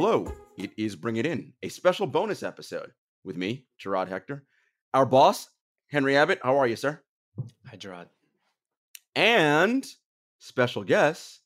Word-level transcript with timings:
Hello, 0.00 0.32
it 0.56 0.70
is 0.76 0.94
Bring 0.94 1.16
It 1.16 1.26
In, 1.26 1.52
a 1.60 1.68
special 1.68 2.06
bonus 2.06 2.44
episode 2.44 2.92
with 3.24 3.36
me, 3.36 3.66
Gerard 3.78 4.08
Hector, 4.08 4.44
our 4.94 5.04
boss, 5.04 5.48
Henry 5.88 6.16
Abbott. 6.16 6.38
How 6.40 6.56
are 6.56 6.68
you, 6.68 6.76
sir? 6.76 7.02
Hi, 7.66 7.76
Gerard. 7.76 8.06
And 9.16 9.84
special 10.38 10.84
guest. 10.84 11.40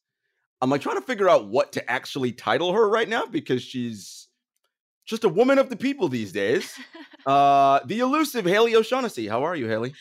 I'm 0.60 0.68
like 0.68 0.82
trying 0.82 1.00
to 1.00 1.06
figure 1.06 1.30
out 1.30 1.48
what 1.48 1.72
to 1.72 1.90
actually 1.90 2.30
title 2.32 2.74
her 2.74 2.90
right 2.90 3.08
now 3.08 3.24
because 3.24 3.62
she's 3.62 4.28
just 5.06 5.24
a 5.24 5.30
woman 5.30 5.58
of 5.58 5.70
the 5.70 5.76
people 5.76 6.08
these 6.08 6.30
days. 6.30 6.78
Uh, 7.24 7.78
the 7.84 8.00
elusive 8.00 8.44
Haley 8.44 8.74
O'Shaughnessy. 8.74 9.28
How 9.28 9.44
are 9.44 9.54
you, 9.54 9.68
Haley? 9.68 9.94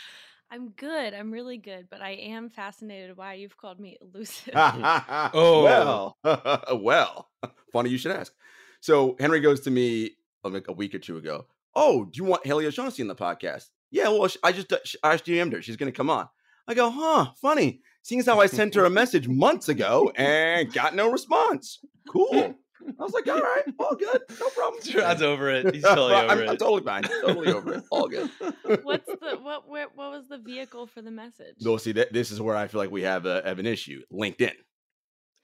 I'm 0.52 0.70
good. 0.72 1.14
I'm 1.14 1.32
really 1.32 1.58
good, 1.58 1.88
but 1.90 2.02
I 2.02 2.12
am 2.12 2.50
fascinated 2.50 3.16
why 3.16 3.36
you've 3.36 3.56
called 3.56 3.80
me 3.80 3.98
elusive. 4.02 4.54
oh 4.56 5.64
well, 5.64 6.18
well. 6.82 7.30
Funny 7.72 7.90
you 7.90 7.98
should 7.98 8.12
ask. 8.12 8.34
So 8.82 9.16
Henry 9.18 9.40
goes 9.40 9.62
to 9.62 9.72
me 9.72 10.12
uh, 10.44 10.50
like 10.50 10.68
a 10.68 10.74
week 10.74 10.94
or 10.94 11.00
two 11.00 11.16
ago. 11.16 11.46
Oh, 11.74 12.04
do 12.04 12.18
you 12.18 12.26
want 12.26 12.46
Haley 12.46 12.66
O'Shaughnessy 12.66 13.02
in 13.02 13.08
the 13.08 13.16
podcast? 13.16 13.70
Yeah, 13.92 14.10
well, 14.10 14.28
I 14.44 14.52
just 14.52 14.74
uh, 14.74 14.80
I 15.04 15.14
just 15.14 15.26
DM'd 15.26 15.54
her. 15.54 15.62
She's 15.62 15.78
going 15.78 15.92
to 15.92 15.96
come 15.96 16.10
on. 16.10 16.28
I 16.68 16.74
go, 16.74 16.90
huh? 16.90 17.32
Funny. 17.42 17.82
Seeing 18.02 18.20
as 18.20 18.26
how 18.26 18.42
I 18.42 18.48
sent 18.48 18.76
her 18.76 18.84
a 18.84 18.90
message 18.90 19.30
months 19.30 19.70
ago 19.70 20.12
and 20.16 20.74
got 20.74 20.96
no 20.96 21.10
response. 21.10 21.80
Cool. 22.10 22.56
I 23.00 23.04
was 23.04 23.14
like, 23.14 23.28
all 23.28 23.40
right, 23.42 23.64
all 23.80 23.96
good, 23.96 24.22
no 24.40 24.50
problem. 24.50 24.82
Gerard's 24.84 25.22
over 25.22 25.50
it. 25.50 25.74
He's 25.74 25.84
totally 25.86 26.14
over 26.16 26.28
I'm, 26.32 26.40
it. 26.40 26.50
I'm 26.50 26.58
totally 26.58 26.84
fine, 26.84 27.04
totally 27.22 27.52
over 27.52 27.74
it. 27.76 27.84
All 27.90 28.08
good. 28.08 28.30
What's 28.84 29.08
the 29.08 29.38
what? 29.42 29.68
Where, 29.68 29.88
what 29.96 30.12
was 30.12 30.28
the 30.28 30.38
vehicle 30.38 30.88
for 30.88 31.02
the 31.02 31.12
message? 31.12 31.56
No, 31.62 31.78
see, 31.78 31.92
that, 31.94 32.14
this 32.14 32.32
is 32.32 32.42
where 32.42 32.56
I 32.56 32.68
feel 32.68 32.80
like 32.80 32.92
we 32.92 33.02
have, 33.04 33.26
a, 33.26 33.42
have 33.46 33.60
an 33.60 33.66
issue. 33.66 34.02
LinkedIn. 34.12 34.54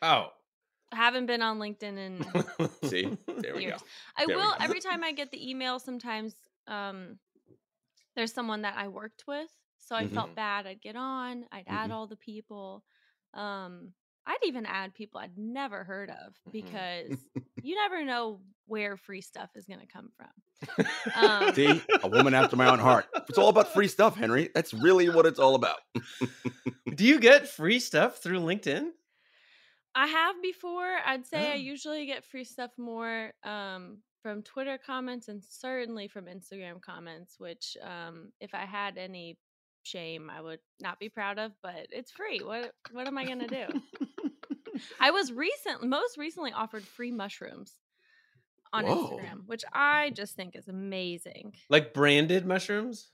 oh. 0.01 0.27
I 0.89 0.95
haven't 0.95 1.25
been 1.25 1.41
on 1.41 1.59
LinkedIn 1.59 1.97
in 1.97 2.25
See, 2.83 3.17
there 3.41 3.53
we 3.55 3.63
years. 3.63 3.73
go. 3.77 3.85
I 4.15 4.25
There 4.25 4.37
will 4.37 4.51
go. 4.51 4.55
every 4.61 4.79
time 4.79 5.03
I 5.03 5.11
get 5.11 5.31
the 5.31 5.49
email. 5.49 5.79
Sometimes 5.79 6.33
um, 6.65 7.19
there's 8.15 8.31
someone 8.31 8.61
that 8.61 8.75
I 8.77 8.87
worked 8.87 9.25
with, 9.27 9.49
so 9.79 9.97
I 9.97 10.05
Mhm. 10.05 10.13
felt 10.13 10.35
bad. 10.35 10.65
I'd 10.65 10.81
get 10.81 10.95
on. 10.95 11.45
I'd 11.51 11.65
add 11.67 11.89
Mhm. 11.89 11.93
all 11.93 12.07
the 12.07 12.15
people. 12.15 12.85
Um, 13.33 13.93
I'd 14.27 14.37
even 14.45 14.65
add 14.65 14.93
people 14.93 15.19
I'd 15.21 15.37
never 15.37 15.83
heard 15.85 16.09
of 16.09 16.35
because 16.51 17.17
you 17.63 17.75
never 17.75 18.03
know 18.03 18.41
where 18.67 18.97
free 18.97 19.21
stuff 19.21 19.49
is 19.55 19.65
going 19.65 19.79
to 19.79 19.87
come 19.87 20.11
from. 20.17 20.85
Um, 21.15 21.53
See, 21.55 21.81
a 22.03 22.07
woman 22.07 22.33
after 22.33 22.55
my 22.55 22.69
own 22.69 22.79
heart. 22.79 23.05
It's 23.29 23.37
all 23.37 23.49
about 23.49 23.73
free 23.73 23.87
stuff, 23.87 24.15
Henry. 24.17 24.49
That's 24.53 24.73
really 24.73 25.07
what 25.09 25.25
it's 25.25 25.39
all 25.39 25.55
about. 25.55 25.77
Do 26.95 27.05
you 27.05 27.19
get 27.19 27.47
free 27.47 27.79
stuff 27.79 28.17
through 28.17 28.39
LinkedIn? 28.41 28.89
I 29.95 30.07
have 30.07 30.41
before. 30.41 30.97
I'd 31.05 31.25
say 31.25 31.51
I 31.51 31.53
Oh. 31.53 31.57
usually 31.57 32.05
get 32.07 32.25
free 32.25 32.43
stuff 32.43 32.71
more 32.77 33.31
um, 33.43 33.99
from 34.21 34.43
Twitter 34.43 34.77
comments 34.83 35.27
and 35.27 35.43
certainly 35.43 36.07
from 36.07 36.25
Instagram 36.25 36.81
comments, 36.81 37.35
which, 37.39 37.77
um, 37.81 38.31
if 38.41 38.53
I 38.53 38.65
had 38.65 38.97
any 38.97 39.37
shame, 39.87 40.29
I 40.29 40.41
would 40.41 40.59
not 40.81 40.99
be 40.99 41.09
proud 41.09 41.39
of. 41.39 41.51
But 41.61 41.87
it's 41.91 42.11
free. 42.11 42.39
What 42.39 42.73
What 42.91 43.07
am 43.07 43.17
I 43.17 43.25
gonna 43.25 43.47
do? 43.47 43.65
I 44.99 45.11
was 45.11 45.31
recent, 45.31 45.83
most 45.83 46.17
recently 46.17 46.51
offered 46.51 46.83
free 46.83 47.11
mushrooms 47.11 47.73
on 48.73 48.85
Whoa. 48.85 48.95
Instagram, 49.17 49.47
which 49.47 49.63
I 49.73 50.11
just 50.11 50.35
think 50.35 50.55
is 50.55 50.67
amazing. 50.67 51.55
Like 51.69 51.93
branded 51.93 52.45
mushrooms? 52.45 53.09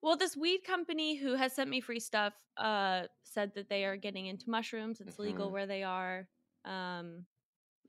Well, 0.00 0.16
this 0.16 0.36
weed 0.36 0.60
company 0.64 1.16
who 1.16 1.34
has 1.36 1.52
sent 1.52 1.70
me 1.70 1.80
free 1.80 2.00
stuff 2.00 2.32
uh, 2.56 3.02
said 3.24 3.52
that 3.54 3.68
they 3.68 3.84
are 3.84 3.96
getting 3.96 4.26
into 4.26 4.50
mushrooms. 4.50 5.00
It's 5.00 5.18
legal 5.18 5.48
Mhm. 5.48 5.52
where 5.52 5.66
they 5.66 5.82
are. 5.84 6.28
Um, 6.64 7.26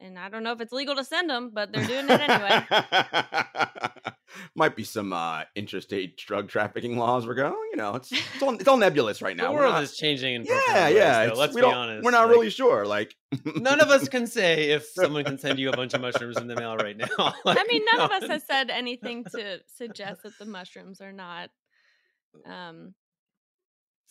and 0.04 0.20
I 0.20 0.30
don't 0.30 0.44
know 0.44 0.52
if 0.52 0.60
it's 0.62 0.74
legal 0.74 0.96
to 0.96 1.04
send 1.04 1.30
them, 1.30 1.52
but 1.54 1.72
they're 1.72 1.86
doing 1.88 2.06
it 2.10 2.20
anyway. 2.20 2.66
Might 4.56 4.76
be 4.76 4.84
some 4.84 5.14
uh, 5.14 5.44
interstate 5.56 6.18
drug 6.18 6.50
trafficking 6.50 6.98
laws. 6.98 7.26
We're 7.26 7.36
going, 7.36 7.54
you 7.72 7.78
know, 7.78 7.96
it's 7.96 8.12
it's 8.12 8.42
all, 8.42 8.54
it's 8.56 8.68
all 8.68 8.78
nebulous 8.78 9.22
right 9.22 9.38
now. 9.38 9.46
the 9.48 9.52
We're 9.54 9.60
world 9.62 9.74
not- 9.76 9.84
is 9.84 9.96
changing 9.96 10.36
in 10.36 10.44
yeah, 10.44 10.60
profound 10.66 10.96
yeah. 10.96 11.20
ways, 11.22 11.30
though, 11.34 11.40
Let's 11.40 11.56
be 11.56 11.62
honest. 11.62 12.04
We're 12.04 12.12
not 12.12 12.28
like, 12.28 12.32
really 12.36 12.50
sure. 12.50 12.86
Like, 12.86 13.16
None 13.56 13.80
of 13.80 13.90
us 13.90 14.10
can 14.10 14.28
say 14.28 14.72
if 14.72 14.86
someone 14.86 15.24
can 15.24 15.38
send 15.38 15.58
you 15.60 15.70
a 15.70 15.76
bunch 15.76 15.94
of 15.94 16.02
mushrooms 16.02 16.38
in 16.38 16.48
the 16.48 16.56
mail 16.56 16.76
right 16.76 16.98
now. 16.98 17.08
I 17.46 17.66
mean, 17.70 17.84
none 17.94 18.02
of 18.02 18.12
us 18.12 18.28
has 18.28 18.44
said 18.46 18.70
anything 18.70 19.24
to 19.36 19.60
suggest 19.76 20.24
that 20.24 20.38
the 20.38 20.46
mushrooms 20.46 21.00
are 21.02 21.14
not, 21.14 21.50
um, 22.46 22.94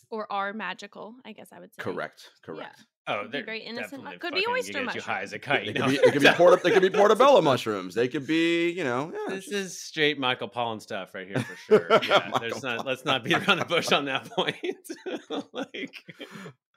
or 0.09 0.31
are 0.31 0.53
magical. 0.53 1.15
I 1.25 1.33
guess 1.33 1.49
I 1.53 1.59
would 1.59 1.73
say. 1.73 1.81
correct, 1.83 2.29
correct. 2.43 2.83
Oh, 3.05 3.23
be 3.23 3.29
they're 3.31 3.45
very 3.45 3.59
innocent 3.59 4.03
mu- 4.03 4.17
could 4.17 4.33
be 4.33 4.45
oyster 4.47 4.73
gonna 4.73 4.85
get 4.85 4.95
you 4.95 5.01
high 5.01 5.21
as 5.23 5.33
a 5.33 5.39
kite. 5.39 5.61
They 5.61 5.67
you 5.67 5.73
could 5.73 5.81
know? 5.81 5.87
be, 5.89 5.97
they 5.97 6.11
could 6.11 6.21
be, 6.21 6.27
porta, 6.35 6.61
they 6.63 6.71
could 6.71 6.81
be 6.81 6.89
portobello 6.89 7.41
mushrooms. 7.41 7.95
They 7.95 8.07
could 8.07 8.25
be, 8.25 8.69
you 8.71 8.83
know, 8.85 9.11
yeah, 9.13 9.35
This 9.35 9.45
just- 9.45 9.53
is 9.55 9.81
straight 9.81 10.17
Michael 10.17 10.47
Pollan 10.49 10.81
stuff 10.81 11.13
right 11.13 11.27
here 11.27 11.39
for 11.39 11.55
sure. 11.67 11.87
Yeah, 12.07 12.29
there's 12.39 12.63
not. 12.63 12.85
Let's 12.85 13.03
not 13.03 13.23
beat 13.23 13.45
around 13.45 13.59
the 13.59 13.65
bush 13.65 13.91
on 13.91 14.05
that 14.05 14.29
point. 14.29 14.55
like, 15.53 15.93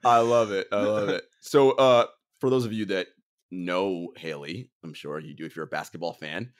I 0.05 0.19
love 0.19 0.51
it. 0.51 0.67
I 0.73 0.83
love 0.83 1.09
it. 1.11 1.25
So, 1.41 1.73
uh, 1.73 2.07
for 2.41 2.51
those 2.51 2.65
of 2.65 2.73
you 2.73 2.87
that 2.87 3.07
know 3.53 4.09
Haley, 4.17 4.69
I'm 4.83 4.95
sure 4.95 5.21
you 5.21 5.35
do 5.35 5.47
if 5.47 5.55
you're 5.55 5.65
a 5.65 5.69
basketball 5.69 6.13
fan. 6.13 6.51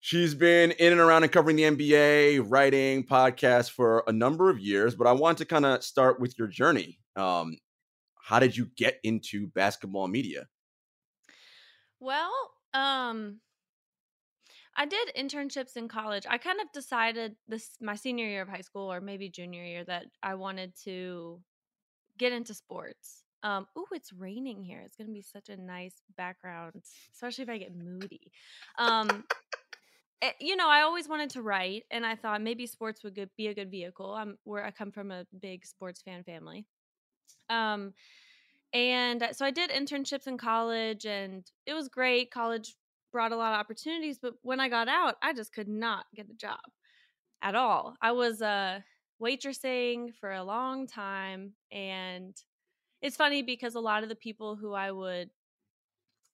She's 0.00 0.34
been 0.34 0.70
in 0.72 0.92
and 0.92 1.00
around 1.00 1.22
and 1.22 1.32
covering 1.32 1.56
the 1.56 1.62
NBA, 1.62 2.44
writing 2.48 3.04
podcasts 3.04 3.70
for 3.70 4.02
a 4.06 4.12
number 4.12 4.50
of 4.50 4.58
years. 4.58 4.94
But 4.94 5.06
I 5.06 5.12
want 5.12 5.38
to 5.38 5.44
kind 5.44 5.64
of 5.64 5.82
start 5.84 6.20
with 6.20 6.38
your 6.38 6.48
journey. 6.48 6.98
Um, 7.16 7.56
how 8.24 8.38
did 8.40 8.56
you 8.56 8.66
get 8.66 9.00
into 9.04 9.46
basketball 9.48 10.08
media? 10.08 10.48
Well, 11.98 12.54
um 12.72 13.40
I 14.76 14.86
did 14.86 15.12
internships 15.16 15.76
in 15.76 15.88
college. 15.88 16.26
I 16.28 16.38
kind 16.38 16.60
of 16.60 16.70
decided 16.72 17.36
this 17.46 17.76
my 17.80 17.94
senior 17.96 18.26
year 18.26 18.42
of 18.42 18.48
high 18.48 18.60
school 18.60 18.92
or 18.92 19.00
maybe 19.00 19.28
junior 19.28 19.64
year 19.64 19.84
that 19.84 20.06
I 20.22 20.34
wanted 20.34 20.74
to 20.84 21.42
get 22.18 22.32
into 22.32 22.54
sports. 22.54 23.24
Um 23.42 23.68
ooh, 23.78 23.86
it's 23.92 24.12
raining 24.12 24.62
here. 24.64 24.80
It's 24.82 24.96
going 24.96 25.08
to 25.08 25.14
be 25.14 25.22
such 25.22 25.48
a 25.50 25.56
nice 25.56 26.02
background, 26.16 26.84
especially 27.14 27.44
if 27.44 27.50
I 27.50 27.58
get 27.58 27.74
moody. 27.76 28.32
Um 28.78 29.26
eh, 30.22 30.32
you 30.40 30.56
know, 30.56 30.68
I 30.68 30.82
always 30.82 31.08
wanted 31.08 31.30
to 31.30 31.42
write 31.42 31.84
and 31.90 32.06
I 32.06 32.16
thought 32.16 32.42
maybe 32.42 32.66
sports 32.66 33.04
would 33.04 33.18
be 33.36 33.48
a 33.48 33.54
good 33.54 33.70
vehicle. 33.70 34.14
I'm 34.14 34.38
where 34.44 34.64
I 34.64 34.70
come 34.70 34.92
from 34.92 35.10
a 35.10 35.26
big 35.38 35.66
sports 35.66 36.02
fan 36.02 36.24
family. 36.24 36.66
Um 37.48 37.94
and 38.72 39.22
uh, 39.22 39.32
so 39.32 39.46
I 39.46 39.50
did 39.50 39.70
internships 39.70 40.26
in 40.26 40.38
college 40.38 41.06
and 41.06 41.50
it 41.66 41.74
was 41.74 41.88
great. 41.88 42.30
College 42.30 42.76
brought 43.12 43.32
a 43.32 43.36
lot 43.36 43.52
of 43.52 43.60
opportunities, 43.60 44.18
but 44.20 44.34
when 44.42 44.60
I 44.60 44.68
got 44.68 44.88
out, 44.88 45.16
I 45.22 45.32
just 45.32 45.52
could 45.52 45.68
not 45.68 46.06
get 46.14 46.30
a 46.30 46.34
job 46.34 46.60
at 47.42 47.54
all. 47.54 47.96
I 48.00 48.12
was 48.12 48.42
uh 48.42 48.80
waitressing 49.22 50.14
for 50.16 50.32
a 50.32 50.42
long 50.44 50.86
time 50.86 51.54
and 51.70 52.36
it's 53.02 53.16
funny 53.16 53.42
because 53.42 53.74
a 53.74 53.80
lot 53.80 54.02
of 54.02 54.08
the 54.08 54.16
people 54.16 54.56
who 54.56 54.72
I 54.72 54.90
would 54.92 55.30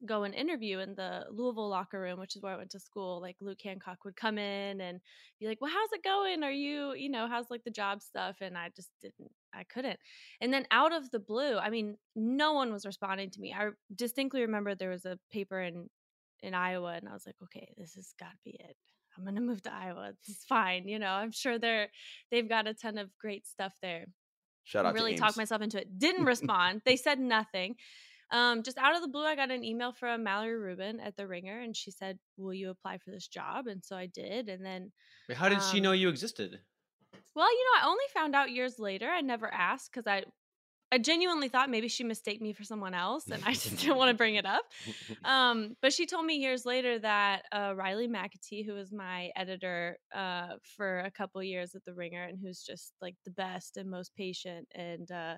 go 0.07 0.25
and 0.25 0.35
interview 0.35 0.79
in 0.79 0.95
the 0.95 1.27
Louisville 1.31 1.69
locker 1.69 2.01
room, 2.01 2.19
which 2.19 2.37
is 2.37 2.43
where 2.43 2.55
I 2.55 2.57
went 2.57 2.71
to 2.71 2.81
school, 2.81 3.21
like 3.21 3.37
Luke 3.41 3.61
Hancock 3.63 4.05
would 4.05 4.17
come 4.17 4.39
in 4.39 4.81
and 4.81 5.01
be 5.39 5.47
like, 5.47 5.61
"Well, 5.61 5.71
how's 5.71 5.93
it 5.93 6.03
going? 6.03 6.43
Are 6.43 6.51
you, 6.51 6.95
you 6.95 7.09
know, 7.11 7.29
how's 7.29 7.51
like 7.51 7.65
the 7.65 7.71
job 7.71 8.03
stuff?" 8.03 8.37
And 8.41 8.57
I 8.57 8.71
just 8.75 8.91
didn't, 9.03 9.31
I 9.55 9.65
couldn't. 9.65 9.99
And 10.41 10.53
then 10.53 10.67
out 10.71 10.93
of 10.93 11.11
the 11.11 11.21
blue, 11.21 11.59
I 11.59 11.71
mean, 11.71 11.97
no 12.17 12.53
one 12.53 12.73
was 12.73 12.87
responding 12.87 13.31
to 13.31 13.41
me. 13.41 13.53
I 13.53 13.71
distinctly 13.95 14.43
remember 14.43 14.75
there 14.75 14.91
was 14.91 15.05
a 15.07 15.19
paper 15.33 15.61
in 15.61 15.89
in 16.43 16.55
Iowa, 16.55 16.95
and 16.95 17.09
I 17.09 17.13
was 17.13 17.27
like, 17.27 17.37
"Okay, 17.45 17.73
this 17.77 17.95
has 17.95 18.15
got 18.19 18.31
to 18.33 18.39
be 18.45 18.53
it. 18.59 18.77
I'm 19.17 19.25
gonna 19.25 19.41
move 19.41 19.63
to 19.63 19.73
Iowa. 19.73 20.13
It's 20.29 20.45
fine. 20.45 20.89
You 20.89 20.99
know, 20.99 21.11
I'm 21.13 21.33
sure 21.33 21.59
they're 21.59 21.89
they've 22.31 22.49
got 22.49 22.67
a 22.69 22.75
ton 22.75 22.99
of 22.99 23.17
great 23.19 23.47
stuff 23.47 23.75
there." 23.83 24.07
Shout 24.65 24.87
out 24.87 24.95
really 24.95 25.15
to 25.15 25.21
talked 25.21 25.37
Ames. 25.37 25.37
myself 25.37 25.63
into 25.63 25.81
it. 25.81 25.99
Didn't 25.99 26.25
respond. 26.27 26.83
they 26.85 26.97
said 26.97 27.19
nothing. 27.19 27.77
Um, 28.33 28.63
just 28.63 28.79
out 28.79 28.95
of 28.95 29.03
the 29.03 29.09
blue, 29.09 29.25
I 29.25 29.35
got 29.37 29.51
an 29.51 29.65
email 29.65 29.93
from 29.93 30.23
Mallory 30.23 30.57
Rubin 30.59 31.01
at 31.01 31.17
the 31.17 31.27
Ringer, 31.27 31.61
and 31.61 31.77
she 31.77 31.91
said, 31.91 32.19
"Will 32.37 32.55
you 32.55 32.71
apply 32.71 32.99
for 32.99 33.11
this 33.11 33.27
job?" 33.29 33.67
And 33.67 33.85
so 33.85 33.97
I 33.97 34.07
did. 34.07 34.49
And 34.49 34.65
then, 34.65 34.93
Wait, 35.29 35.39
how 35.39 35.49
did 35.49 35.63
she 35.63 35.79
Um, 35.79 35.83
know 35.85 35.93
you 35.93 36.09
existed? 36.09 36.61
well, 37.35 37.51
you 37.51 37.65
know, 37.65 37.81
I 37.83 37.89
only 37.91 38.05
found 38.13 38.35
out 38.35 38.51
years 38.51 38.79
later. 38.79 39.09
I 39.09 39.21
never 39.21 39.53
asked 39.53 39.91
because 39.93 40.07
I, 40.07 40.25
I 40.93 40.99
genuinely 40.99 41.49
thought 41.49 41.71
maybe 41.71 41.89
she 41.89 42.05
mistaked 42.05 42.43
me 42.43 42.53
for 42.53 42.65
someone 42.65 42.95
else, 42.95 43.31
and 43.31 43.45
I 43.45 43.53
just 43.55 43.79
didn't 43.79 43.97
want 43.97 44.11
to 44.11 44.17
bring 44.17 44.37
it 44.37 44.47
up. 44.47 44.65
Um, 45.25 45.77
but 45.83 45.93
she 45.93 46.07
told 46.07 46.27
me 46.27 46.37
years 46.37 46.65
later 46.67 46.99
that 47.01 47.45
uh, 47.53 47.75
Riley 47.77 48.09
McAtee, 48.09 48.65
who 48.67 48.75
was 48.75 48.93
my 48.93 49.31
editor 49.37 49.99
uh, 50.15 50.57
for 50.77 51.01
a 51.01 51.11
couple 51.11 51.43
years 51.43 51.75
at 51.75 51.85
the 51.85 51.95
Ringer, 51.95 52.25
and 52.25 52.39
who's 52.41 52.63
just 52.63 52.95
like 53.03 53.17
the 53.25 53.31
best 53.33 53.77
and 53.77 53.91
most 53.91 54.15
patient 54.17 54.69
and 54.75 55.11
uh, 55.11 55.37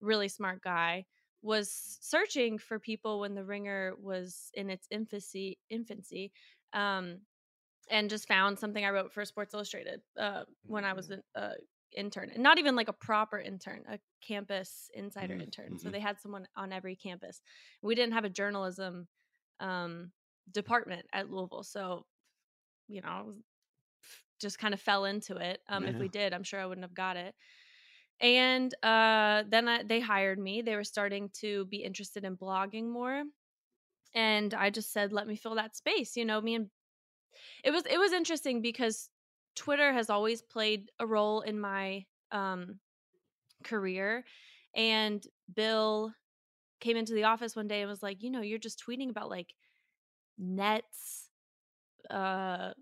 really 0.00 0.28
smart 0.28 0.62
guy, 0.62 1.04
was 1.42 1.98
searching 2.00 2.58
for 2.58 2.78
people 2.78 3.20
when 3.20 3.34
the 3.34 3.44
Ringer 3.44 3.94
was 3.98 4.50
in 4.54 4.70
its 4.70 4.86
infancy. 4.90 5.58
Infancy. 5.70 6.32
Um, 6.72 7.22
and 7.90 8.10
just 8.10 8.28
found 8.28 8.58
something 8.58 8.84
I 8.84 8.90
wrote 8.90 9.12
for 9.12 9.24
Sports 9.24 9.54
Illustrated 9.54 10.02
uh, 10.18 10.44
when 10.62 10.84
I 10.84 10.92
was 10.92 11.10
an 11.10 11.22
uh, 11.34 11.54
intern, 11.92 12.30
and 12.30 12.42
not 12.42 12.58
even 12.58 12.76
like 12.76 12.88
a 12.88 12.92
proper 12.92 13.38
intern, 13.38 13.84
a 13.88 13.98
campus 14.20 14.90
insider 14.94 15.34
Mhm, 15.34 15.38
intern. 15.38 15.78
So 15.78 15.90
mhm. 15.90 15.90
they 15.90 16.00
had 16.00 16.20
someone 16.20 16.48
on 16.56 16.72
every 16.72 16.96
campus. 16.96 17.40
We 17.82 17.94
didn't 17.94 18.12
have 18.12 18.24
a 18.24 18.30
journalism 18.30 19.08
um, 19.60 20.12
department 20.50 21.06
at 21.12 21.30
Louisville. 21.30 21.62
So, 21.62 22.06
you 22.88 23.02
know, 23.02 23.36
just 24.40 24.58
kind 24.58 24.74
of 24.74 24.80
fell 24.80 25.04
into 25.04 25.36
it. 25.36 25.62
Um, 25.68 25.86
yeah. 25.86 25.88
If 25.88 25.98
we 25.98 26.08
did, 26.08 26.32
I'm 26.32 26.44
sure 26.44 26.60
I 26.60 26.66
wouldn't 26.66 26.84
have 26.84 26.94
got 26.94 27.16
it. 27.16 27.34
And 28.20 28.74
uh, 28.82 29.44
then 29.48 29.68
I, 29.68 29.82
they 29.84 30.00
hired 30.00 30.38
me. 30.38 30.62
They 30.62 30.74
were 30.74 30.84
starting 30.84 31.30
to 31.40 31.66
be 31.66 31.78
interested 31.78 32.24
in 32.24 32.36
blogging 32.36 32.88
more, 32.88 33.22
and 34.14 34.54
I 34.54 34.70
just 34.70 34.92
said, 34.92 35.12
"Let 35.12 35.26
me 35.28 35.36
fill 35.36 35.54
that 35.56 35.76
space." 35.76 36.16
You 36.16 36.24
know, 36.24 36.40
me 36.40 36.56
and 36.56 36.70
it 37.64 37.70
was 37.70 37.84
it 37.86 37.98
was 37.98 38.12
interesting 38.12 38.62
because 38.62 39.10
Twitter 39.54 39.92
has 39.92 40.10
always 40.10 40.42
played 40.42 40.90
a 40.98 41.06
role 41.06 41.40
in 41.42 41.60
my 41.60 42.04
um, 42.32 42.80
career, 43.64 44.24
and 44.74 45.24
Bill 45.54 46.12
came 46.80 46.96
into 46.96 47.14
the 47.14 47.24
office 47.24 47.56
one 47.56 47.68
day 47.68 47.82
and 47.82 47.90
was 47.90 48.02
like, 48.02 48.22
"You 48.22 48.30
know, 48.30 48.40
you're 48.42 48.58
just 48.58 48.82
tweeting 48.86 49.10
about 49.10 49.30
like 49.30 49.54
Nets, 50.38 51.28
uh, 52.10 52.72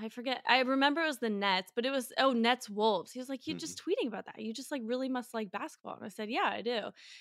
I 0.00 0.08
forget. 0.08 0.42
I 0.46 0.60
remember 0.60 1.02
it 1.02 1.06
was 1.06 1.18
the 1.18 1.30
Nets, 1.30 1.72
but 1.74 1.84
it 1.86 1.90
was 1.90 2.12
oh 2.18 2.32
Nets 2.32 2.68
Wolves. 2.68 3.12
He 3.12 3.18
was 3.18 3.28
like, 3.28 3.46
"You're 3.46 3.54
mm-hmm. 3.54 3.60
just 3.60 3.82
tweeting 3.82 4.08
about 4.08 4.26
that. 4.26 4.40
You 4.40 4.52
just 4.52 4.70
like 4.70 4.82
really 4.84 5.08
must 5.08 5.34
like 5.34 5.50
basketball." 5.50 5.96
And 5.96 6.04
I 6.04 6.08
said, 6.08 6.30
"Yeah, 6.30 6.50
I 6.50 6.62
do." 6.62 6.80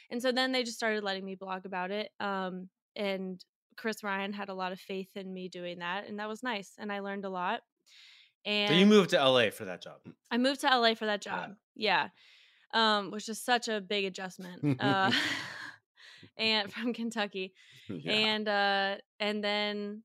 And 0.09 0.21
so 0.21 0.31
then 0.31 0.51
they 0.51 0.63
just 0.63 0.77
started 0.77 1.03
letting 1.03 1.25
me 1.25 1.35
blog 1.35 1.65
about 1.65 1.91
it. 1.91 2.11
Um, 2.19 2.69
and 2.95 3.43
Chris 3.77 4.03
Ryan 4.03 4.33
had 4.33 4.49
a 4.49 4.53
lot 4.53 4.71
of 4.71 4.79
faith 4.79 5.09
in 5.15 5.33
me 5.33 5.49
doing 5.49 5.79
that, 5.79 6.07
and 6.07 6.19
that 6.19 6.27
was 6.27 6.43
nice. 6.43 6.73
And 6.77 6.91
I 6.91 6.99
learned 6.99 7.25
a 7.25 7.29
lot. 7.29 7.61
And 8.45 8.69
so 8.69 8.75
you 8.75 8.85
moved 8.85 9.11
to 9.11 9.23
LA 9.23 9.49
for 9.49 9.65
that 9.65 9.81
job. 9.81 9.99
I 10.29 10.37
moved 10.37 10.61
to 10.61 10.67
LA 10.67 10.95
for 10.95 11.05
that 11.05 11.21
job. 11.21 11.55
Yeah, 11.75 12.07
yeah. 12.73 12.97
Um, 12.97 13.11
which 13.11 13.29
is 13.29 13.39
such 13.39 13.67
a 13.67 13.79
big 13.79 14.05
adjustment. 14.05 14.79
uh, 14.79 15.11
and 16.37 16.71
from 16.71 16.93
Kentucky, 16.93 17.53
yeah. 17.89 18.11
and 18.11 18.47
uh, 18.47 18.95
and 19.19 19.43
then 19.43 20.03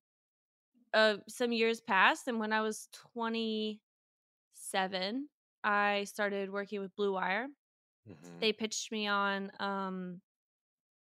uh, 0.94 1.16
some 1.28 1.52
years 1.52 1.80
passed, 1.80 2.28
and 2.28 2.38
when 2.38 2.52
I 2.52 2.60
was 2.60 2.88
27, 3.12 5.28
I 5.64 6.04
started 6.04 6.50
working 6.50 6.80
with 6.80 6.94
Blue 6.96 7.12
Wire. 7.12 7.48
Mm-hmm. 8.08 8.40
They 8.40 8.52
pitched 8.52 8.92
me 8.92 9.06
on, 9.06 9.50
um, 9.60 10.20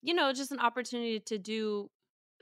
you 0.02 0.14
know, 0.14 0.32
just 0.32 0.52
an 0.52 0.60
opportunity 0.60 1.20
to 1.20 1.38
do 1.38 1.90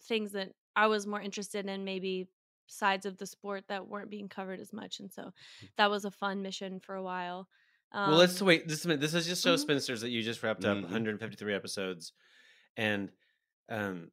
things 0.03 0.33
that 0.33 0.51
I 0.77 0.87
was 0.87 1.07
more 1.07 1.21
interested 1.21 1.67
in, 1.67 1.85
maybe 1.85 2.29
sides 2.67 3.07
of 3.07 3.19
the 3.19 3.27
sport 3.27 3.65
that 3.69 3.87
weren't 3.87 4.11
being 4.11 4.29
covered 4.29 4.61
as 4.61 4.73
much, 4.73 5.01
and 5.01 5.13
so 5.13 5.23
mm. 5.23 5.33
that 5.77 5.91
was 5.91 6.05
a 6.05 6.11
fun 6.11 6.43
mission 6.43 6.81
for 6.81 6.95
a 6.95 7.03
while. 7.03 7.49
Um, 7.93 8.11
well, 8.11 8.19
let's 8.19 8.41
wait. 8.41 8.67
This 8.67 8.83
this 8.83 9.15
is 9.15 9.27
just 9.27 9.45
show 9.45 9.55
mm-hmm. 9.55 9.61
spinsters 9.61 10.01
that 10.01 10.11
you 10.11 10.23
just 10.23 10.43
wrapped 10.43 10.65
up 10.65 10.77
mm-hmm. 10.77 10.85
153 10.85 11.55
episodes, 11.55 12.13
and 12.77 13.11
um, 13.69 14.11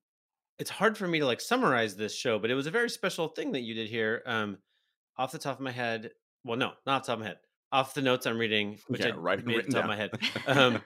it's 0.60 0.70
hard 0.70 0.98
for 0.98 1.08
me 1.08 1.20
to 1.20 1.26
like 1.26 1.42
summarize 1.42 1.96
this 1.96 2.14
show, 2.14 2.38
but 2.38 2.52
it 2.52 2.56
was 2.56 2.68
a 2.68 2.72
very 2.72 2.90
special 2.90 3.30
thing 3.30 3.54
that 3.54 3.62
you 3.62 3.74
did 3.74 3.90
here. 3.90 4.22
Um, 4.26 4.58
off 5.18 5.32
the 5.32 5.38
top 5.38 5.56
of 5.56 5.62
my 5.62 5.72
head, 5.72 6.12
well, 6.44 6.58
no, 6.58 6.74
not 6.86 6.98
off 6.98 7.04
the 7.04 7.08
top 7.08 7.14
of 7.14 7.20
my 7.22 7.28
head, 7.28 7.38
off 7.72 7.94
the 7.94 8.02
notes 8.02 8.26
I'm 8.26 8.38
reading, 8.38 8.78
which 8.88 9.02
yeah, 9.02 9.14
I 9.14 9.18
right 9.18 9.44
made 9.44 9.60
off 9.60 9.66
the 9.66 9.72
top 9.72 9.84
of 9.84 9.90
my 9.90 9.96
head. 9.96 10.12
Um, 10.48 10.82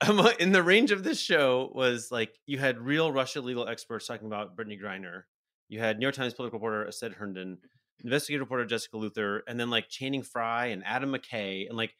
um, 0.00 0.28
in 0.40 0.52
the 0.52 0.62
range 0.62 0.90
of 0.90 1.04
this 1.04 1.20
show 1.20 1.70
was 1.74 2.10
like 2.10 2.38
you 2.46 2.58
had 2.58 2.78
real 2.78 3.12
Russia 3.12 3.40
legal 3.40 3.68
experts 3.68 4.06
talking 4.06 4.26
about 4.26 4.56
Brittney 4.56 4.80
Griner. 4.80 5.22
You 5.68 5.78
had 5.78 5.98
New 5.98 6.04
York 6.04 6.14
Times 6.14 6.32
political 6.32 6.58
reporter 6.58 6.86
Astead 6.86 7.12
Herndon, 7.14 7.58
investigative 8.02 8.40
reporter 8.40 8.64
Jessica 8.64 8.96
Luther, 8.96 9.42
and 9.46 9.58
then 9.58 9.68
like 9.68 9.88
Channing 9.88 10.22
Frye 10.22 10.66
and 10.66 10.84
Adam 10.84 11.12
McKay. 11.12 11.68
And 11.68 11.76
like, 11.76 11.94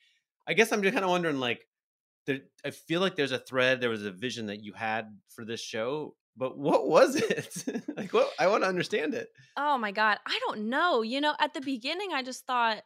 I 0.47 0.55
guess 0.55 0.73
I'm 0.73 0.83
just 0.83 0.93
kind 0.93 1.05
of 1.05 1.11
wondering, 1.11 1.41
like, 1.41 1.67
there, 2.27 2.41
I 2.65 2.71
feel 2.71 3.01
like 3.01 3.17
there's 3.17 3.33
a 3.33 3.39
thread, 3.39 3.81
there 3.81 3.91
was 3.91 4.05
a 4.05 4.13
vision 4.13 4.47
that 4.47 4.63
you 4.63 4.73
had 4.73 5.17
for 5.29 5.45
this 5.45 5.61
show 5.61 6.15
but 6.37 6.59
what 6.59 6.87
was 6.87 7.17
it? 7.17 7.85
like 7.97 8.13
what 8.13 8.31
I 8.39 8.47
want 8.49 8.63
to 8.63 8.69
understand 8.69 9.15
it. 9.15 9.29
Oh 9.57 9.79
my 9.79 9.93
god, 9.93 10.19
I 10.27 10.39
don't 10.47 10.69
know. 10.69 11.03
You 11.03 11.21
know, 11.21 11.35
at 11.41 11.55
the 11.55 11.61
beginning 11.61 12.13
I 12.13 12.23
just 12.23 12.47
thought, 12.47 12.83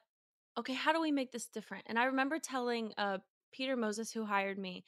okay, 0.58 0.74
how 0.74 0.92
do 0.92 1.00
we 1.00 1.10
make 1.10 1.32
this 1.32 1.46
different? 1.46 1.84
And 1.86 1.98
I 1.98 2.04
remember 2.04 2.38
telling 2.38 2.92
uh 2.96 3.18
Peter 3.52 3.76
Moses 3.76 4.12
who 4.12 4.24
hired 4.24 4.58
me, 4.58 4.84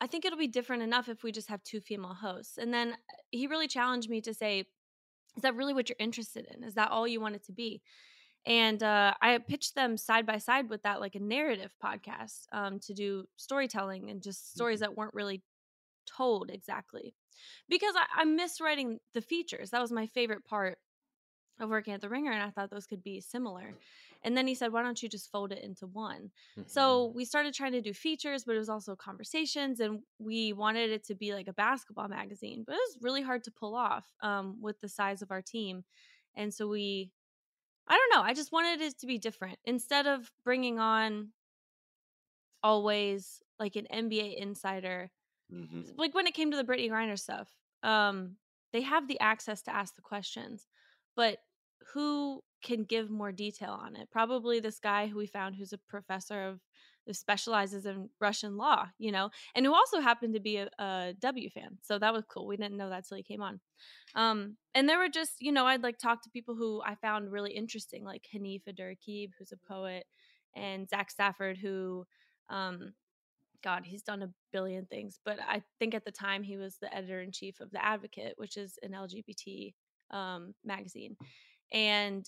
I 0.00 0.06
think 0.06 0.24
it'll 0.24 0.38
be 0.38 0.46
different 0.46 0.82
enough 0.82 1.08
if 1.08 1.22
we 1.22 1.32
just 1.32 1.48
have 1.48 1.62
two 1.64 1.80
female 1.80 2.14
hosts. 2.14 2.58
And 2.58 2.72
then 2.72 2.92
uh, 2.92 3.16
he 3.30 3.46
really 3.46 3.68
challenged 3.68 4.10
me 4.10 4.20
to 4.22 4.34
say, 4.34 4.60
is 4.60 5.42
that 5.42 5.56
really 5.56 5.74
what 5.74 5.88
you're 5.88 5.96
interested 5.98 6.46
in? 6.54 6.64
Is 6.64 6.74
that 6.74 6.90
all 6.90 7.06
you 7.06 7.20
want 7.20 7.34
it 7.34 7.44
to 7.46 7.52
be? 7.52 7.82
And 8.46 8.80
uh, 8.82 9.12
I 9.20 9.38
pitched 9.38 9.74
them 9.74 9.96
side 9.96 10.24
by 10.24 10.38
side 10.38 10.70
with 10.70 10.82
that, 10.84 11.00
like 11.00 11.16
a 11.16 11.20
narrative 11.20 11.74
podcast 11.84 12.42
um, 12.52 12.78
to 12.80 12.94
do 12.94 13.24
storytelling 13.36 14.08
and 14.08 14.22
just 14.22 14.52
stories 14.52 14.80
mm-hmm. 14.80 14.90
that 14.90 14.96
weren't 14.96 15.14
really 15.14 15.42
told 16.06 16.50
exactly 16.50 17.14
because 17.68 17.94
I, 17.96 18.22
I 18.22 18.24
miss 18.24 18.60
writing 18.60 18.98
the 19.14 19.20
features. 19.20 19.70
That 19.70 19.80
was 19.80 19.92
my 19.92 20.06
favorite 20.06 20.44
part 20.44 20.78
of 21.58 21.70
working 21.70 21.94
at 21.94 22.00
the 22.00 22.08
Ringer, 22.08 22.32
and 22.32 22.42
I 22.42 22.50
thought 22.50 22.70
those 22.70 22.86
could 22.86 23.02
be 23.02 23.20
similar. 23.20 23.74
And 24.22 24.36
then 24.36 24.46
he 24.46 24.54
said, 24.54 24.72
"Why 24.72 24.82
don't 24.82 25.02
you 25.02 25.08
just 25.08 25.30
fold 25.30 25.52
it 25.52 25.62
into 25.62 25.86
one?" 25.86 26.30
Mm-hmm. 26.58 26.62
So 26.66 27.12
we 27.14 27.24
started 27.24 27.54
trying 27.54 27.72
to 27.72 27.80
do 27.80 27.92
features, 27.92 28.44
but 28.44 28.54
it 28.54 28.58
was 28.58 28.68
also 28.68 28.96
conversations, 28.96 29.80
and 29.80 30.00
we 30.18 30.52
wanted 30.52 30.90
it 30.90 31.04
to 31.06 31.14
be 31.14 31.32
like 31.32 31.48
a 31.48 31.52
basketball 31.52 32.08
magazine, 32.08 32.64
but 32.66 32.74
it 32.74 32.80
was 32.88 32.98
really 33.02 33.22
hard 33.22 33.44
to 33.44 33.50
pull 33.50 33.74
off 33.74 34.06
um, 34.22 34.58
with 34.60 34.80
the 34.80 34.88
size 34.88 35.22
of 35.22 35.30
our 35.30 35.42
team. 35.42 35.84
And 36.34 36.52
so 36.52 36.68
we, 36.68 37.12
I 37.88 37.96
don't 37.96 38.18
know, 38.18 38.28
I 38.28 38.34
just 38.34 38.52
wanted 38.52 38.82
it 38.82 38.98
to 39.00 39.06
be 39.06 39.18
different. 39.18 39.58
Instead 39.64 40.06
of 40.06 40.30
bringing 40.44 40.78
on 40.78 41.30
always 42.62 43.42
like 43.58 43.76
an 43.76 43.86
NBA 43.92 44.36
insider 44.36 45.10
Mm-hmm. 45.52 45.82
Like 45.96 46.14
when 46.14 46.26
it 46.26 46.34
came 46.34 46.50
to 46.50 46.56
the 46.56 46.64
Brittney 46.64 46.90
Griner 46.90 47.18
stuff, 47.18 47.48
um, 47.82 48.36
they 48.72 48.82
have 48.82 49.08
the 49.08 49.20
access 49.20 49.62
to 49.62 49.74
ask 49.74 49.94
the 49.94 50.02
questions, 50.02 50.66
but 51.14 51.38
who 51.92 52.42
can 52.64 52.84
give 52.84 53.10
more 53.10 53.32
detail 53.32 53.70
on 53.70 53.96
it? 53.96 54.10
Probably 54.10 54.60
this 54.60 54.78
guy 54.78 55.06
who 55.06 55.18
we 55.18 55.26
found 55.26 55.54
who's 55.54 55.72
a 55.72 55.78
professor 55.88 56.48
of 56.48 56.60
who 57.06 57.12
specializes 57.12 57.86
in 57.86 58.10
Russian 58.20 58.56
law, 58.56 58.86
you 58.98 59.12
know, 59.12 59.30
and 59.54 59.64
who 59.64 59.72
also 59.72 60.00
happened 60.00 60.34
to 60.34 60.40
be 60.40 60.56
a, 60.56 60.68
a 60.80 61.14
W 61.20 61.48
fan. 61.50 61.78
So 61.82 61.98
that 61.98 62.12
was 62.12 62.24
cool. 62.28 62.48
We 62.48 62.56
didn't 62.56 62.76
know 62.76 62.90
that 62.90 63.06
till 63.06 63.16
he 63.16 63.22
came 63.22 63.42
on. 63.42 63.60
Um, 64.16 64.56
and 64.74 64.88
there 64.88 64.98
were 64.98 65.08
just, 65.08 65.34
you 65.38 65.52
know, 65.52 65.66
I'd 65.66 65.84
like 65.84 65.98
talk 65.98 66.22
to 66.22 66.30
people 66.30 66.56
who 66.56 66.82
I 66.84 66.96
found 66.96 67.30
really 67.30 67.52
interesting, 67.52 68.04
like 68.04 68.24
Hanif 68.34 68.62
Abdurraqib, 68.68 69.30
who's 69.38 69.52
a 69.52 69.72
poet, 69.72 70.04
and 70.56 70.88
Zach 70.88 71.10
Stafford, 71.10 71.58
who 71.58 72.04
um, 72.50 72.92
God, 73.66 73.84
he's 73.84 74.04
done 74.04 74.22
a 74.22 74.30
billion 74.52 74.86
things. 74.86 75.18
But 75.24 75.40
I 75.40 75.60
think 75.80 75.92
at 75.92 76.04
the 76.04 76.12
time 76.12 76.44
he 76.44 76.56
was 76.56 76.76
the 76.80 76.94
editor 76.94 77.20
in 77.20 77.32
chief 77.32 77.58
of 77.58 77.72
The 77.72 77.84
Advocate, 77.84 78.34
which 78.36 78.56
is 78.56 78.78
an 78.80 78.92
LGBT 78.92 79.74
um, 80.12 80.54
magazine. 80.64 81.16
And 81.72 82.24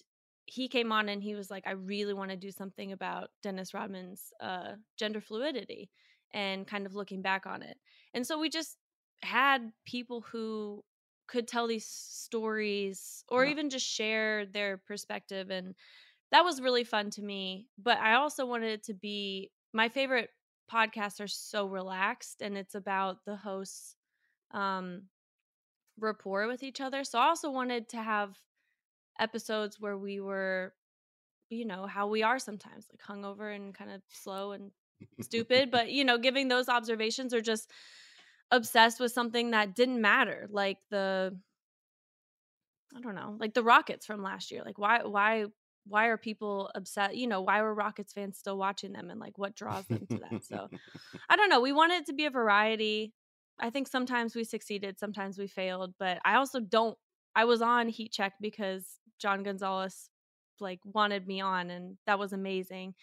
he 0.47 0.67
came 0.67 0.91
on 0.91 1.09
and 1.09 1.23
he 1.23 1.37
was 1.37 1.49
like, 1.49 1.65
I 1.65 1.73
really 1.73 2.13
want 2.13 2.33
to 2.33 2.37
do 2.37 2.51
something 2.51 2.91
about 2.91 3.29
Dennis 3.45 3.73
Rodman's 3.73 4.33
uh, 4.41 4.73
gender 4.99 5.21
fluidity 5.21 5.91
and 6.35 6.67
kind 6.67 6.87
of 6.87 6.97
looking 6.97 7.23
back 7.23 7.47
on 7.47 7.63
it. 7.63 7.77
And 8.15 8.27
so 8.27 8.41
we 8.41 8.49
just 8.49 8.77
had 9.23 9.71
people 9.87 10.25
who 10.33 10.83
could 11.29 11.47
tell 11.47 11.69
these 11.69 11.87
stories 11.87 13.23
or 13.29 13.45
yeah. 13.45 13.53
even 13.53 13.71
just 13.71 13.87
share 13.87 14.45
their 14.45 14.77
perspective. 14.77 15.51
And 15.51 15.77
that 16.33 16.45
was 16.45 16.61
really 16.61 16.83
fun 16.83 17.11
to 17.11 17.23
me. 17.23 17.69
But 17.81 17.99
I 17.99 18.15
also 18.15 18.45
wanted 18.45 18.71
it 18.71 18.85
to 18.87 18.95
be 18.95 19.53
my 19.73 19.89
favorite 19.89 20.31
podcasts 20.73 21.21
are 21.21 21.29
so 21.29 21.67
relaxed 21.67 22.43
and 22.43 22.57
it's 22.57 22.75
about 22.75 23.25
the 23.25 23.37
hosts 23.37 23.97
um 24.53 25.03
rapport 25.99 26.47
with 26.47 26.63
each 26.63 26.81
other. 26.81 27.05
So 27.05 27.19
i 27.19 27.27
also 27.27 27.51
wanted 27.51 27.89
to 27.91 28.03
have 28.03 28.37
episodes 29.19 29.81
where 29.81 29.97
we 29.97 30.21
were 30.21 30.73
you 31.51 31.65
know 31.65 31.87
how 31.87 32.07
we 32.07 32.23
are 32.23 32.39
sometimes 32.39 32.87
like 32.93 33.01
hungover 33.01 33.55
and 33.55 33.75
kind 33.75 33.91
of 33.91 34.03
slow 34.09 34.53
and 34.53 34.71
stupid 35.21 35.71
but 35.71 35.91
you 35.91 36.05
know 36.05 36.19
giving 36.19 36.49
those 36.49 36.69
observations 36.69 37.33
or 37.33 37.41
just 37.41 37.71
obsessed 38.51 39.01
with 39.01 39.13
something 39.13 39.51
that 39.51 39.75
didn't 39.75 40.01
matter 40.01 40.49
like 40.51 40.79
the 40.91 41.37
i 42.97 43.01
don't 43.01 43.15
know 43.15 43.37
like 43.39 43.55
the 43.55 43.63
rockets 43.63 44.07
from 44.07 44.23
last 44.23 44.51
year 44.51 44.63
like 44.65 44.79
why 44.79 45.01
why 45.05 45.47
why 45.87 46.07
are 46.07 46.17
people 46.17 46.71
upset? 46.75 47.17
You 47.17 47.27
know, 47.27 47.41
why 47.41 47.63
were 47.63 47.75
Rockets 47.75 48.13
fans 48.13 48.39
still 48.39 48.59
watching 48.59 48.93
them 48.93 49.11
and 49.11 49.21
like 49.21 49.39
what 49.39 49.57
draws 49.57 49.87
them 49.87 50.07
to 50.11 50.19
that? 50.19 50.45
So 50.45 50.69
I 51.29 51.37
don't 51.37 51.49
know. 51.49 51.61
We 51.61 51.73
wanted 51.73 52.03
it 52.03 52.07
to 52.07 52.13
be 52.13 52.27
a 52.27 52.31
variety. 52.31 53.13
I 53.61 53.71
think 53.71 53.89
sometimes 53.89 54.35
we 54.35 54.45
succeeded, 54.45 54.99
sometimes 54.99 55.39
we 55.39 55.49
failed, 55.49 55.95
but 55.99 56.19
I 56.25 56.37
also 56.37 56.61
don't 56.61 56.97
I 57.35 57.45
was 57.45 57.63
on 57.63 57.89
Heat 57.89 58.13
Check 58.13 58.35
because 58.41 58.85
John 59.19 59.43
Gonzalez 59.43 60.11
like 60.61 60.81
wanted 60.85 61.27
me 61.27 61.41
on 61.41 61.71
and 61.71 61.97
that 62.07 62.19
was 62.19 62.33
amazing. 62.33 62.95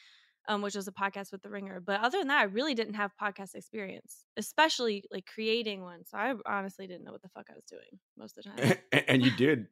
Um, 0.47 0.61
which 0.61 0.75
was 0.75 0.87
a 0.87 0.91
podcast 0.91 1.31
with 1.31 1.41
the 1.41 1.49
ringer. 1.49 1.79
But 1.79 2.01
other 2.01 2.19
than 2.19 2.27
that, 2.27 2.41
I 2.41 2.43
really 2.43 2.75
didn't 2.75 2.93
have 2.93 3.09
podcast 3.19 3.55
experience, 3.55 4.25
especially 4.37 5.03
like 5.11 5.25
creating 5.25 5.81
one. 5.81 6.05
So 6.05 6.19
I 6.19 6.35
honestly 6.45 6.85
didn't 6.85 7.03
know 7.03 7.11
what 7.11 7.23
the 7.23 7.29
fuck 7.29 7.47
I 7.49 7.55
was 7.55 7.63
doing 7.67 7.99
most 8.15 8.37
of 8.37 8.43
the 8.43 8.51
time. 8.51 8.77
And, 8.91 9.03
and 9.07 9.25
you 9.25 9.31
did 9.31 9.65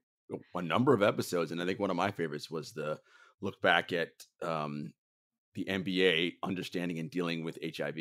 a 0.56 0.62
number 0.62 0.94
of 0.94 1.03
episodes, 1.03 1.51
and 1.51 1.62
I 1.62 1.65
think 1.65 1.80
one 1.80 1.89
of 1.89 1.96
my 1.96 2.12
favorites 2.12 2.50
was 2.50 2.72
the 2.72 3.00
look 3.42 3.62
back 3.62 3.92
at 3.92 4.10
um, 4.42 4.94
the 5.56 5.65
NBA 5.65 6.34
understanding 6.44 7.00
and 7.00 7.12
dealing 7.12 7.44
with 7.44 7.60
HIV, 7.63 7.98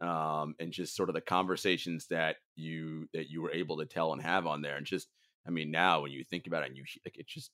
um, 0.00 0.54
and 0.58 0.72
just 0.72 0.96
sort 0.96 1.08
of 1.08 1.14
the 1.14 1.20
conversations 1.20 2.06
that 2.08 2.36
you 2.56 3.08
that 3.12 3.28
you 3.28 3.42
were 3.42 3.52
able 3.52 3.78
to 3.78 3.86
tell 3.86 4.12
and 4.12 4.22
have 4.22 4.46
on 4.46 4.62
there, 4.62 4.76
and 4.76 4.86
just 4.86 5.08
I 5.46 5.50
mean, 5.50 5.70
now 5.70 6.02
when 6.02 6.12
you 6.12 6.24
think 6.24 6.46
about 6.46 6.62
it, 6.62 6.68
and 6.68 6.76
you 6.76 6.84
like, 7.04 7.16
it's 7.18 7.32
just 7.32 7.50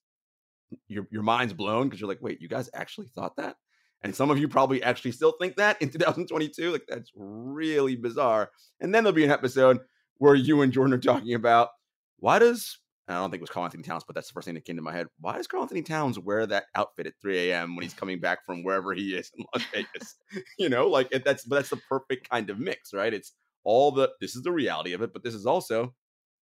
your 0.86 1.06
your 1.10 1.22
mind's 1.22 1.52
blown 1.52 1.88
because 1.88 2.00
you're 2.00 2.08
like, 2.08 2.22
wait, 2.22 2.40
you 2.40 2.48
guys 2.48 2.70
actually 2.74 3.08
thought 3.08 3.36
that? 3.36 3.56
And 4.02 4.14
some 4.14 4.30
of 4.30 4.38
you 4.38 4.48
probably 4.48 4.82
actually 4.82 5.12
still 5.12 5.32
think 5.32 5.56
that 5.56 5.80
in 5.82 5.90
2022. 5.90 6.70
Like 6.70 6.84
that's 6.88 7.10
really 7.14 7.96
bizarre. 7.96 8.50
And 8.80 8.94
then 8.94 9.04
there'll 9.04 9.14
be 9.14 9.24
an 9.24 9.30
episode 9.30 9.80
where 10.18 10.34
you 10.34 10.62
and 10.62 10.72
Jordan 10.72 10.94
are 10.94 10.98
talking 10.98 11.34
about 11.34 11.70
why 12.18 12.38
does 12.38 12.78
I 13.08 13.14
don't 13.14 13.30
think 13.30 13.40
it 13.40 13.42
was 13.42 13.50
Karl 13.50 13.64
Anthony 13.64 13.82
Towns, 13.82 14.04
but 14.06 14.14
that's 14.14 14.28
the 14.28 14.34
first 14.34 14.44
thing 14.44 14.54
that 14.54 14.64
came 14.64 14.76
to 14.76 14.82
my 14.82 14.92
head. 14.92 15.06
Why 15.20 15.36
does 15.36 15.46
Karl 15.46 15.62
Anthony 15.62 15.82
Towns 15.82 16.18
wear 16.18 16.46
that 16.46 16.66
outfit 16.74 17.06
at 17.06 17.14
3 17.22 17.50
a.m. 17.50 17.74
when 17.74 17.82
he's 17.82 17.94
coming 17.94 18.20
back 18.20 18.44
from 18.44 18.62
wherever 18.62 18.92
he 18.92 19.14
is 19.14 19.30
in 19.36 19.44
Las 19.54 19.64
Vegas? 19.72 20.16
you 20.58 20.68
know, 20.68 20.88
like 20.88 21.10
that's 21.24 21.44
that's 21.44 21.70
the 21.70 21.80
perfect 21.88 22.28
kind 22.28 22.50
of 22.50 22.58
mix, 22.58 22.92
right? 22.92 23.14
It's 23.14 23.32
all 23.64 23.92
the 23.92 24.10
this 24.20 24.36
is 24.36 24.42
the 24.42 24.52
reality 24.52 24.92
of 24.92 25.02
it, 25.02 25.12
but 25.12 25.22
this 25.22 25.34
is 25.34 25.46
also 25.46 25.94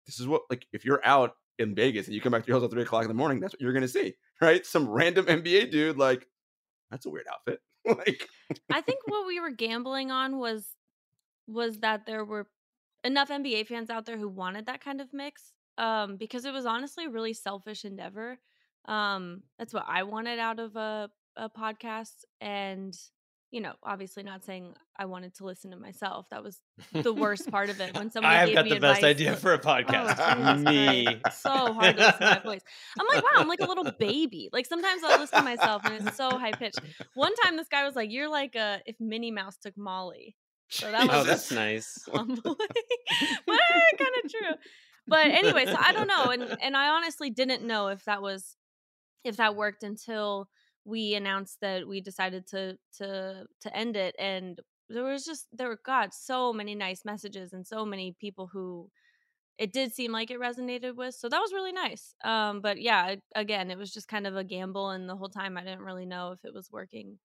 this 0.05 0.19
is 0.19 0.27
what 0.27 0.43
like 0.49 0.65
if 0.73 0.83
you're 0.83 1.05
out 1.05 1.35
in 1.57 1.75
Vegas 1.75 2.07
and 2.07 2.15
you 2.15 2.21
come 2.21 2.31
back 2.31 2.43
to 2.43 2.47
your 2.47 2.57
house 2.57 2.65
at 2.65 2.71
three 2.71 2.81
o'clock 2.81 3.03
in 3.03 3.07
the 3.07 3.13
morning, 3.13 3.39
that's 3.39 3.53
what 3.53 3.61
you're 3.61 3.73
gonna 3.73 3.87
see, 3.87 4.15
right? 4.41 4.65
Some 4.65 4.89
random 4.89 5.25
NBA 5.25 5.71
dude, 5.71 5.97
like 5.97 6.27
that's 6.89 7.05
a 7.05 7.09
weird 7.09 7.27
outfit. 7.31 7.59
like 7.85 8.27
I 8.71 8.81
think 8.81 8.99
what 9.05 9.25
we 9.25 9.39
were 9.39 9.51
gambling 9.51 10.11
on 10.11 10.37
was 10.37 10.65
was 11.47 11.79
that 11.79 12.05
there 12.05 12.25
were 12.25 12.47
enough 13.03 13.29
NBA 13.29 13.67
fans 13.67 13.89
out 13.89 14.05
there 14.05 14.17
who 14.17 14.27
wanted 14.27 14.65
that 14.67 14.83
kind 14.83 15.01
of 15.01 15.13
mix. 15.13 15.53
Um, 15.81 16.17
because 16.17 16.45
it 16.45 16.53
was 16.53 16.65
honestly 16.65 17.05
a 17.05 17.09
really 17.09 17.33
selfish 17.33 17.85
endeavor. 17.85 18.37
Um, 18.85 19.41
that's 19.57 19.73
what 19.73 19.85
I 19.87 20.03
wanted 20.03 20.37
out 20.37 20.59
of 20.59 20.75
a, 20.75 21.09
a 21.35 21.49
podcast. 21.49 22.13
And 22.39 22.95
you 23.51 23.59
know, 23.59 23.73
obviously 23.83 24.23
not 24.23 24.45
saying 24.45 24.73
I 24.97 25.05
wanted 25.05 25.35
to 25.35 25.45
listen 25.45 25.71
to 25.71 25.77
myself. 25.77 26.25
That 26.31 26.41
was 26.41 26.61
the 26.93 27.11
worst 27.13 27.51
part 27.51 27.69
of 27.69 27.81
it. 27.81 27.97
When 27.97 28.09
someone 28.11 28.31
I've 28.31 28.47
gave 28.47 28.55
got 28.55 28.65
me 28.65 28.73
the 28.75 28.79
best 28.79 29.03
idea 29.03 29.35
for 29.35 29.53
a 29.53 29.59
podcast. 29.59 30.17
Oh, 30.21 30.71
Me. 30.71 31.19
So 31.33 31.49
hard 31.73 31.97
to 31.97 32.01
listen 32.01 32.19
to 32.19 32.25
my 32.25 32.39
voice. 32.39 32.61
I'm 32.97 33.07
like, 33.13 33.23
wow, 33.23 33.41
I'm 33.41 33.49
like 33.49 33.59
a 33.59 33.65
little 33.65 33.91
baby. 33.99 34.49
Like 34.53 34.65
sometimes 34.65 35.03
I'll 35.03 35.19
listen 35.19 35.39
to 35.39 35.43
myself 35.43 35.81
and 35.83 36.07
it's 36.07 36.15
so 36.15 36.29
high 36.29 36.53
pitched. 36.53 36.79
One 37.13 37.35
time 37.43 37.57
this 37.57 37.67
guy 37.67 37.83
was 37.83 37.95
like, 37.95 38.09
You're 38.09 38.29
like 38.29 38.55
uh 38.55 38.77
if 38.85 38.95
Minnie 39.01 39.31
Mouse 39.31 39.57
took 39.57 39.77
Molly. 39.77 40.37
So 40.69 40.89
that 40.89 41.09
Oh, 41.11 41.25
that's 41.25 41.51
nice. 41.51 42.07
humbling. 42.13 42.39
but 42.45 43.59
kind 43.97 44.11
of 44.23 44.31
true. 44.31 44.55
But 45.07 45.27
anyway, 45.27 45.65
so 45.65 45.75
I 45.79 45.91
don't 45.93 46.07
know. 46.07 46.25
And 46.31 46.57
and 46.61 46.77
I 46.77 46.89
honestly 46.89 47.29
didn't 47.29 47.63
know 47.65 47.87
if 47.87 48.05
that 48.05 48.21
was 48.21 48.55
if 49.23 49.37
that 49.37 49.55
worked 49.55 49.83
until 49.83 50.47
we 50.85 51.13
announced 51.15 51.57
that 51.61 51.87
we 51.87 52.01
decided 52.01 52.47
to 52.47 52.77
to 52.97 53.45
to 53.61 53.77
end 53.77 53.95
it 53.95 54.15
and 54.17 54.59
there 54.89 55.03
was 55.03 55.23
just 55.25 55.47
there 55.51 55.67
were 55.67 55.79
god 55.85 56.13
so 56.13 56.51
many 56.51 56.73
nice 56.75 57.05
messages 57.05 57.53
and 57.53 57.65
so 57.67 57.85
many 57.85 58.15
people 58.19 58.49
who 58.51 58.89
it 59.57 59.71
did 59.73 59.93
seem 59.93 60.11
like 60.11 60.31
it 60.31 60.39
resonated 60.39 60.95
with 60.95 61.13
so 61.15 61.29
that 61.29 61.39
was 61.39 61.53
really 61.53 61.71
nice 61.71 62.15
um 62.23 62.61
but 62.61 62.81
yeah 62.81 63.15
again 63.35 63.69
it 63.71 63.77
was 63.77 63.93
just 63.93 64.07
kind 64.07 64.25
of 64.25 64.35
a 64.35 64.43
gamble 64.43 64.89
and 64.89 65.07
the 65.09 65.15
whole 65.15 65.29
time 65.29 65.57
i 65.57 65.63
didn't 65.63 65.81
really 65.81 66.05
know 66.05 66.31
if 66.31 66.39
it 66.43 66.53
was 66.53 66.71
working 66.71 67.19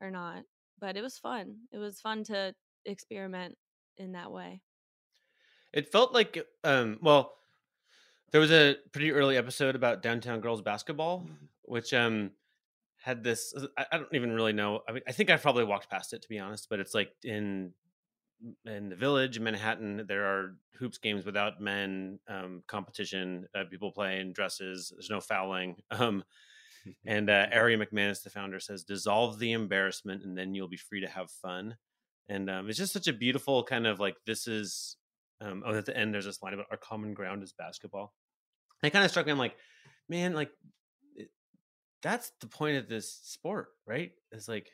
or 0.00 0.10
not 0.10 0.42
but 0.80 0.96
it 0.96 1.02
was 1.02 1.18
fun 1.18 1.56
it 1.72 1.78
was 1.78 2.00
fun 2.00 2.22
to 2.24 2.54
experiment 2.86 3.56
in 3.98 4.12
that 4.12 4.30
way 4.30 4.62
It 5.72 5.90
felt 5.92 6.12
like, 6.12 6.44
um, 6.64 6.98
well, 7.00 7.34
there 8.32 8.40
was 8.40 8.50
a 8.52 8.76
pretty 8.92 9.12
early 9.12 9.36
episode 9.36 9.74
about 9.74 10.02
downtown 10.02 10.40
girls 10.40 10.62
basketball, 10.62 11.26
which 11.62 11.92
um 11.94 12.32
had 12.98 13.24
this. 13.24 13.54
uh, 13.56 13.66
I, 13.76 13.86
I 13.92 13.98
don't 13.98 14.14
even 14.14 14.32
really 14.32 14.52
know. 14.52 14.80
I 14.88 14.92
mean, 14.92 15.02
I 15.08 15.12
think 15.12 15.30
I 15.30 15.36
probably 15.36 15.64
walked 15.64 15.90
past 15.90 16.12
it 16.12 16.22
to 16.22 16.28
be 16.28 16.38
honest, 16.38 16.68
but 16.68 16.80
it's 16.80 16.94
like 16.94 17.12
in 17.24 17.72
in 18.64 18.88
the 18.88 18.96
village 18.96 19.36
in 19.36 19.44
Manhattan, 19.44 20.04
there 20.08 20.24
are 20.24 20.56
hoops 20.78 20.98
games 20.98 21.26
without 21.26 21.60
men, 21.60 22.18
um, 22.26 22.62
competition, 22.66 23.46
uh, 23.54 23.64
people 23.70 23.92
play 23.92 24.20
in 24.20 24.32
dresses. 24.32 24.90
There's 24.94 25.10
no 25.10 25.20
fouling. 25.20 25.76
Um, 25.90 26.24
and 27.06 27.28
uh, 27.28 27.46
Ari 27.52 27.76
McManus, 27.76 28.22
the 28.22 28.30
founder, 28.30 28.58
says, 28.58 28.84
"Dissolve 28.84 29.38
the 29.38 29.52
embarrassment, 29.52 30.24
and 30.24 30.36
then 30.36 30.54
you'll 30.54 30.66
be 30.68 30.78
free 30.78 31.02
to 31.02 31.08
have 31.08 31.30
fun." 31.30 31.76
And 32.28 32.48
um, 32.48 32.70
it's 32.70 32.78
just 32.78 32.94
such 32.94 33.06
a 33.06 33.12
beautiful 33.12 33.64
kind 33.64 33.86
of 33.86 34.00
like 34.00 34.16
this 34.24 34.46
is. 34.46 34.96
Um, 35.40 35.62
oh, 35.64 35.74
at 35.74 35.86
the 35.86 35.96
end, 35.96 36.12
there's 36.12 36.26
this 36.26 36.42
line 36.42 36.54
about 36.54 36.66
our 36.70 36.76
common 36.76 37.14
ground 37.14 37.42
is 37.42 37.52
basketball. 37.52 38.12
And 38.82 38.88
it 38.88 38.92
kind 38.92 39.04
of 39.04 39.10
struck 39.10 39.26
me. 39.26 39.32
I'm 39.32 39.38
like, 39.38 39.56
man, 40.08 40.34
like 40.34 40.50
it, 41.14 41.28
that's 42.02 42.32
the 42.40 42.46
point 42.46 42.76
of 42.76 42.88
this 42.88 43.20
sport, 43.22 43.68
right? 43.86 44.12
Is 44.32 44.48
like 44.48 44.70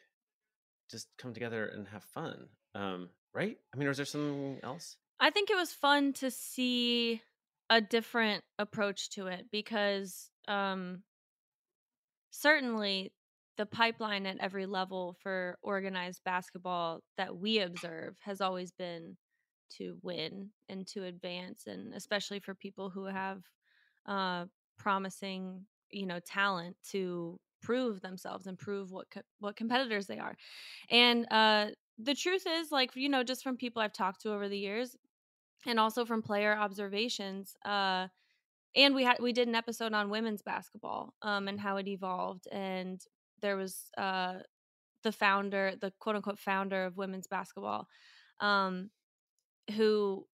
just 0.90 1.08
come 1.18 1.34
together 1.34 1.66
and 1.66 1.86
have 1.88 2.04
fun, 2.04 2.48
um, 2.74 3.08
right? 3.34 3.56
I 3.72 3.76
mean, 3.76 3.88
or 3.88 3.90
is 3.90 3.96
there 3.96 4.06
something 4.06 4.58
else? 4.62 4.96
I 5.20 5.30
think 5.30 5.50
it 5.50 5.56
was 5.56 5.72
fun 5.72 6.12
to 6.14 6.30
see 6.30 7.22
a 7.70 7.80
different 7.80 8.44
approach 8.58 9.10
to 9.10 9.26
it 9.26 9.46
because 9.50 10.30
um 10.46 11.02
certainly 12.30 13.12
the 13.56 13.66
pipeline 13.66 14.26
at 14.26 14.38
every 14.38 14.66
level 14.66 15.16
for 15.20 15.58
organized 15.62 16.20
basketball 16.24 17.00
that 17.16 17.36
we 17.36 17.58
observe 17.58 18.16
has 18.22 18.40
always 18.40 18.70
been 18.70 19.16
to 19.70 19.98
win 20.02 20.50
and 20.68 20.86
to 20.86 21.04
advance 21.04 21.66
and 21.66 21.94
especially 21.94 22.40
for 22.40 22.54
people 22.54 22.90
who 22.90 23.04
have 23.04 23.42
uh 24.06 24.44
promising 24.78 25.64
you 25.90 26.06
know 26.06 26.20
talent 26.20 26.76
to 26.90 27.38
prove 27.62 28.00
themselves 28.00 28.46
and 28.46 28.58
prove 28.58 28.90
what 28.92 29.10
co- 29.10 29.22
what 29.40 29.56
competitors 29.56 30.06
they 30.06 30.18
are. 30.18 30.36
And 30.90 31.26
uh 31.32 31.68
the 31.98 32.14
truth 32.14 32.46
is 32.46 32.70
like 32.70 32.94
you 32.94 33.08
know 33.08 33.24
just 33.24 33.42
from 33.42 33.56
people 33.56 33.80
i've 33.80 33.92
talked 33.92 34.20
to 34.22 34.32
over 34.32 34.48
the 34.48 34.58
years 34.58 34.96
and 35.66 35.80
also 35.80 36.04
from 36.04 36.22
player 36.22 36.56
observations 36.56 37.56
uh 37.64 38.06
and 38.74 38.94
we 38.94 39.04
had 39.04 39.18
we 39.20 39.32
did 39.32 39.48
an 39.48 39.54
episode 39.54 39.92
on 39.94 40.10
women's 40.10 40.42
basketball 40.42 41.14
um 41.22 41.48
and 41.48 41.60
how 41.60 41.76
it 41.76 41.88
evolved 41.88 42.46
and 42.52 43.02
there 43.40 43.56
was 43.56 43.90
uh 43.98 44.34
the 45.02 45.12
founder 45.12 45.74
the 45.80 45.92
quote 46.00 46.16
unquote 46.16 46.38
founder 46.38 46.84
of 46.84 46.96
women's 46.96 47.26
basketball 47.26 47.86
um 48.40 48.90
who 49.74 50.26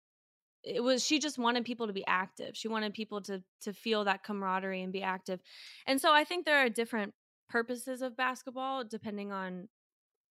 it 0.64 0.82
was 0.82 1.04
she 1.04 1.18
just 1.18 1.38
wanted 1.38 1.64
people 1.64 1.88
to 1.88 1.92
be 1.92 2.06
active. 2.06 2.50
She 2.54 2.68
wanted 2.68 2.94
people 2.94 3.20
to 3.22 3.42
to 3.62 3.72
feel 3.72 4.04
that 4.04 4.22
camaraderie 4.22 4.82
and 4.82 4.92
be 4.92 5.02
active. 5.02 5.40
And 5.86 6.00
so 6.00 6.12
i 6.12 6.24
think 6.24 6.44
there 6.44 6.64
are 6.64 6.68
different 6.68 7.14
purposes 7.48 8.00
of 8.00 8.16
basketball 8.16 8.82
depending 8.84 9.30
on 9.30 9.68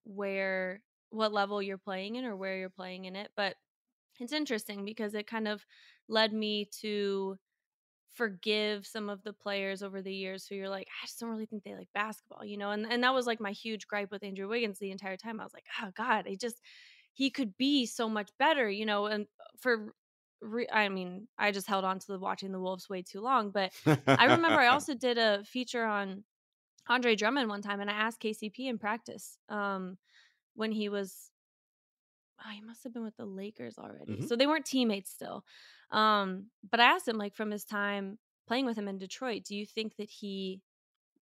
where 0.06 0.82
what 1.12 1.32
level 1.32 1.62
you're 1.62 1.78
playing 1.78 2.16
in 2.16 2.26
or 2.26 2.36
where 2.36 2.58
you're 2.58 2.70
playing 2.70 3.06
in 3.06 3.16
it 3.16 3.30
but 3.36 3.56
it's 4.20 4.34
interesting 4.34 4.84
because 4.86 5.14
it 5.14 5.28
kind 5.28 5.48
of 5.48 5.64
led 6.10 6.34
me 6.34 6.68
to 6.82 7.38
forgive 8.14 8.88
some 8.88 9.08
of 9.08 9.22
the 9.24 9.34
players 9.34 9.84
over 9.84 10.02
the 10.02 10.14
years 10.14 10.48
who 10.48 10.56
you're 10.56 10.68
like 10.70 10.88
i 11.02 11.06
just 11.06 11.20
don't 11.20 11.30
really 11.30 11.46
think 11.46 11.64
they 11.64 11.76
like 11.76 11.88
basketball 11.94 12.44
you 12.44 12.58
know 12.58 12.72
and, 12.72 12.86
and 12.92 13.04
that 13.04 13.14
was 13.14 13.28
like 13.28 13.40
my 13.40 13.52
huge 13.52 13.88
gripe 13.88 14.10
with 14.12 14.24
andrew 14.24 14.50
wiggins 14.50 14.80
the 14.80 14.92
entire 14.92 15.16
time. 15.16 15.40
I 15.40 15.44
was 15.44 15.54
like 15.54 15.66
oh 15.82 15.92
god 15.96 16.26
i 16.28 16.36
just 16.36 16.60
he 17.14 17.30
could 17.30 17.58
be 17.58 17.86
so 17.86 18.10
much 18.10 18.30
better 18.40 18.70
you 18.70 18.86
know 18.86 19.06
and 19.06 19.28
for 19.60 19.94
re- 20.42 20.68
i 20.72 20.90
mean 20.90 21.28
i 21.38 21.52
just 21.52 21.68
held 21.68 21.84
on 21.86 22.00
to 22.00 22.08
the 22.08 22.20
watching 22.20 22.52
the 22.52 22.60
wolves 22.60 22.90
way 22.90 23.02
too 23.02 23.22
long 23.22 23.52
but 23.52 23.72
I 24.08 24.26
remember 24.26 24.60
I 24.60 24.68
also 24.76 24.94
did 24.96 25.18
a 25.18 25.44
feature 25.46 25.86
on 25.86 26.24
Andre 26.88 27.16
Drummond 27.16 27.48
one 27.48 27.62
time, 27.62 27.80
and 27.80 27.90
I 27.92 27.94
asked 27.94 28.20
KCP 28.20 28.68
in 28.68 28.80
practice 28.80 29.38
um, 29.50 29.98
when 30.56 30.72
he 30.72 30.90
was. 30.90 31.32
Oh, 32.44 32.50
he 32.50 32.62
must 32.62 32.84
have 32.84 32.94
been 32.94 33.04
with 33.04 33.18
the 33.18 33.26
Lakers 33.26 33.78
already, 33.78 34.18
Mhm. 34.18 34.28
so 34.28 34.36
they 34.36 34.48
weren't 34.48 34.66
teammates 34.66 35.12
still. 35.12 35.46
Um, 35.92 36.50
but 36.70 36.80
I 36.80 36.86
asked 36.86 37.08
him, 37.08 37.18
like, 37.18 37.36
from 37.36 37.52
his 37.52 37.66
time 37.66 38.18
playing 38.48 38.66
with 38.66 38.78
him 38.78 38.88
in 38.88 38.98
Detroit, 38.98 39.44
do 39.44 39.56
you 39.56 39.66
think 39.66 39.96
that 39.98 40.10
he 40.10 40.62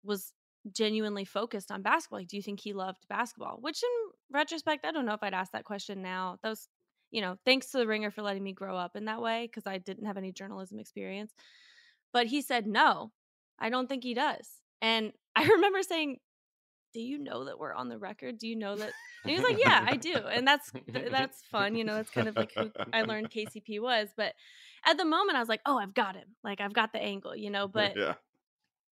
was 0.05 0.33
genuinely 0.71 1.25
focused 1.25 1.71
on 1.73 1.83
basketball? 1.83 2.21
Like, 2.21 2.29
do 2.29 2.37
you 2.37 2.43
think 2.43 2.61
he 2.61 2.73
loved 2.73 3.09
basketball? 3.09 3.59
Which, 3.61 3.83
in 3.83 3.98
retrospect, 4.31 4.85
I 4.85 4.93
don't 4.93 5.07
know 5.07 5.15
if 5.15 5.23
I'd 5.23 5.35
ask 5.35 5.53
that 5.53 5.65
question 5.65 6.03
now. 6.03 6.39
That 6.43 6.51
was, 6.51 6.69
you 7.11 7.21
know, 7.21 7.37
thanks 7.45 7.71
to 7.71 7.79
the 7.79 7.87
Ringer 7.87 8.11
for 8.11 8.23
letting 8.23 8.43
me 8.43 8.53
grow 8.53 8.77
up 8.77 8.97
in 8.97 9.07
that 9.07 9.23
way 9.23 9.47
because 9.47 9.67
I 9.67 9.79
didn't 9.79 10.07
have 10.07 10.17
any 10.17 10.33
journalism 10.33 10.79
experience. 10.79 11.33
But 12.13 12.27
he 12.27 12.43
said, 12.43 12.67
no, 12.67 13.13
I 13.59 13.71
don't 13.71 13.89
think 13.89 14.05
he 14.05 14.15
does. 14.15 14.49
And 14.81 15.13
I 15.37 15.47
remember 15.47 15.83
saying, 15.83 16.19
do 16.95 17.01
you 17.01 17.19
know 17.19 17.45
that 17.45 17.59
we're 17.59 17.75
on 17.75 17.89
the 17.89 17.99
record? 17.99 18.39
Do 18.39 18.49
you 18.49 18.57
know 18.57 18.75
that? 18.77 18.91
And 19.25 19.31
he 19.31 19.35
was 19.35 19.45
like, 19.45 19.59
yeah, 19.59 19.85
I 19.87 19.97
do. 19.97 20.15
And 20.15 20.47
that's 20.47 20.73
that's 21.13 21.43
fun. 21.51 21.75
You 21.75 21.85
know, 21.85 21.95
that's 21.95 22.11
kind 22.11 22.29
of 22.29 22.37
like 22.37 22.53
who 22.55 22.71
I 22.93 23.03
learned 23.03 23.31
KCP 23.31 23.81
was. 23.81 24.09
But 24.17 24.35
at 24.87 24.97
the 24.97 25.05
moment, 25.05 25.37
I 25.37 25.41
was 25.41 25.49
like, 25.49 25.61
oh, 25.67 25.79
I've 25.79 25.95
got 25.95 26.17
him. 26.17 26.37
Like 26.43 26.61
I've 26.61 26.73
got 26.73 26.93
the 26.93 27.03
angle. 27.03 27.37
You 27.37 27.51
know, 27.51 27.69
but 27.69 27.97
yeah. 27.97 28.15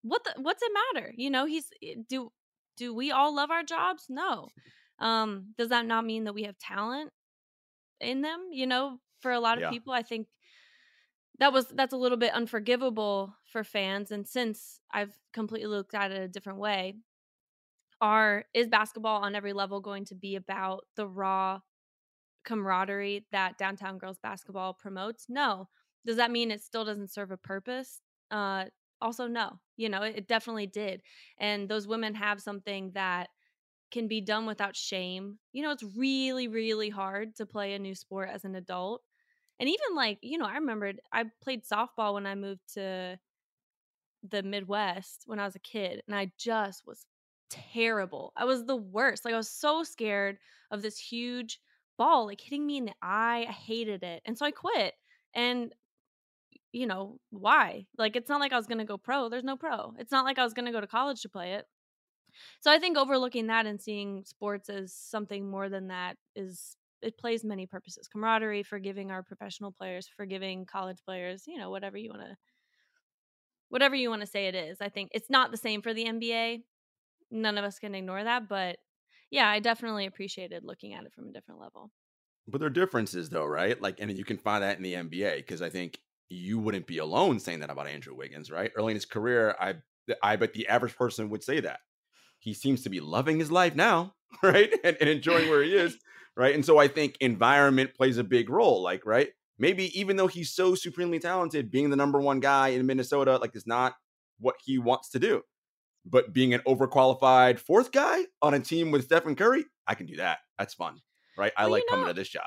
what 0.02 0.24
the, 0.24 0.34
what's 0.42 0.62
it 0.62 0.72
matter? 0.94 1.12
You 1.16 1.30
know, 1.30 1.46
he's 1.46 1.70
eh, 1.82 1.94
do 2.08 2.30
do 2.76 2.94
we 2.94 3.12
all 3.12 3.34
love 3.34 3.50
our 3.50 3.62
jobs? 3.62 4.06
No. 4.08 4.48
Um, 4.98 5.54
does 5.58 5.70
that 5.70 5.86
not 5.86 6.04
mean 6.04 6.24
that 6.24 6.34
we 6.34 6.44
have 6.44 6.58
talent 6.58 7.12
in 8.00 8.22
them? 8.22 8.48
You 8.52 8.66
know, 8.66 9.00
for 9.20 9.32
a 9.32 9.40
lot 9.40 9.58
of 9.58 9.64
Yeah. 9.64 9.72
people, 9.72 9.92
I 9.92 10.02
think 10.02 10.28
that 11.38 11.52
was 11.52 11.68
that's 11.68 11.92
a 11.92 11.96
little 11.98 12.16
bit 12.18 12.32
unforgivable 12.32 13.34
for 13.44 13.62
fans. 13.62 14.10
And 14.10 14.26
since 14.26 14.80
I've 14.90 15.18
completely 15.32 15.68
looked 15.68 15.94
at 15.94 16.10
it 16.10 16.20
a 16.22 16.28
different 16.28 16.58
way, 16.58 16.94
are 18.00 18.44
is 18.54 18.68
basketball 18.68 19.22
on 19.22 19.34
every 19.34 19.52
level 19.52 19.80
going 19.80 20.04
to 20.06 20.14
be 20.14 20.36
about 20.36 20.84
the 20.96 21.06
raw 21.08 21.60
camaraderie 22.44 23.26
that 23.32 23.58
downtown 23.58 23.98
girls 23.98 24.18
basketball 24.18 24.74
promotes? 24.74 25.26
No. 25.28 25.68
Does 26.06 26.16
that 26.16 26.30
mean 26.32 26.50
it 26.50 26.62
still 26.62 26.84
doesn't 26.84 27.10
serve 27.12 27.30
a 27.32 27.38
purpose? 27.38 28.02
Uh, 28.30 28.66
also, 29.00 29.26
no. 29.28 29.60
You 29.76 29.88
know, 29.88 30.02
it, 30.02 30.16
it 30.16 30.28
definitely 30.28 30.66
did. 30.68 31.02
And 31.38 31.68
those 31.68 31.88
women 31.88 32.14
have 32.14 32.42
something 32.42 32.92
that 32.92 33.30
can 33.90 34.08
be 34.08 34.20
done 34.20 34.46
without 34.46 34.76
shame. 34.76 35.38
You 35.52 35.62
know, 35.62 35.70
it's 35.70 35.84
really, 35.96 36.48
really 36.48 36.90
hard 36.90 37.36
to 37.36 37.46
play 37.46 37.74
a 37.74 37.78
new 37.78 37.94
sport 37.94 38.28
as 38.32 38.44
an 38.44 38.54
adult. 38.54 39.02
And 39.58 39.68
even 39.68 39.94
like, 39.94 40.18
you 40.22 40.38
know, 40.38 40.46
I 40.46 40.54
remembered 40.54 41.00
I 41.12 41.24
played 41.42 41.64
softball 41.64 42.14
when 42.14 42.26
I 42.26 42.34
moved 42.34 42.74
to 42.74 43.18
the 44.28 44.42
Midwest 44.42 45.22
when 45.26 45.38
I 45.38 45.44
was 45.44 45.56
a 45.56 45.60
kid, 45.60 46.02
and 46.06 46.16
I 46.16 46.32
just 46.38 46.86
was 46.86 47.06
terrible. 47.48 48.32
I 48.36 48.44
was 48.44 48.64
the 48.64 48.76
worst. 48.76 49.24
Like, 49.24 49.34
I 49.34 49.38
was 49.38 49.50
so 49.50 49.82
scared 49.82 50.38
of 50.70 50.82
this 50.82 50.98
huge 50.98 51.60
ball 51.96 52.26
like 52.26 52.40
hitting 52.40 52.66
me 52.66 52.78
in 52.78 52.86
the 52.86 52.94
eye. 53.02 53.46
I 53.48 53.52
hated 53.52 54.02
it. 54.02 54.22
And 54.26 54.36
so 54.36 54.44
I 54.44 54.50
quit. 54.50 54.94
And 55.34 55.72
you 56.72 56.86
know, 56.86 57.18
why? 57.30 57.86
Like, 57.96 58.16
it's 58.16 58.28
not 58.28 58.40
like 58.40 58.52
I 58.52 58.56
was 58.56 58.66
going 58.66 58.78
to 58.78 58.84
go 58.84 58.98
pro. 58.98 59.30
There's 59.30 59.44
no 59.44 59.56
pro. 59.56 59.94
It's 59.98 60.12
not 60.12 60.26
like 60.26 60.38
I 60.38 60.44
was 60.44 60.52
going 60.52 60.66
to 60.66 60.72
go 60.72 60.80
to 60.80 60.86
college 60.86 61.22
to 61.22 61.28
play 61.28 61.54
it. 61.54 61.66
So 62.60 62.70
I 62.70 62.78
think 62.78 62.96
overlooking 62.96 63.48
that 63.48 63.66
and 63.66 63.80
seeing 63.80 64.24
sports 64.24 64.68
as 64.68 64.92
something 64.92 65.48
more 65.48 65.68
than 65.68 65.88
that 65.88 66.16
is 66.34 66.76
it 67.02 67.18
plays 67.18 67.44
many 67.44 67.66
purposes. 67.66 68.08
Camaraderie, 68.08 68.62
forgiving 68.62 69.10
our 69.10 69.22
professional 69.22 69.70
players, 69.70 70.08
forgiving 70.16 70.64
college 70.64 70.98
players, 71.04 71.44
you 71.46 71.58
know, 71.58 71.70
whatever 71.70 71.96
you 71.96 72.10
want 72.10 72.22
to 72.22 72.36
whatever 73.68 73.96
you 73.96 74.10
want 74.10 74.22
to 74.22 74.26
say 74.26 74.46
it 74.46 74.54
is. 74.54 74.80
I 74.80 74.88
think 74.88 75.10
it's 75.12 75.30
not 75.30 75.50
the 75.50 75.56
same 75.56 75.82
for 75.82 75.92
the 75.92 76.04
NBA. 76.04 76.62
None 77.30 77.58
of 77.58 77.64
us 77.64 77.78
can 77.78 77.94
ignore 77.94 78.22
that, 78.22 78.48
but 78.48 78.78
yeah, 79.30 79.48
I 79.48 79.58
definitely 79.58 80.06
appreciated 80.06 80.64
looking 80.64 80.94
at 80.94 81.04
it 81.04 81.12
from 81.12 81.28
a 81.28 81.32
different 81.32 81.60
level. 81.60 81.90
But 82.48 82.58
there 82.58 82.68
are 82.68 82.70
differences 82.70 83.28
though, 83.28 83.44
right? 83.44 83.80
Like 83.80 84.00
and 84.00 84.16
you 84.16 84.24
can 84.24 84.38
find 84.38 84.62
that 84.62 84.76
in 84.76 84.82
the 84.82 84.94
NBA 84.94 85.38
because 85.38 85.62
I 85.62 85.70
think 85.70 85.98
you 86.28 86.58
wouldn't 86.58 86.86
be 86.86 86.98
alone 86.98 87.38
saying 87.38 87.60
that 87.60 87.70
about 87.70 87.88
Andrew 87.88 88.14
Wiggins, 88.14 88.50
right? 88.50 88.70
Early 88.76 88.92
in 88.92 88.96
his 88.96 89.04
career, 89.04 89.56
I 89.60 89.74
I 90.22 90.36
bet 90.36 90.52
the 90.52 90.68
average 90.68 90.96
person 90.96 91.28
would 91.30 91.42
say 91.42 91.60
that. 91.60 91.80
He 92.46 92.54
seems 92.54 92.84
to 92.84 92.90
be 92.90 93.00
loving 93.00 93.40
his 93.40 93.50
life 93.50 93.74
now, 93.74 94.14
right? 94.42 94.72
And, 94.84 94.96
and 95.00 95.10
enjoying 95.10 95.50
where 95.50 95.64
he 95.64 95.74
is, 95.74 95.98
right? 96.36 96.54
And 96.54 96.64
so 96.64 96.78
I 96.78 96.86
think 96.86 97.16
environment 97.20 97.92
plays 97.92 98.18
a 98.18 98.24
big 98.24 98.48
role, 98.48 98.82
like, 98.82 99.04
right? 99.04 99.30
Maybe 99.58 99.98
even 99.98 100.16
though 100.16 100.28
he's 100.28 100.54
so 100.54 100.76
supremely 100.76 101.18
talented, 101.18 101.72
being 101.72 101.90
the 101.90 101.96
number 101.96 102.20
one 102.20 102.38
guy 102.38 102.68
in 102.68 102.86
Minnesota, 102.86 103.38
like, 103.38 103.56
is 103.56 103.66
not 103.66 103.94
what 104.38 104.54
he 104.64 104.78
wants 104.78 105.08
to 105.10 105.18
do. 105.18 105.42
But 106.04 106.32
being 106.32 106.54
an 106.54 106.60
overqualified 106.68 107.58
fourth 107.58 107.90
guy 107.90 108.26
on 108.40 108.54
a 108.54 108.60
team 108.60 108.92
with 108.92 109.06
Stephen 109.06 109.34
Curry, 109.34 109.64
I 109.88 109.96
can 109.96 110.06
do 110.06 110.14
that. 110.18 110.38
That's 110.56 110.74
fun, 110.74 111.00
right? 111.36 111.52
I 111.56 111.64
well, 111.64 111.72
like 111.72 111.82
you 111.82 111.86
know, 111.90 111.96
coming 111.96 112.14
to 112.14 112.14
this 112.14 112.28
job. 112.28 112.46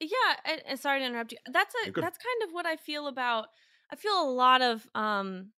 Yeah, 0.00 0.54
and, 0.66 0.80
sorry 0.80 1.00
to 1.00 1.04
interrupt 1.04 1.32
you. 1.32 1.38
That's 1.52 1.74
a 1.86 1.90
that's 1.90 2.16
kind 2.16 2.48
of 2.48 2.52
what 2.52 2.64
I 2.64 2.76
feel 2.76 3.08
about. 3.08 3.48
I 3.92 3.96
feel 3.96 4.18
a 4.22 4.30
lot 4.30 4.62
of 4.62 4.88
um, 4.94 5.50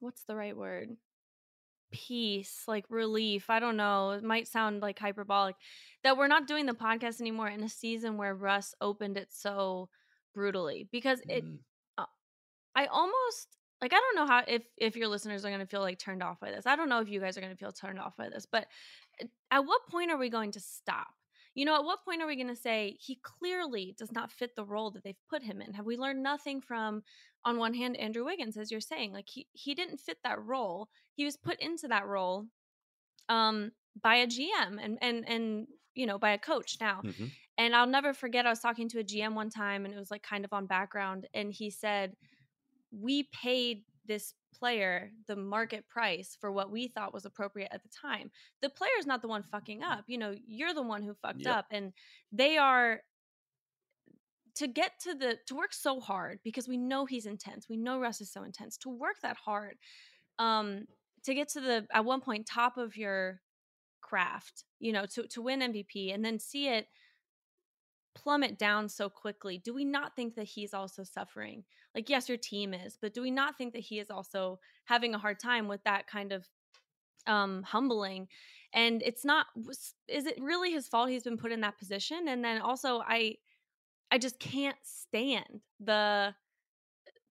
what's 0.00 0.24
the 0.24 0.34
right 0.34 0.56
word? 0.56 0.96
Peace, 1.96 2.64
like 2.68 2.84
relief. 2.88 3.48
I 3.48 3.58
don't 3.58 3.76
know. 3.76 4.10
It 4.10 4.22
might 4.22 4.48
sound 4.48 4.82
like 4.82 4.98
hyperbolic 4.98 5.56
that 6.04 6.16
we're 6.16 6.28
not 6.28 6.46
doing 6.46 6.66
the 6.66 6.74
podcast 6.74 7.20
anymore 7.20 7.48
in 7.48 7.62
a 7.62 7.68
season 7.68 8.16
where 8.16 8.34
Russ 8.34 8.74
opened 8.80 9.16
it 9.16 9.28
so 9.30 9.88
brutally 10.34 10.88
because 10.92 11.20
it. 11.28 11.44
Mm. 11.44 11.58
Uh, 11.96 12.04
I 12.74 12.86
almost 12.86 13.56
like 13.80 13.92
I 13.92 13.96
don't 13.96 14.16
know 14.16 14.26
how 14.26 14.42
if 14.46 14.62
if 14.76 14.96
your 14.96 15.08
listeners 15.08 15.44
are 15.44 15.48
going 15.48 15.60
to 15.60 15.66
feel 15.66 15.80
like 15.80 15.98
turned 15.98 16.22
off 16.22 16.38
by 16.40 16.50
this. 16.50 16.66
I 16.66 16.76
don't 16.76 16.88
know 16.88 17.00
if 17.00 17.08
you 17.08 17.20
guys 17.20 17.36
are 17.36 17.40
going 17.40 17.52
to 17.52 17.58
feel 17.58 17.72
turned 17.72 17.98
off 17.98 18.16
by 18.16 18.28
this, 18.28 18.46
but 18.50 18.66
eh, 19.20 19.26
at 19.50 19.60
what 19.60 19.86
point 19.88 20.10
are 20.10 20.18
we 20.18 20.28
going 20.28 20.52
to 20.52 20.60
stop? 20.60 21.15
You 21.56 21.64
know, 21.64 21.74
at 21.74 21.84
what 21.84 22.04
point 22.04 22.20
are 22.20 22.26
we 22.26 22.36
going 22.36 22.54
to 22.54 22.54
say 22.54 22.96
he 23.00 23.18
clearly 23.22 23.94
does 23.98 24.12
not 24.12 24.30
fit 24.30 24.54
the 24.54 24.64
role 24.64 24.90
that 24.90 25.02
they've 25.02 25.16
put 25.30 25.42
him 25.42 25.62
in? 25.62 25.72
Have 25.72 25.86
we 25.86 25.96
learned 25.96 26.22
nothing 26.22 26.60
from, 26.60 27.02
on 27.46 27.56
one 27.56 27.72
hand, 27.72 27.96
Andrew 27.96 28.26
Wiggins, 28.26 28.58
as 28.58 28.70
you're 28.70 28.78
saying? 28.78 29.14
Like 29.14 29.24
he 29.26 29.48
he 29.54 29.74
didn't 29.74 29.98
fit 29.98 30.18
that 30.22 30.40
role. 30.44 30.90
He 31.14 31.24
was 31.24 31.38
put 31.38 31.58
into 31.58 31.88
that 31.88 32.06
role, 32.06 32.44
um, 33.30 33.72
by 34.02 34.16
a 34.16 34.26
GM 34.26 34.78
and 34.82 34.98
and 35.00 35.26
and 35.26 35.66
you 35.94 36.04
know 36.04 36.18
by 36.18 36.32
a 36.32 36.38
coach 36.38 36.76
now. 36.78 37.00
Mm-hmm. 37.02 37.24
And 37.56 37.74
I'll 37.74 37.86
never 37.86 38.12
forget. 38.12 38.44
I 38.44 38.50
was 38.50 38.60
talking 38.60 38.90
to 38.90 38.98
a 39.00 39.04
GM 39.04 39.32
one 39.32 39.48
time, 39.48 39.86
and 39.86 39.94
it 39.94 39.98
was 39.98 40.10
like 40.10 40.22
kind 40.22 40.44
of 40.44 40.52
on 40.52 40.66
background, 40.66 41.26
and 41.32 41.50
he 41.50 41.70
said, 41.70 42.12
"We 42.92 43.30
paid 43.32 43.84
this 44.06 44.34
player 44.54 45.10
the 45.28 45.36
market 45.36 45.86
price 45.88 46.36
for 46.40 46.50
what 46.50 46.70
we 46.70 46.88
thought 46.88 47.12
was 47.12 47.24
appropriate 47.24 47.68
at 47.72 47.82
the 47.82 47.88
time. 47.88 48.30
The 48.62 48.70
player's 48.70 49.06
not 49.06 49.22
the 49.22 49.28
one 49.28 49.42
fucking 49.42 49.82
up. 49.82 50.04
You 50.06 50.18
know, 50.18 50.34
you're 50.46 50.74
the 50.74 50.82
one 50.82 51.02
who 51.02 51.14
fucked 51.14 51.42
yep. 51.44 51.56
up. 51.56 51.66
And 51.70 51.92
they 52.32 52.56
are 52.56 53.00
to 54.56 54.66
get 54.66 54.92
to 55.02 55.14
the 55.14 55.36
to 55.46 55.54
work 55.54 55.72
so 55.72 56.00
hard 56.00 56.40
because 56.42 56.66
we 56.66 56.76
know 56.76 57.04
he's 57.04 57.26
intense. 57.26 57.68
We 57.68 57.76
know 57.76 58.00
Russ 58.00 58.20
is 58.20 58.32
so 58.32 58.42
intense. 58.42 58.76
To 58.78 58.88
work 58.88 59.16
that 59.22 59.36
hard, 59.36 59.76
um, 60.38 60.86
to 61.24 61.34
get 61.34 61.48
to 61.50 61.60
the 61.60 61.86
at 61.92 62.04
one 62.04 62.20
point 62.20 62.46
top 62.46 62.78
of 62.78 62.96
your 62.96 63.40
craft, 64.00 64.64
you 64.80 64.92
know, 64.92 65.04
to 65.14 65.26
to 65.28 65.42
win 65.42 65.60
MVP 65.60 66.14
and 66.14 66.24
then 66.24 66.38
see 66.38 66.68
it 66.68 66.86
plummet 68.16 68.58
down 68.58 68.88
so 68.88 69.08
quickly, 69.08 69.58
do 69.58 69.74
we 69.74 69.84
not 69.84 70.16
think 70.16 70.34
that 70.34 70.44
he's 70.44 70.72
also 70.72 71.04
suffering? 71.04 71.62
Like, 71.94 72.08
yes, 72.08 72.28
your 72.28 72.38
team 72.38 72.74
is, 72.74 72.98
but 73.00 73.14
do 73.14 73.20
we 73.20 73.30
not 73.30 73.56
think 73.56 73.74
that 73.74 73.82
he 73.82 74.00
is 74.00 74.10
also 74.10 74.58
having 74.86 75.14
a 75.14 75.18
hard 75.18 75.38
time 75.38 75.68
with 75.68 75.84
that 75.84 76.06
kind 76.08 76.32
of 76.32 76.48
um 77.26 77.62
humbling? 77.62 78.28
And 78.72 79.02
it's 79.04 79.24
not 79.24 79.46
is 80.08 80.26
it 80.26 80.40
really 80.40 80.72
his 80.72 80.88
fault 80.88 81.10
he's 81.10 81.22
been 81.22 81.36
put 81.36 81.52
in 81.52 81.60
that 81.60 81.78
position? 81.78 82.26
And 82.28 82.42
then 82.42 82.60
also 82.60 83.02
I 83.06 83.36
I 84.10 84.18
just 84.18 84.38
can't 84.38 84.76
stand 84.82 85.60
the 85.78 86.34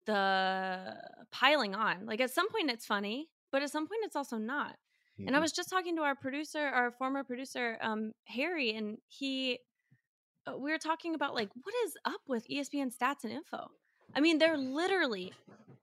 the 0.06 0.94
piling 1.32 1.74
on. 1.74 2.06
Like 2.06 2.22
at 2.22 2.32
some 2.32 2.50
point 2.50 2.70
it's 2.70 2.86
funny, 2.86 3.30
but 3.52 3.64
at 3.64 3.72
some 3.72 3.88
point 3.88 4.02
it's 4.04 4.16
also 4.16 4.38
not. 4.38 4.72
Mm-hmm. 4.72 5.28
And 5.28 5.36
I 5.36 5.38
mm-hmm. 5.38 5.42
was 5.44 5.52
just 5.52 5.70
talking 5.70 5.96
to 5.96 6.04
our 6.04 6.16
producer, 6.16 6.60
our 6.60 6.92
former 6.92 7.24
producer, 7.24 7.78
um, 7.82 8.12
Harry, 8.26 8.76
and 8.76 8.98
he 9.08 9.60
Uh, 10.48 10.58
we 10.58 10.72
were 10.72 10.78
talking 10.78 11.16
about 11.16 11.36
like 11.36 11.50
what 11.64 11.76
is 11.86 11.94
up 12.06 12.22
with 12.28 12.48
ESPN 12.48 12.94
stats 12.96 13.24
and 13.24 13.34
info. 13.34 13.70
I 14.16 14.22
mean, 14.22 14.38
they're 14.38 14.58
literally 14.58 15.34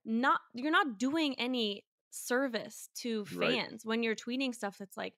not 0.04 0.40
you're 0.54 0.70
not 0.70 0.98
doing 0.98 1.34
any 1.38 1.84
service 2.10 2.88
to 2.94 3.24
fans 3.24 3.40
right. 3.40 3.80
when 3.84 4.02
you're 4.02 4.14
tweeting 4.14 4.54
stuff 4.54 4.76
that's 4.78 4.96
like 4.96 5.14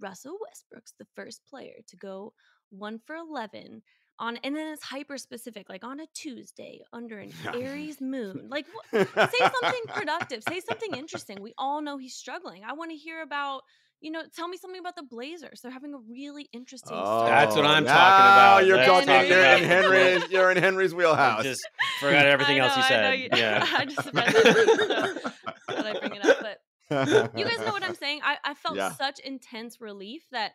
Russell 0.00 0.38
Westbrook's 0.40 0.94
the 0.98 1.06
first 1.14 1.42
player 1.48 1.80
to 1.88 1.96
go 1.96 2.32
1 2.70 3.00
for 3.04 3.16
11 3.16 3.82
on 4.20 4.36
and 4.42 4.56
then 4.56 4.72
it's 4.72 4.82
hyper 4.82 5.16
specific 5.16 5.68
like 5.68 5.84
on 5.84 6.00
a 6.00 6.06
Tuesday 6.14 6.80
under 6.92 7.18
an 7.18 7.32
Aries 7.54 8.00
moon. 8.00 8.48
Like 8.48 8.66
say 8.92 9.04
something 9.14 9.82
productive, 9.88 10.42
say 10.48 10.60
something 10.60 10.94
interesting. 10.94 11.40
We 11.40 11.54
all 11.56 11.80
know 11.82 11.98
he's 11.98 12.14
struggling. 12.14 12.64
I 12.64 12.72
want 12.72 12.90
to 12.90 12.96
hear 12.96 13.22
about 13.22 13.62
you 14.00 14.10
know, 14.10 14.22
tell 14.34 14.48
me 14.48 14.56
something 14.56 14.78
about 14.78 14.96
the 14.96 15.02
Blazers. 15.02 15.60
They're 15.60 15.72
having 15.72 15.92
a 15.92 15.98
really 15.98 16.48
interesting. 16.52 16.96
Oh, 17.00 17.26
that's 17.26 17.56
what 17.56 17.64
I'm 17.64 17.84
talking 17.84 17.90
about. 17.90 18.66
You're, 18.66 18.84
talking, 18.84 19.08
you're 19.28 19.44
in 19.44 19.64
Henry's. 19.64 20.30
You're 20.30 20.50
in 20.50 20.56
Henry's 20.56 20.94
wheelhouse. 20.94 21.40
I 21.40 21.42
just 21.42 21.68
forgot 22.00 22.26
everything 22.26 22.58
know, 22.58 22.66
else 22.66 22.76
you 22.76 22.82
said. 22.84 23.18
You, 23.18 23.28
yeah, 23.34 23.66
I 23.76 23.84
just 23.84 24.04
read 24.06 24.14
that, 24.14 25.32
so 25.70 25.76
I 25.76 25.98
bring 25.98 26.14
it 26.14 26.24
up. 26.24 26.36
But 26.40 27.38
you 27.38 27.44
guys 27.44 27.58
know 27.58 27.72
what 27.72 27.82
I'm 27.82 27.96
saying. 27.96 28.20
I, 28.22 28.36
I 28.44 28.54
felt 28.54 28.76
yeah. 28.76 28.92
such 28.92 29.18
intense 29.20 29.80
relief 29.80 30.22
that 30.30 30.52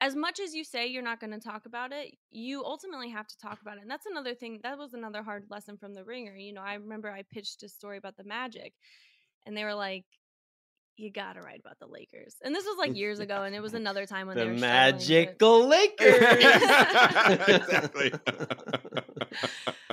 as 0.00 0.16
much 0.16 0.40
as 0.40 0.54
you 0.54 0.64
say 0.64 0.86
you're 0.86 1.02
not 1.02 1.20
going 1.20 1.32
to 1.32 1.40
talk 1.40 1.66
about 1.66 1.92
it, 1.92 2.14
you 2.30 2.64
ultimately 2.64 3.10
have 3.10 3.26
to 3.26 3.36
talk 3.38 3.60
about 3.60 3.76
it. 3.76 3.82
And 3.82 3.90
that's 3.90 4.06
another 4.06 4.34
thing. 4.34 4.60
That 4.62 4.78
was 4.78 4.92
another 4.92 5.22
hard 5.22 5.44
lesson 5.50 5.76
from 5.76 5.94
the 5.94 6.04
Ringer. 6.04 6.36
You 6.36 6.52
know, 6.52 6.62
I 6.62 6.74
remember 6.74 7.10
I 7.10 7.22
pitched 7.22 7.62
a 7.62 7.68
story 7.68 7.98
about 7.98 8.16
the 8.16 8.24
Magic, 8.24 8.72
and 9.46 9.56
they 9.56 9.64
were 9.64 9.74
like, 9.74 10.04
you 10.96 11.10
gotta 11.10 11.40
write 11.40 11.60
about 11.60 11.78
the 11.78 11.86
Lakers. 11.86 12.36
And 12.42 12.54
this 12.54 12.64
was 12.64 12.76
like 12.78 12.96
years 12.96 13.18
ago, 13.20 13.42
and 13.42 13.54
it 13.54 13.60
was 13.60 13.74
another 13.74 14.06
time 14.06 14.26
when 14.26 14.36
the 14.36 14.44
they 14.44 14.50
were 14.50 14.56
magical 14.56 15.66
Lakers. 15.66 16.16
exactly. 17.48 18.12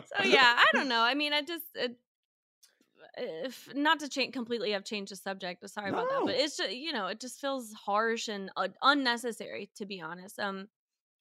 so 0.05 0.23
yeah, 0.23 0.55
I 0.57 0.65
don't 0.73 0.87
know. 0.87 1.01
I 1.01 1.13
mean, 1.13 1.33
I 1.33 1.41
just 1.41 1.65
it, 1.75 1.95
if 3.17 3.69
not 3.75 3.99
to 3.99 4.09
change 4.09 4.33
completely, 4.33 4.75
I've 4.75 4.85
changed 4.85 5.11
the 5.11 5.15
subject. 5.15 5.67
Sorry 5.69 5.91
no. 5.91 5.99
about 5.99 6.09
that, 6.09 6.21
but 6.25 6.35
it's 6.35 6.57
just 6.57 6.71
you 6.71 6.93
know, 6.93 7.07
it 7.07 7.19
just 7.19 7.39
feels 7.39 7.73
harsh 7.73 8.27
and 8.27 8.51
uh, 8.55 8.69
unnecessary 8.81 9.69
to 9.75 9.85
be 9.85 10.01
honest. 10.01 10.39
Um, 10.39 10.67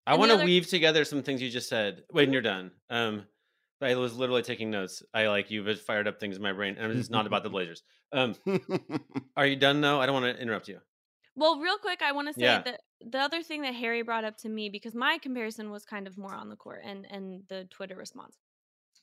I 0.07 0.17
want 0.17 0.31
to 0.31 0.37
other... 0.37 0.45
weave 0.45 0.67
together 0.67 1.05
some 1.05 1.23
things 1.23 1.43
you 1.43 1.51
just 1.51 1.69
said 1.69 2.03
when 2.11 2.33
you're 2.33 2.43
done. 2.43 2.73
Um, 2.89 3.27
I 3.83 3.95
was 3.95 4.17
literally 4.17 4.43
taking 4.43 4.71
notes. 4.71 5.03
I 5.15 5.29
like 5.29 5.51
you've 5.51 5.81
fired 5.81 6.07
up 6.07 6.21
things 6.21 6.37
in 6.37 6.43
my 6.43 6.53
brain, 6.53 6.77
and 6.79 6.93
it's 6.99 7.11
not 7.11 7.27
about 7.27 7.43
the 7.43 7.51
Blazers. 7.55 7.83
Um, 8.13 8.35
are 9.37 9.47
you 9.47 9.57
done 9.57 9.81
though? 9.81 10.01
I 10.01 10.07
don't 10.07 10.21
want 10.21 10.37
to 10.37 10.43
interrupt 10.43 10.69
you. 10.69 10.79
Well, 11.37 11.59
real 11.59 11.79
quick, 11.79 12.03
I 12.03 12.13
want 12.13 12.29
to 12.29 12.35
say 12.35 12.43
yeah. 12.43 12.63
that 12.63 12.81
the 13.01 13.19
other 13.19 13.43
thing 13.43 13.63
that 13.63 13.75
Harry 13.75 14.03
brought 14.03 14.25
up 14.25 14.37
to 14.39 14.49
me 14.49 14.69
because 14.69 14.95
my 14.95 15.19
comparison 15.19 15.71
was 15.71 15.85
kind 15.85 16.07
of 16.07 16.19
more 16.19 16.35
on 16.35 16.49
the 16.49 16.57
court 16.57 16.83
and 16.85 17.07
and 17.11 17.43
the 17.49 17.67
Twitter 17.71 17.97
response. 17.97 18.37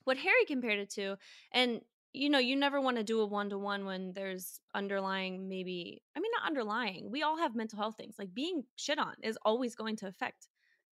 What 0.03 0.17
Harry 0.17 0.45
compared 0.45 0.79
it 0.79 0.89
to, 0.91 1.17
and 1.51 1.81
you 2.13 2.29
know, 2.29 2.39
you 2.39 2.55
never 2.55 2.81
want 2.81 2.97
to 2.97 3.03
do 3.03 3.21
a 3.21 3.25
one 3.25 3.49
to 3.49 3.57
one 3.57 3.85
when 3.85 4.13
there's 4.13 4.59
underlying 4.73 5.49
maybe. 5.49 6.01
I 6.15 6.19
mean, 6.19 6.31
not 6.37 6.47
underlying. 6.47 7.09
We 7.11 7.23
all 7.23 7.37
have 7.37 7.55
mental 7.55 7.79
health 7.79 7.95
things. 7.97 8.15
Like 8.17 8.33
being 8.33 8.63
shit 8.75 8.99
on 8.99 9.13
is 9.23 9.37
always 9.43 9.75
going 9.75 9.95
to 9.97 10.07
affect 10.07 10.47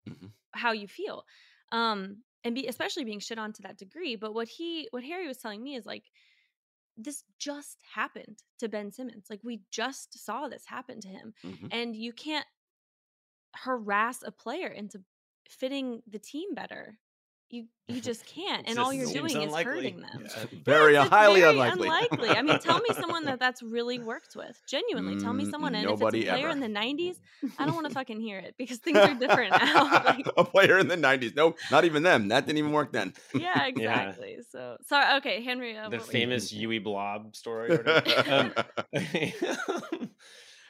mm-hmm. 0.08 0.28
how 0.54 0.72
you 0.72 0.88
feel. 0.88 1.26
Um, 1.72 2.18
and 2.44 2.56
be 2.56 2.68
especially 2.68 3.04
being 3.04 3.20
shit 3.20 3.40
on 3.40 3.54
to 3.54 3.62
that 3.64 3.78
degree. 3.78 4.16
But 4.16 4.34
what 4.34 4.48
he 4.48 4.88
what 4.92 5.04
Harry 5.04 5.28
was 5.28 5.38
telling 5.38 5.62
me 5.64 5.76
is 5.76 5.86
like 5.86 6.04
this 6.98 7.24
just 7.40 7.78
happened 7.94 8.44
to 8.60 8.70
Ben 8.70 8.92
Simmons. 8.92 9.28
Like 9.30 9.42
we 9.44 9.62
just 9.72 10.24
saw 10.24 10.48
this 10.48 10.66
happen 10.66 11.00
to 11.02 11.08
him. 11.08 11.34
Mm-hmm. 11.46 11.68
And 11.72 11.96
you 11.96 12.14
can't 12.14 12.46
harass 13.56 14.24
a 14.24 14.32
player 14.32 14.68
into 14.68 15.02
fitting 15.50 16.02
the 16.08 16.20
team 16.20 16.54
better 16.54 16.98
you 17.52 17.66
you 17.88 18.02
just 18.12 18.26
can't 18.26 18.68
and 18.68 18.80
all 18.80 18.94
you're 18.94 19.12
doing 19.12 19.36
unlikely. 19.36 19.60
is 19.60 19.66
hurting 19.66 20.02
them 20.02 20.26
yeah. 20.26 20.46
very 20.64 20.94
yes, 20.94 21.08
highly 21.10 21.42
very 21.42 21.54
unlikely 21.54 21.88
unlikely 21.88 22.30
i 22.30 22.42
mean 22.42 22.60
tell 22.60 22.80
me 22.80 22.90
someone 22.94 23.26
that 23.26 23.40
that's 23.46 23.62
really 23.62 24.00
worked 24.00 24.36
with 24.36 24.62
genuinely 24.68 25.16
mm, 25.16 25.24
tell 25.24 25.34
me 25.34 25.46
mm, 25.46 25.52
someone 25.52 25.76
and 25.76 25.86
if 25.86 25.94
it's 25.94 26.02
a 26.02 26.10
player 26.10 26.48
ever. 26.48 26.50
in 26.50 26.60
the 26.60 26.68
90s 26.68 27.16
i 27.60 27.66
don't 27.66 27.76
want 27.76 27.88
to 27.88 27.94
fucking 27.94 28.20
hear 28.20 28.40
it 28.40 28.56
because 28.58 28.78
things 28.78 28.98
are 28.98 29.14
different 29.14 29.52
now 29.52 29.84
like, 30.06 30.28
a 30.38 30.44
player 30.44 30.78
in 30.78 30.88
the 30.88 30.96
90s 30.96 31.36
no 31.36 31.56
not 31.70 31.86
even 31.86 32.04
them 32.04 32.30
that 32.30 32.46
didn't 32.46 32.60
even 32.60 32.72
work 32.72 32.92
then 32.92 33.14
yeah 33.34 33.66
exactly 33.66 34.36
yeah. 34.38 34.44
so 34.50 34.78
sorry 34.88 35.18
okay 35.18 35.44
henry 35.44 35.78
uh, 35.78 35.90
the 35.90 36.00
famous 36.00 36.50
Huey 36.52 36.80
Blob 36.80 37.36
story 37.36 37.72
um, 38.30 38.54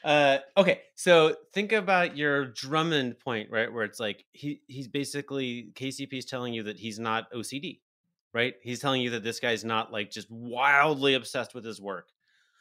uh, 0.03 0.39
okay, 0.57 0.81
so 0.95 1.35
think 1.53 1.71
about 1.71 2.17
your 2.17 2.45
Drummond 2.45 3.19
point, 3.19 3.49
right? 3.51 3.71
Where 3.71 3.83
it's 3.83 3.99
like 3.99 4.25
he 4.31 4.61
he's 4.67 4.87
basically 4.87 5.71
KCP 5.75 6.13
is 6.13 6.25
telling 6.25 6.53
you 6.53 6.63
that 6.63 6.79
he's 6.79 6.99
not 6.99 7.31
OCD, 7.31 7.79
right? 8.33 8.55
He's 8.63 8.79
telling 8.79 9.01
you 9.01 9.11
that 9.11 9.23
this 9.23 9.39
guy's 9.39 9.63
not 9.63 9.91
like 9.91 10.09
just 10.09 10.29
wildly 10.31 11.13
obsessed 11.13 11.53
with 11.53 11.65
his 11.65 11.79
work, 11.79 12.09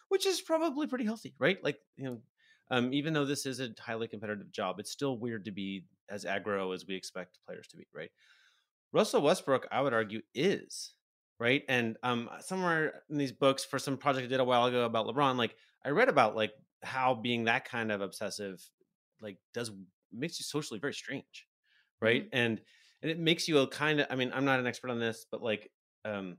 which 0.09 0.27
is 0.27 0.41
probably 0.41 0.87
pretty 0.87 1.05
healthy, 1.05 1.35
right? 1.39 1.63
Like 1.63 1.79
you 1.97 2.05
know, 2.05 2.19
um, 2.71 2.93
even 2.93 3.15
though 3.15 3.25
this 3.25 3.47
is 3.47 3.61
a 3.61 3.71
highly 3.81 4.09
competitive 4.09 4.53
job, 4.53 4.79
it's 4.79 4.91
still 4.91 5.17
weird 5.17 5.47
to 5.47 5.51
be 5.51 5.85
as 6.11 6.25
aggro 6.25 6.75
as 6.75 6.87
we 6.87 6.95
expect 6.95 7.39
players 7.47 7.69
to 7.69 7.77
be, 7.77 7.87
right? 7.95 8.11
Russell 8.93 9.23
Westbrook, 9.23 9.67
I 9.71 9.81
would 9.81 9.95
argue, 9.95 10.21
is 10.35 10.95
right. 11.39 11.63
And 11.69 11.97
um, 12.03 12.29
somewhere 12.41 13.03
in 13.09 13.17
these 13.17 13.33
books 13.33 13.65
for 13.65 13.79
some 13.79 13.97
project 13.97 14.27
I 14.27 14.29
did 14.29 14.41
a 14.41 14.45
while 14.45 14.67
ago 14.67 14.85
about 14.85 15.07
LeBron, 15.07 15.37
like 15.37 15.57
I 15.85 15.89
read 15.91 16.09
about 16.09 16.37
like 16.37 16.53
how 16.83 17.15
being 17.15 17.45
that 17.45 17.65
kind 17.65 17.93
of 17.93 18.01
obsessive 18.01 18.63
like 19.21 19.37
does 19.55 19.71
makes 20.13 20.41
you 20.41 20.45
socially 20.45 20.81
very 20.81 20.95
strange 20.95 21.47
right 22.01 22.25
mm-hmm. 22.25 22.37
and 22.37 22.61
and 23.03 23.11
it 23.11 23.19
makes 23.19 23.49
you 23.49 23.59
a 23.59 23.67
kind 23.69 24.01
of 24.01 24.07
i 24.11 24.17
mean 24.17 24.31
i'm 24.35 24.45
not 24.45 24.61
an 24.61 24.67
expert 24.67 24.91
on 24.91 24.99
this 24.99 25.27
but 25.31 25.43
like 25.43 25.71
um 26.05 26.37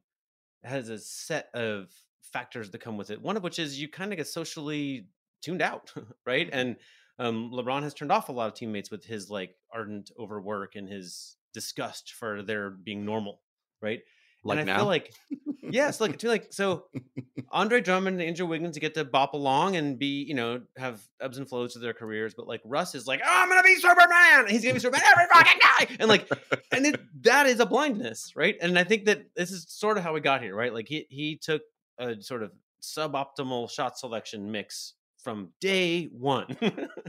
it 0.64 0.68
has 0.68 0.90
a 0.90 0.98
set 0.98 1.50
of 1.54 1.90
factors 2.22 2.72
that 2.72 2.82
come 2.82 2.98
with 2.98 3.10
it 3.10 3.22
one 3.22 3.38
of 3.38 3.44
which 3.44 3.60
is 3.60 3.80
you 3.80 3.88
kind 3.88 4.12
of 4.12 4.18
get 4.18 4.28
socially 4.28 5.08
tuned 5.42 5.62
out 5.62 5.94
right 6.26 6.48
mm-hmm. 6.48 6.60
and 6.60 6.76
um 7.20 7.52
lebron 7.54 7.84
has 7.84 7.94
turned 7.94 8.12
off 8.12 8.30
a 8.30 8.32
lot 8.32 8.48
of 8.48 8.54
teammates 8.54 8.92
with 8.92 9.06
his 9.06 9.30
like 9.30 9.56
ardent 9.74 10.12
overwork 10.20 10.76
and 10.76 10.90
his 10.90 11.38
disgust 11.54 12.14
for 12.14 12.42
their 12.42 12.70
being 12.70 13.06
normal 13.06 13.42
right 13.82 14.02
like 14.44 14.60
and 14.60 14.70
I 14.70 14.74
now? 14.74 14.80
feel 14.80 14.88
like 14.88 15.14
yes, 15.62 16.02
like 16.02 16.18
to 16.20 16.28
like 16.28 16.48
so 16.52 16.86
Andre 17.52 17.82
Drummond 17.82 18.20
and 18.20 18.28
Andrew 18.28 18.46
Wiggins 18.46 18.78
get 18.78 18.94
to 18.96 19.04
bop 19.04 19.34
along 19.34 19.76
and 19.76 20.00
be, 20.00 20.24
you 20.24 20.34
know, 20.34 20.62
have 20.78 21.02
ebbs 21.20 21.38
and 21.38 21.48
flows 21.48 21.74
to 21.74 21.80
their 21.80 21.94
careers, 21.94 22.34
but 22.34 22.48
like 22.48 22.62
Russ 22.64 22.96
is 22.96 23.08
like, 23.08 23.22
oh, 23.24 23.30
I'm 23.30 23.50
gonna 23.50 23.64
be 23.64 23.76
Superman. 23.76 24.48
He's 24.48 24.62
gonna 24.64 24.76
be 24.76 24.80
Superman 24.80 25.06
every 25.12 25.26
fucking 25.32 25.60
day. 25.60 25.96
And 26.00 26.10
like 26.10 26.30
and 26.72 26.86
it, 26.86 27.02
that 27.24 27.48
is 27.48 27.60
a 27.60 27.66
blindness, 27.66 28.34
right? 28.36 28.56
And 28.62 28.78
I 28.78 28.84
think 28.84 29.06
that 29.06 29.26
this 29.36 29.52
is 29.52 29.66
sort 29.70 29.98
of 29.98 30.04
how 30.04 30.14
we 30.14 30.22
got 30.22 30.42
here, 30.42 30.56
right? 30.56 30.74
Like 30.74 30.88
he 30.88 31.06
he 31.10 31.38
took 31.38 31.62
a 31.98 32.22
sort 32.22 32.44
of 32.44 32.52
suboptimal 32.82 33.70
shot 33.70 33.98
selection 33.98 34.52
mix 34.52 34.94
from 35.24 35.50
day 35.60 36.06
one. 36.06 36.58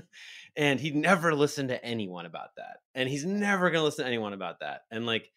and 0.56 0.78
he 0.78 0.90
never 0.90 1.34
listened 1.34 1.70
to 1.70 1.84
anyone 1.84 2.26
about 2.26 2.56
that. 2.56 2.78
And 2.94 3.08
he's 3.08 3.24
never 3.24 3.70
gonna 3.70 3.84
listen 3.84 4.04
to 4.04 4.08
anyone 4.08 4.32
about 4.32 4.60
that. 4.60 4.82
And 4.90 5.06
like 5.06 5.30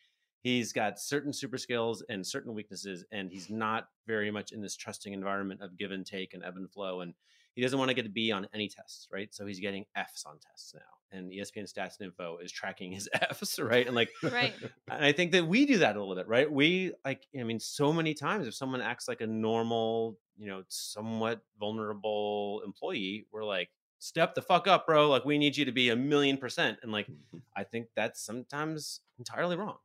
he's 0.45 0.71
got 0.71 0.99
certain 0.99 1.33
super 1.33 1.57
skills 1.57 2.03
and 2.07 2.25
certain 2.25 2.53
weaknesses 2.53 3.03
and 3.11 3.31
he's 3.31 3.49
not 3.49 3.87
very 4.05 4.29
much 4.29 4.51
in 4.51 4.61
this 4.61 4.75
trusting 4.75 5.11
environment 5.11 5.59
of 5.59 5.75
give 5.75 5.89
and 5.89 6.05
take 6.05 6.35
and 6.35 6.43
ebb 6.43 6.55
and 6.55 6.71
flow 6.71 7.01
and 7.01 7.15
he 7.55 7.63
doesn't 7.63 7.79
want 7.79 7.89
to 7.89 7.95
get 7.95 8.05
a 8.05 8.09
b 8.09 8.31
on 8.31 8.47
any 8.53 8.69
tests 8.69 9.07
right? 9.11 9.33
So 9.33 9.47
he's 9.47 9.59
getting 9.59 9.85
f's 9.95 10.23
on 10.23 10.37
tests 10.37 10.75
now 10.75 11.17
and 11.17 11.31
espn 11.31 11.63
stats 11.63 11.99
and 11.99 12.05
info 12.05 12.37
is 12.37 12.51
tracking 12.51 12.91
his 12.91 13.09
f's 13.31 13.57
right? 13.59 13.87
And 13.87 13.95
like 13.95 14.11
right. 14.21 14.53
and 14.91 15.03
i 15.03 15.11
think 15.11 15.31
that 15.31 15.47
we 15.47 15.65
do 15.65 15.79
that 15.79 15.95
a 15.95 15.99
little 15.99 16.13
bit 16.13 16.27
right? 16.27 16.51
We 16.51 16.93
like 17.03 17.25
i 17.37 17.41
mean 17.41 17.59
so 17.59 17.91
many 17.91 18.13
times 18.13 18.45
if 18.45 18.53
someone 18.53 18.81
acts 18.81 19.07
like 19.07 19.21
a 19.21 19.27
normal 19.27 20.19
you 20.37 20.45
know 20.45 20.61
somewhat 20.67 21.41
vulnerable 21.59 22.61
employee 22.63 23.25
we're 23.31 23.43
like 23.43 23.69
step 23.97 24.35
the 24.35 24.43
fuck 24.43 24.67
up 24.67 24.85
bro. 24.85 25.09
Like 25.09 25.25
we 25.25 25.39
need 25.39 25.57
you 25.57 25.65
to 25.65 25.71
be 25.71 25.89
a 25.89 25.95
million 25.95 26.37
percent. 26.37 26.77
And 26.83 26.91
like 26.91 27.07
i 27.57 27.63
think 27.63 27.87
that's 27.95 28.23
sometimes 28.23 29.01
entirely 29.17 29.55
wrong 29.55 29.77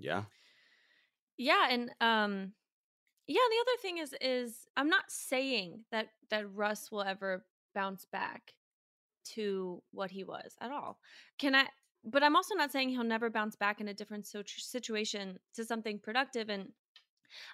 yeah. 0.00 0.24
Yeah, 1.36 1.68
and 1.70 1.90
um 2.00 2.52
yeah, 3.26 3.40
the 3.48 3.60
other 3.60 3.80
thing 3.82 3.98
is 3.98 4.14
is 4.20 4.66
I'm 4.76 4.88
not 4.88 5.04
saying 5.08 5.84
that 5.92 6.08
that 6.30 6.52
Russ 6.52 6.90
will 6.90 7.02
ever 7.02 7.44
bounce 7.74 8.06
back 8.10 8.52
to 9.34 9.82
what 9.92 10.10
he 10.10 10.24
was 10.24 10.54
at 10.60 10.70
all. 10.70 10.98
Can 11.38 11.54
I 11.54 11.66
but 12.04 12.22
I'm 12.22 12.36
also 12.36 12.54
not 12.54 12.72
saying 12.72 12.88
he'll 12.88 13.04
never 13.04 13.30
bounce 13.30 13.56
back 13.56 13.80
in 13.80 13.88
a 13.88 13.94
different 13.94 14.26
situation 14.26 15.38
to 15.54 15.64
something 15.64 15.98
productive 15.98 16.48
and 16.48 16.68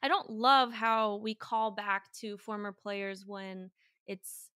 I 0.03 0.09
don't 0.09 0.31
love 0.31 0.73
how 0.73 1.17
we 1.17 1.35
call 1.35 1.71
back 1.71 2.11
to 2.21 2.39
former 2.39 2.73
players 2.73 3.27
when 3.27 3.71
it's 4.07 4.51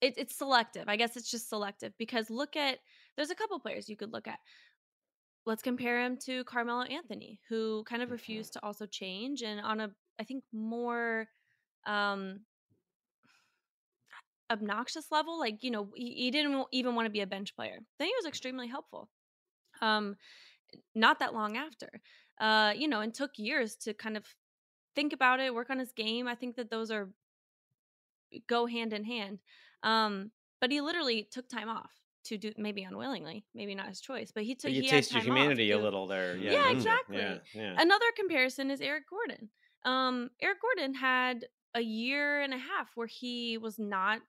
it, 0.00 0.14
it's 0.18 0.36
selective. 0.36 0.84
I 0.88 0.96
guess 0.96 1.16
it's 1.16 1.30
just 1.30 1.48
selective 1.48 1.92
because 1.98 2.30
look 2.30 2.54
at 2.56 2.78
there's 3.16 3.30
a 3.30 3.34
couple 3.34 3.58
players 3.58 3.88
you 3.88 3.96
could 3.96 4.12
look 4.12 4.28
at 4.28 4.38
let's 5.46 5.62
compare 5.62 6.04
him 6.04 6.18
to 6.26 6.44
Carmelo 6.44 6.82
Anthony, 6.82 7.38
who 7.48 7.84
kind 7.84 8.02
of 8.02 8.08
mm-hmm. 8.08 8.14
refused 8.14 8.52
to 8.54 8.64
also 8.64 8.84
change 8.84 9.42
and 9.42 9.60
on 9.60 9.80
a 9.80 9.90
I 10.20 10.24
think 10.24 10.44
more 10.52 11.26
um 11.86 12.40
obnoxious 14.50 15.06
level 15.10 15.38
like 15.38 15.62
you 15.62 15.70
know 15.70 15.88
he, 15.94 16.12
he 16.14 16.30
didn't 16.30 16.64
even 16.72 16.94
want 16.94 17.06
to 17.06 17.10
be 17.10 17.20
a 17.20 17.26
bench 17.26 17.54
player. 17.54 17.78
Then 17.98 18.08
he 18.08 18.14
was 18.18 18.26
extremely 18.26 18.68
helpful 18.68 19.08
um 19.82 20.16
not 20.94 21.20
that 21.20 21.34
long 21.34 21.56
after 21.56 21.88
uh 22.40 22.72
you 22.76 22.88
know 22.88 23.00
and 23.00 23.14
took 23.14 23.32
years 23.36 23.76
to 23.76 23.94
kind 23.94 24.16
of 24.16 24.24
think 24.94 25.12
about 25.12 25.40
it 25.40 25.54
work 25.54 25.70
on 25.70 25.78
his 25.78 25.92
game. 25.92 26.26
I 26.26 26.34
think 26.34 26.56
that 26.56 26.70
those 26.70 26.90
are 26.90 27.08
go 28.48 28.66
hand 28.66 28.92
in 28.92 29.04
hand 29.04 29.38
um 29.84 30.30
but 30.60 30.72
he 30.72 30.80
literally 30.80 31.28
took 31.30 31.48
time 31.48 31.68
off 31.68 31.92
to 32.26 32.38
do 32.38 32.52
maybe 32.56 32.82
unwillingly, 32.82 33.44
maybe 33.54 33.74
not 33.74 33.88
his 33.88 34.00
choice, 34.00 34.30
but 34.34 34.44
he 34.44 34.54
took. 34.54 34.70
You 34.70 34.82
he 34.82 34.88
taste 34.88 35.12
your 35.12 35.22
humanity 35.22 35.70
a 35.70 35.78
little 35.78 36.06
there. 36.06 36.36
Yeah, 36.36 36.52
yeah 36.52 36.70
exactly. 36.70 37.18
Yeah, 37.18 37.38
yeah. 37.54 37.74
Another 37.78 38.06
comparison 38.16 38.70
is 38.70 38.80
Eric 38.80 39.04
Gordon. 39.08 39.48
Um, 39.84 40.30
Eric 40.40 40.58
Gordon 40.60 40.94
had 40.94 41.46
a 41.74 41.80
year 41.80 42.40
and 42.40 42.54
a 42.54 42.58
half 42.58 42.88
where 42.94 43.06
he 43.06 43.58
was 43.58 43.78
not 43.78 44.20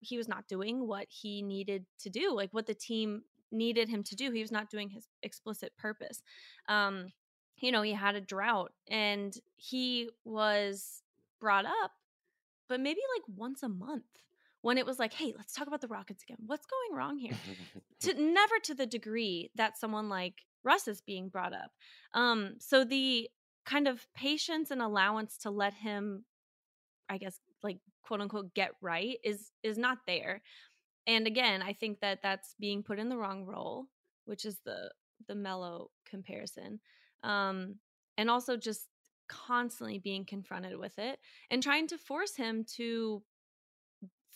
he 0.00 0.16
was 0.18 0.28
not 0.28 0.46
doing 0.48 0.86
what 0.86 1.06
he 1.08 1.42
needed 1.42 1.86
to 2.00 2.10
do, 2.10 2.34
like 2.34 2.52
what 2.52 2.66
the 2.66 2.74
team 2.74 3.22
needed 3.50 3.88
him 3.88 4.02
to 4.02 4.14
do. 4.14 4.30
He 4.30 4.42
was 4.42 4.52
not 4.52 4.70
doing 4.70 4.90
his 4.90 5.08
explicit 5.22 5.72
purpose. 5.78 6.22
Um, 6.68 7.06
you 7.58 7.72
know, 7.72 7.82
he 7.82 7.92
had 7.92 8.14
a 8.14 8.20
drought 8.20 8.72
and 8.88 9.34
he 9.56 10.10
was 10.24 11.02
brought 11.40 11.64
up, 11.64 11.92
but 12.68 12.80
maybe 12.80 13.00
like 13.16 13.38
once 13.38 13.62
a 13.62 13.68
month 13.68 14.04
when 14.64 14.78
it 14.78 14.86
was 14.86 14.98
like, 14.98 15.12
hey, 15.12 15.34
let's 15.36 15.52
talk 15.52 15.66
about 15.66 15.82
the 15.82 15.88
Rockets 15.88 16.22
again. 16.22 16.38
What's 16.46 16.64
going 16.64 16.98
wrong 16.98 17.18
here? 17.18 17.34
to 18.00 18.14
never 18.14 18.54
to 18.62 18.74
the 18.74 18.86
degree 18.86 19.50
that 19.56 19.76
someone 19.76 20.08
like 20.08 20.40
Russ 20.64 20.88
is 20.88 21.02
being 21.02 21.28
brought 21.28 21.52
up. 21.52 21.70
Um, 22.14 22.54
so 22.60 22.82
the 22.82 23.28
kind 23.66 23.86
of 23.86 24.06
patience 24.16 24.70
and 24.70 24.80
allowance 24.80 25.36
to 25.42 25.50
let 25.50 25.74
him, 25.74 26.24
I 27.10 27.18
guess, 27.18 27.38
like 27.62 27.76
quote 28.02 28.22
unquote, 28.22 28.54
get 28.54 28.70
right 28.80 29.18
is 29.22 29.50
is 29.62 29.76
not 29.76 29.98
there. 30.06 30.40
And 31.06 31.26
again, 31.26 31.60
I 31.60 31.74
think 31.74 32.00
that 32.00 32.20
that's 32.22 32.54
being 32.58 32.82
put 32.82 32.98
in 32.98 33.10
the 33.10 33.18
wrong 33.18 33.44
role, 33.44 33.84
which 34.24 34.46
is 34.46 34.60
the 34.64 34.90
the 35.28 35.34
Melo 35.34 35.90
comparison. 36.08 36.80
Um, 37.22 37.74
and 38.16 38.30
also 38.30 38.56
just 38.56 38.88
constantly 39.28 39.98
being 39.98 40.24
confronted 40.24 40.78
with 40.78 40.98
it 40.98 41.18
and 41.50 41.62
trying 41.62 41.86
to 41.88 41.98
force 41.98 42.34
him 42.34 42.64
to 42.76 43.22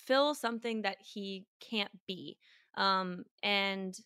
fill 0.07 0.35
something 0.35 0.83
that 0.83 0.97
he 1.01 1.45
can't 1.61 1.91
be 2.07 2.37
um 2.77 3.25
and 3.43 3.99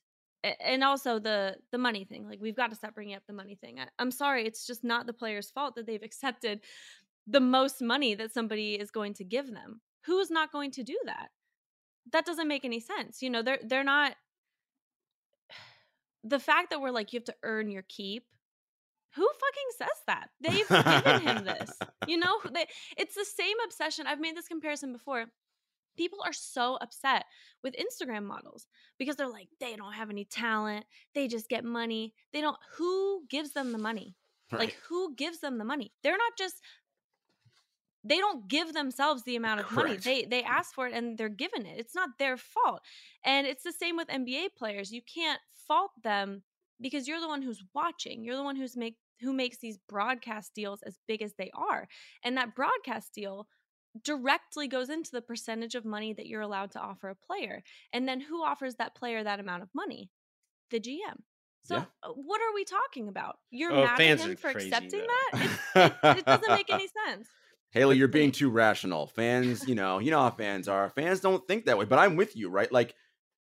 and 0.60 0.82
also 0.82 1.18
the 1.18 1.56
the 1.70 1.78
money 1.78 2.04
thing 2.04 2.26
like 2.26 2.40
we've 2.40 2.56
got 2.56 2.70
to 2.70 2.76
stop 2.76 2.94
bringing 2.94 3.14
up 3.14 3.22
the 3.26 3.32
money 3.32 3.54
thing 3.54 3.78
I, 3.78 3.86
i'm 3.98 4.10
sorry 4.10 4.46
it's 4.46 4.66
just 4.66 4.82
not 4.82 5.06
the 5.06 5.12
player's 5.12 5.50
fault 5.50 5.76
that 5.76 5.86
they've 5.86 6.02
accepted 6.02 6.60
the 7.26 7.40
most 7.40 7.80
money 7.80 8.14
that 8.14 8.32
somebody 8.32 8.74
is 8.74 8.90
going 8.90 9.14
to 9.14 9.24
give 9.24 9.46
them 9.52 9.80
who 10.04 10.18
is 10.18 10.30
not 10.30 10.50
going 10.50 10.72
to 10.72 10.82
do 10.82 10.98
that? 11.04 11.28
That 12.10 12.26
doesn't 12.26 12.48
make 12.48 12.64
any 12.64 12.80
sense 12.80 13.22
you 13.22 13.30
know 13.30 13.42
they're 13.42 13.60
they're 13.64 13.84
not 13.84 14.14
the 16.24 16.40
fact 16.40 16.70
that 16.70 16.80
we're 16.80 16.90
like 16.90 17.12
you 17.12 17.18
have 17.18 17.24
to 17.24 17.34
earn 17.42 17.70
your 17.70 17.84
keep 17.88 18.24
who 19.14 19.28
fucking 19.28 19.70
says 19.76 20.02
that? 20.06 20.30
They've 20.40 20.68
given 20.68 21.20
him 21.20 21.44
this 21.44 21.78
you 22.08 22.16
know 22.16 22.38
they, 22.52 22.66
it's 22.96 23.14
the 23.14 23.24
same 23.24 23.56
obsession 23.64 24.06
i've 24.06 24.20
made 24.20 24.36
this 24.36 24.48
comparison 24.48 24.92
before 24.92 25.26
people 25.96 26.18
are 26.24 26.32
so 26.32 26.76
upset 26.80 27.24
with 27.62 27.74
Instagram 27.74 28.24
models 28.24 28.66
because 28.98 29.16
they're 29.16 29.28
like, 29.28 29.48
they 29.60 29.76
don't 29.76 29.92
have 29.92 30.10
any 30.10 30.24
talent. 30.24 30.84
They 31.14 31.28
just 31.28 31.48
get 31.48 31.64
money. 31.64 32.14
They 32.32 32.40
don't, 32.40 32.56
who 32.76 33.24
gives 33.28 33.52
them 33.52 33.72
the 33.72 33.78
money? 33.78 34.16
Right. 34.52 34.60
Like, 34.64 34.76
who 34.86 35.14
gives 35.14 35.40
them 35.40 35.56
the 35.56 35.64
money? 35.64 35.92
They're 36.02 36.12
not 36.12 36.32
just, 36.36 36.56
they 38.04 38.18
don't 38.18 38.48
give 38.48 38.74
themselves 38.74 39.22
the 39.22 39.36
amount 39.36 39.60
of 39.60 39.66
Correct. 39.66 39.88
money. 39.88 39.96
They 39.98 40.24
they 40.26 40.42
ask 40.42 40.74
for 40.74 40.86
it 40.86 40.92
and 40.92 41.16
they're 41.16 41.28
given 41.28 41.64
it. 41.64 41.78
It's 41.78 41.94
not 41.94 42.10
their 42.18 42.36
fault. 42.36 42.82
And 43.24 43.46
it's 43.46 43.62
the 43.62 43.72
same 43.72 43.96
with 43.96 44.08
NBA 44.08 44.48
players. 44.58 44.92
You 44.92 45.00
can't 45.02 45.40
fault 45.66 45.92
them 46.02 46.42
because 46.82 47.08
you're 47.08 47.20
the 47.20 47.28
one 47.28 47.42
who's 47.42 47.64
watching. 47.74 48.24
You're 48.24 48.36
the 48.36 48.42
one 48.42 48.56
who's 48.56 48.76
make 48.76 48.96
who 49.20 49.32
makes 49.32 49.58
these 49.58 49.78
broadcast 49.88 50.52
deals 50.54 50.82
as 50.82 50.98
big 51.06 51.22
as 51.22 51.32
they 51.38 51.50
are. 51.54 51.88
And 52.24 52.36
that 52.36 52.56
broadcast 52.56 53.14
deal 53.14 53.46
directly 54.02 54.68
goes 54.68 54.88
into 54.88 55.10
the 55.10 55.20
percentage 55.20 55.74
of 55.74 55.84
money 55.84 56.12
that 56.12 56.26
you're 56.26 56.40
allowed 56.40 56.70
to 56.72 56.80
offer 56.80 57.08
a 57.10 57.14
player. 57.14 57.62
And 57.92 58.08
then 58.08 58.20
who 58.20 58.42
offers 58.42 58.76
that 58.76 58.94
player 58.94 59.22
that 59.22 59.40
amount 59.40 59.62
of 59.62 59.68
money? 59.74 60.10
The 60.70 60.80
GM. 60.80 61.20
So 61.64 61.76
yeah. 61.76 61.84
Uh, 62.02 62.08
what 62.10 62.40
are 62.40 62.54
we 62.54 62.64
talking 62.64 63.08
about? 63.08 63.36
You're 63.50 63.72
oh, 63.72 63.84
mad 63.84 64.00
at 64.00 64.20
him 64.20 64.36
for 64.36 64.52
crazy, 64.52 64.68
accepting 64.68 65.00
though. 65.00 65.38
that? 65.74 65.92
It, 66.04 66.18
it 66.18 66.26
doesn't 66.26 66.50
make 66.50 66.72
any 66.72 66.88
sense. 67.06 67.28
Haley, 67.70 67.96
you're 67.96 68.08
being 68.08 68.32
too 68.32 68.50
rational. 68.50 69.06
Fans, 69.06 69.66
you 69.66 69.74
know, 69.74 69.98
you 69.98 70.10
know 70.10 70.20
how 70.20 70.30
fans 70.30 70.68
are. 70.68 70.90
Fans 70.90 71.20
don't 71.20 71.46
think 71.46 71.64
that 71.66 71.78
way, 71.78 71.86
but 71.86 71.98
I'm 71.98 72.16
with 72.16 72.36
you, 72.36 72.50
right? 72.50 72.70
Like, 72.70 72.94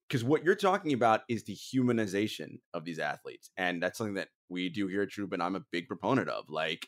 because 0.07 0.23
what 0.23 0.43
you're 0.43 0.55
talking 0.55 0.93
about 0.93 1.21
is 1.29 1.43
the 1.43 1.55
humanization 1.55 2.59
of 2.73 2.85
these 2.85 2.99
athletes, 2.99 3.49
and 3.57 3.81
that's 3.81 3.97
something 3.97 4.15
that 4.15 4.29
we 4.47 4.69
do 4.69 4.87
here 4.87 5.01
at 5.03 5.09
TrueHoop, 5.09 5.33
and 5.33 5.41
I'm 5.41 5.55
a 5.55 5.63
big 5.71 5.87
proponent 5.87 6.29
of. 6.29 6.49
Like, 6.49 6.87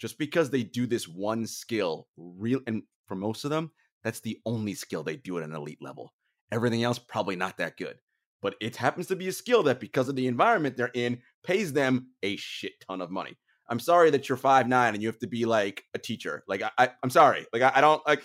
just 0.00 0.18
because 0.18 0.50
they 0.50 0.62
do 0.62 0.86
this 0.86 1.06
one 1.06 1.46
skill, 1.46 2.08
real, 2.16 2.60
and 2.66 2.82
for 3.06 3.14
most 3.14 3.44
of 3.44 3.50
them, 3.50 3.70
that's 4.02 4.20
the 4.20 4.38
only 4.46 4.74
skill 4.74 5.02
they 5.02 5.16
do 5.16 5.38
at 5.38 5.44
an 5.44 5.54
elite 5.54 5.82
level. 5.82 6.12
Everything 6.50 6.82
else 6.82 6.98
probably 6.98 7.36
not 7.36 7.58
that 7.58 7.76
good, 7.76 7.98
but 8.40 8.54
it 8.60 8.76
happens 8.76 9.06
to 9.08 9.16
be 9.16 9.28
a 9.28 9.32
skill 9.32 9.62
that, 9.64 9.78
because 9.78 10.08
of 10.08 10.16
the 10.16 10.26
environment 10.26 10.76
they're 10.76 10.90
in, 10.94 11.20
pays 11.44 11.72
them 11.72 12.08
a 12.22 12.36
shit 12.36 12.72
ton 12.88 13.00
of 13.00 13.10
money. 13.10 13.36
I'm 13.68 13.78
sorry 13.78 14.10
that 14.10 14.28
you're 14.28 14.38
five 14.38 14.66
nine 14.66 14.94
and 14.94 15.02
you 15.02 15.08
have 15.08 15.20
to 15.20 15.28
be 15.28 15.44
like 15.44 15.84
a 15.94 15.98
teacher. 15.98 16.42
Like 16.48 16.62
I, 16.62 16.70
I 16.76 16.90
am 17.04 17.10
sorry. 17.10 17.46
Like 17.52 17.62
I, 17.62 17.72
I 17.76 17.80
don't 17.80 18.04
like, 18.06 18.24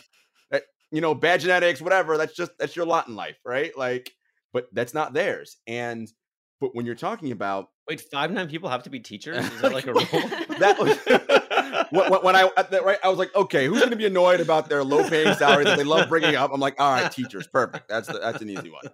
you 0.91 1.01
know, 1.01 1.13
bad 1.13 1.41
genetics, 1.41 1.81
whatever. 1.81 2.17
That's 2.17 2.33
just 2.33 2.51
that's 2.57 2.75
your 2.75 2.85
lot 2.85 3.07
in 3.07 3.15
life, 3.15 3.37
right? 3.45 3.77
Like, 3.77 4.11
but 4.53 4.67
that's 4.73 4.93
not 4.93 5.13
theirs. 5.13 5.57
And 5.67 6.11
but 6.61 6.73
when 6.73 6.85
you're 6.85 6.95
talking 6.95 7.31
about 7.31 7.67
wait, 7.87 8.01
five 8.11 8.31
nine 8.31 8.47
people 8.47 8.69
have 8.69 8.83
to 8.83 8.89
be 8.89 8.99
teachers. 8.99 9.45
Is 9.45 9.61
that 9.61 9.73
like 9.73 9.87
a 9.87 9.93
rule? 9.93 10.05
that 10.59 10.79
was 10.79 10.97
when, 11.89 12.11
when, 12.11 12.35
I 12.35 12.49
right, 12.83 12.99
I 13.03 13.09
was 13.09 13.17
like, 13.17 13.35
okay, 13.35 13.67
who's 13.67 13.79
going 13.79 13.91
to 13.91 13.95
be 13.95 14.05
annoyed 14.05 14.39
about 14.39 14.69
their 14.69 14.83
low 14.83 15.07
paying 15.07 15.33
salary 15.35 15.65
that 15.65 15.77
they 15.77 15.83
love 15.83 16.09
bringing 16.09 16.35
up? 16.35 16.51
I'm 16.53 16.59
like, 16.59 16.79
all 16.79 16.91
right, 16.91 17.11
teachers, 17.11 17.47
perfect. 17.47 17.87
That's 17.87 18.07
the, 18.07 18.19
that's 18.19 18.41
an 18.41 18.49
easy 18.49 18.69
one, 18.69 18.85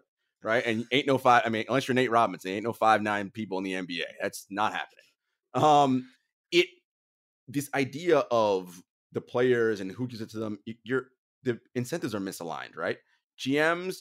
right? 0.44 0.64
And 0.66 0.86
ain't 0.92 1.08
no 1.08 1.18
five. 1.18 1.44
I 1.46 1.50
mean, 1.50 1.66
unless 1.68 1.88
you're 1.88 1.96
Nate 1.96 2.12
Robinson, 2.12 2.52
ain't 2.52 2.64
no 2.64 2.74
five 2.74 3.02
nine 3.02 3.30
people 3.30 3.58
in 3.58 3.64
the 3.64 3.74
NBA. 3.74 4.04
That's 4.22 4.46
not 4.50 4.74
happening. 4.74 5.06
Um, 5.54 6.08
it 6.52 6.68
this 7.48 7.70
idea 7.74 8.20
of 8.32 8.82
the 9.12 9.22
players 9.22 9.82
and 9.82 9.92
who 9.92 10.08
gives 10.08 10.22
it 10.22 10.30
to 10.32 10.40
them, 10.40 10.60
you're 10.84 11.08
the 11.44 11.60
incentives 11.76 12.16
are 12.16 12.20
misaligned, 12.20 12.76
right? 12.76 12.98
GMs 13.40 13.98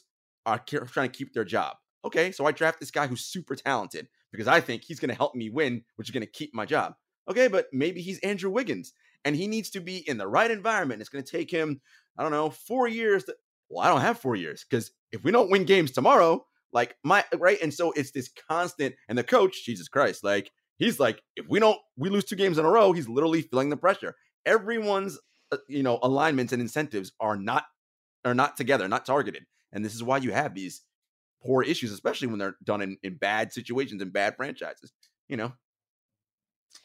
are 0.47 0.59
trying 0.59 1.11
to 1.11 1.17
keep 1.17 1.33
their 1.33 1.45
job. 1.45 1.77
Okay, 2.05 2.33
so 2.33 2.47
I 2.47 2.53
draft 2.53 2.81
this 2.81 2.91
guy 2.91 3.07
who's 3.07 3.25
super 3.25 3.55
talented 3.55 4.09
because 4.33 4.49
I 4.49 4.61
think 4.61 4.85
he's 4.85 5.01
going 5.01 5.11
to 5.11 5.17
help 5.17 5.35
me 5.35 5.51
win, 5.51 5.85
which 5.97 6.09
is 6.09 6.13
going 6.13 6.25
to 6.25 6.31
keep 6.31 6.55
my 6.55 6.65
job. 6.65 6.95
Okay, 7.29 7.49
but 7.49 7.67
maybe 7.73 8.01
he's 8.01 8.19
Andrew 8.21 8.51
Wiggins 8.51 8.93
and 9.25 9.37
he 9.37 9.47
needs 9.47 9.71
to 9.71 9.81
be 9.81 9.99
in 10.09 10.19
the 10.19 10.27
right 10.27 10.51
environment. 10.51 11.01
It's 11.01 11.11
going 11.11 11.25
to 11.25 11.31
take 11.31 11.51
him, 11.51 11.81
I 12.17 12.23
don't 12.23 12.33
know, 12.33 12.51
four 12.51 12.89
years. 12.89 13.25
To, 13.25 13.37
well, 13.69 13.85
I 13.85 13.89
don't 13.89 14.01
have 14.01 14.19
four 14.19 14.37
years 14.37 14.65
because 14.69 14.91
if 15.13 15.23
we 15.25 15.31
don't 15.31 15.51
win 15.51 15.65
games 15.65 15.91
tomorrow, 15.91 16.45
like 16.73 16.97
my 17.05 17.25
right, 17.37 17.59
and 17.63 17.73
so 17.75 17.93
it's 17.93 18.13
this 18.13 18.31
constant. 18.49 18.95
And 19.09 19.19
the 19.19 19.25
coach, 19.25 19.65
Jesus 19.65 19.89
Christ, 19.89 20.25
like 20.25 20.51
he's 20.79 21.01
like, 21.01 21.23
if 21.37 21.47
we 21.49 21.61
don't, 21.61 21.79
we 21.97 22.09
lose 22.09 22.25
two 22.25 22.37
games 22.37 22.59
in 22.59 22.65
a 22.65 22.71
row. 22.71 22.93
He's 22.93 23.09
literally 23.09 23.43
feeling 23.43 23.69
the 23.69 23.77
pressure. 23.77 24.15
Everyone's, 24.47 25.19
uh, 25.53 25.59
you 25.69 25.83
know, 25.83 25.99
alignments 26.03 26.53
and 26.53 26.63
incentives 26.63 27.13
are 27.21 27.37
not 27.37 27.65
are 28.25 28.35
not 28.35 28.57
together, 28.57 28.89
not 28.89 29.07
targeted, 29.07 29.45
and 29.73 29.85
this 29.85 29.95
is 29.95 30.03
why 30.03 30.19
you 30.19 30.33
have 30.33 30.55
these 30.55 30.83
poor 31.43 31.63
issues, 31.63 31.91
especially 31.91 32.29
when 32.29 32.39
they're 32.39 32.57
done 32.63 32.83
in, 32.83 32.97
in 33.03 33.17
bad 33.17 33.53
situations 33.53 34.01
and 34.03 34.13
bad 34.13 34.37
franchises. 34.37 34.93
You 35.29 35.37
know. 35.37 35.53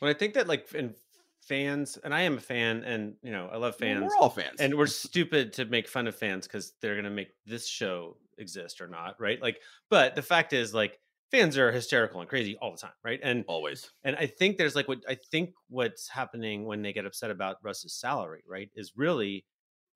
Well, 0.02 0.12
I 0.12 0.14
think 0.14 0.34
that 0.34 0.48
like 0.48 0.74
in 0.74 0.96
fans, 1.42 1.98
and 1.98 2.14
I 2.14 2.22
am 2.22 2.38
a 2.38 2.42
fan, 2.42 2.84
and 2.84 3.16
you 3.22 3.32
know, 3.32 3.50
I 3.52 3.58
love 3.58 3.76
fans. 3.76 4.04
We're 4.06 4.18
all 4.18 4.30
fans, 4.30 4.60
and 4.60 4.76
we're 4.76 4.88
stupid 4.88 5.54
to 5.54 5.66
make 5.66 5.88
fun 5.88 6.08
of 6.08 6.16
fans 6.16 6.48
because 6.48 6.74
they're 6.82 6.96
gonna 6.96 7.10
make 7.10 7.30
this 7.46 7.68
show 7.68 8.18
exist 8.38 8.82
or 8.82 8.88
not, 8.88 9.20
right? 9.20 9.42
Like, 9.42 9.62
but 9.90 10.16
the 10.16 10.22
fact 10.22 10.54
is, 10.54 10.74
like, 10.74 11.00
fans 11.32 11.58
are 11.58 11.72
hysterical 11.72 12.20
and 12.20 12.30
crazy 12.30 12.58
all 12.62 12.72
the 12.72 12.78
time, 12.78 12.94
right? 13.04 13.20
And 13.24 13.46
always. 13.48 13.92
And 14.04 14.16
I 14.16 14.26
think 14.26 14.58
there's 14.58 14.76
like 14.76 14.88
what 14.88 15.00
I 15.08 15.18
think 15.32 15.52
what's 15.70 16.08
happening 16.10 16.66
when 16.66 16.82
they 16.82 16.94
get 16.94 17.06
upset 17.06 17.32
about 17.32 17.58
Russ's 17.64 17.94
salary, 17.94 18.44
right, 18.48 18.70
is 18.76 18.94
really 18.96 19.46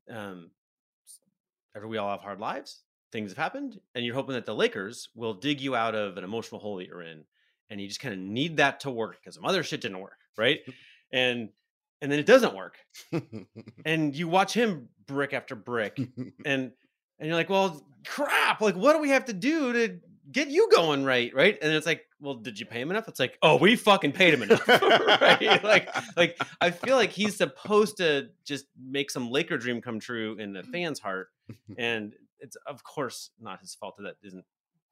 um 0.09 0.51
we 1.87 1.97
all 1.97 2.09
have 2.09 2.21
hard 2.21 2.39
lives 2.39 2.83
things 3.11 3.31
have 3.31 3.37
happened 3.37 3.79
and 3.95 4.05
you're 4.05 4.15
hoping 4.15 4.33
that 4.33 4.45
the 4.45 4.55
lakers 4.55 5.09
will 5.15 5.33
dig 5.33 5.61
you 5.61 5.75
out 5.75 5.95
of 5.95 6.17
an 6.17 6.23
emotional 6.23 6.59
hole 6.59 6.77
that 6.77 6.87
you're 6.87 7.01
in 7.01 7.23
and 7.69 7.79
you 7.79 7.87
just 7.87 7.99
kind 7.99 8.13
of 8.13 8.19
need 8.19 8.57
that 8.57 8.79
to 8.81 8.91
work 8.91 9.17
because 9.19 9.35
some 9.35 9.45
other 9.45 9.63
shit 9.63 9.81
didn't 9.81 9.99
work 9.99 10.17
right? 10.39 10.61
And 11.11 11.49
and 12.01 12.11
then 12.11 12.17
it 12.17 12.25
doesn't 12.25 12.55
work. 12.55 12.77
And 13.85 14.15
you 14.15 14.27
watch 14.27 14.53
him 14.53 14.87
brick 15.05 15.33
after 15.33 15.55
brick 15.55 15.97
and 16.45 16.71
and 17.19 17.27
you're 17.27 17.35
like 17.35 17.49
well 17.49 17.83
crap 18.05 18.61
like 18.61 18.75
what 18.75 18.93
do 18.93 18.99
we 18.99 19.09
have 19.09 19.25
to 19.25 19.33
do 19.33 19.73
to 19.73 19.99
get 20.31 20.47
you 20.49 20.69
going 20.71 21.03
right? 21.03 21.33
Right? 21.35 21.57
And 21.61 21.73
it's 21.73 21.85
like 21.85 22.05
well 22.19 22.35
did 22.35 22.59
you 22.59 22.65
pay 22.65 22.81
him 22.81 22.91
enough? 22.91 23.07
It's 23.07 23.19
like 23.19 23.37
oh 23.41 23.57
we 23.57 23.75
fucking 23.75 24.13
paid 24.13 24.33
him 24.33 24.43
enough. 24.43 24.67
Right? 24.67 25.63
Like 25.63 25.89
like 26.15 26.41
i 26.61 26.71
feel 26.71 26.95
like 26.95 27.11
he's 27.11 27.35
supposed 27.35 27.97
to 27.97 28.29
just 28.45 28.65
make 28.81 29.11
some 29.11 29.29
laker 29.29 29.57
dream 29.57 29.81
come 29.81 29.99
true 29.99 30.37
in 30.39 30.53
the 30.53 30.63
fans 30.63 30.99
heart 30.99 31.29
and 31.77 32.13
it's 32.39 32.55
of 32.67 32.83
course 32.83 33.31
not 33.39 33.59
his 33.59 33.75
fault 33.75 33.97
that 33.97 34.03
that 34.03 34.27
isn't 34.27 34.45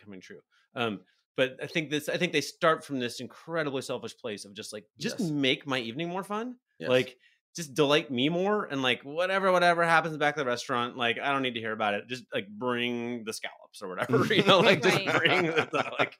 coming 0.04 0.22
true. 0.22 0.40
Um, 0.76 1.02
but 1.38 1.56
I 1.62 1.68
think 1.68 1.92
this, 1.92 2.10
I 2.10 2.18
think 2.18 2.34
they 2.34 2.42
start 2.42 2.84
from 2.84 3.00
this 3.00 3.22
incredibly 3.22 3.84
selfish 3.84 4.18
place 4.18 4.44
of 4.44 4.54
just 4.54 4.74
like, 4.74 4.86
just 5.00 5.20
yes. 5.20 5.30
make 5.30 5.68
my 5.68 5.78
evening 5.80 6.10
more 6.10 6.24
fun. 6.24 6.56
Yes. 6.80 6.90
Like, 6.90 7.16
just 7.56 7.74
delight 7.74 8.12
me 8.12 8.30
more 8.30 8.66
and 8.66 8.84
like 8.84 9.02
whatever 9.02 9.52
whatever 9.52 9.84
happens 9.84 10.16
back 10.16 10.36
at 10.36 10.38
the 10.38 10.46
restaurant 10.46 10.96
like 10.96 11.18
i 11.20 11.32
don't 11.32 11.42
need 11.42 11.56
to 11.56 11.60
hear 11.60 11.72
about 11.72 11.96
it 11.96 12.08
just 12.08 12.24
like 12.32 12.48
bring 12.48 13.24
the 13.24 13.34
scallops 13.34 13.82
or 13.82 13.88
whatever 13.90 14.24
you 14.34 14.44
know 14.44 14.60
like 14.60 14.80
just 14.80 15.04
bring 15.06 15.48
the, 15.48 15.92
like 15.98 16.16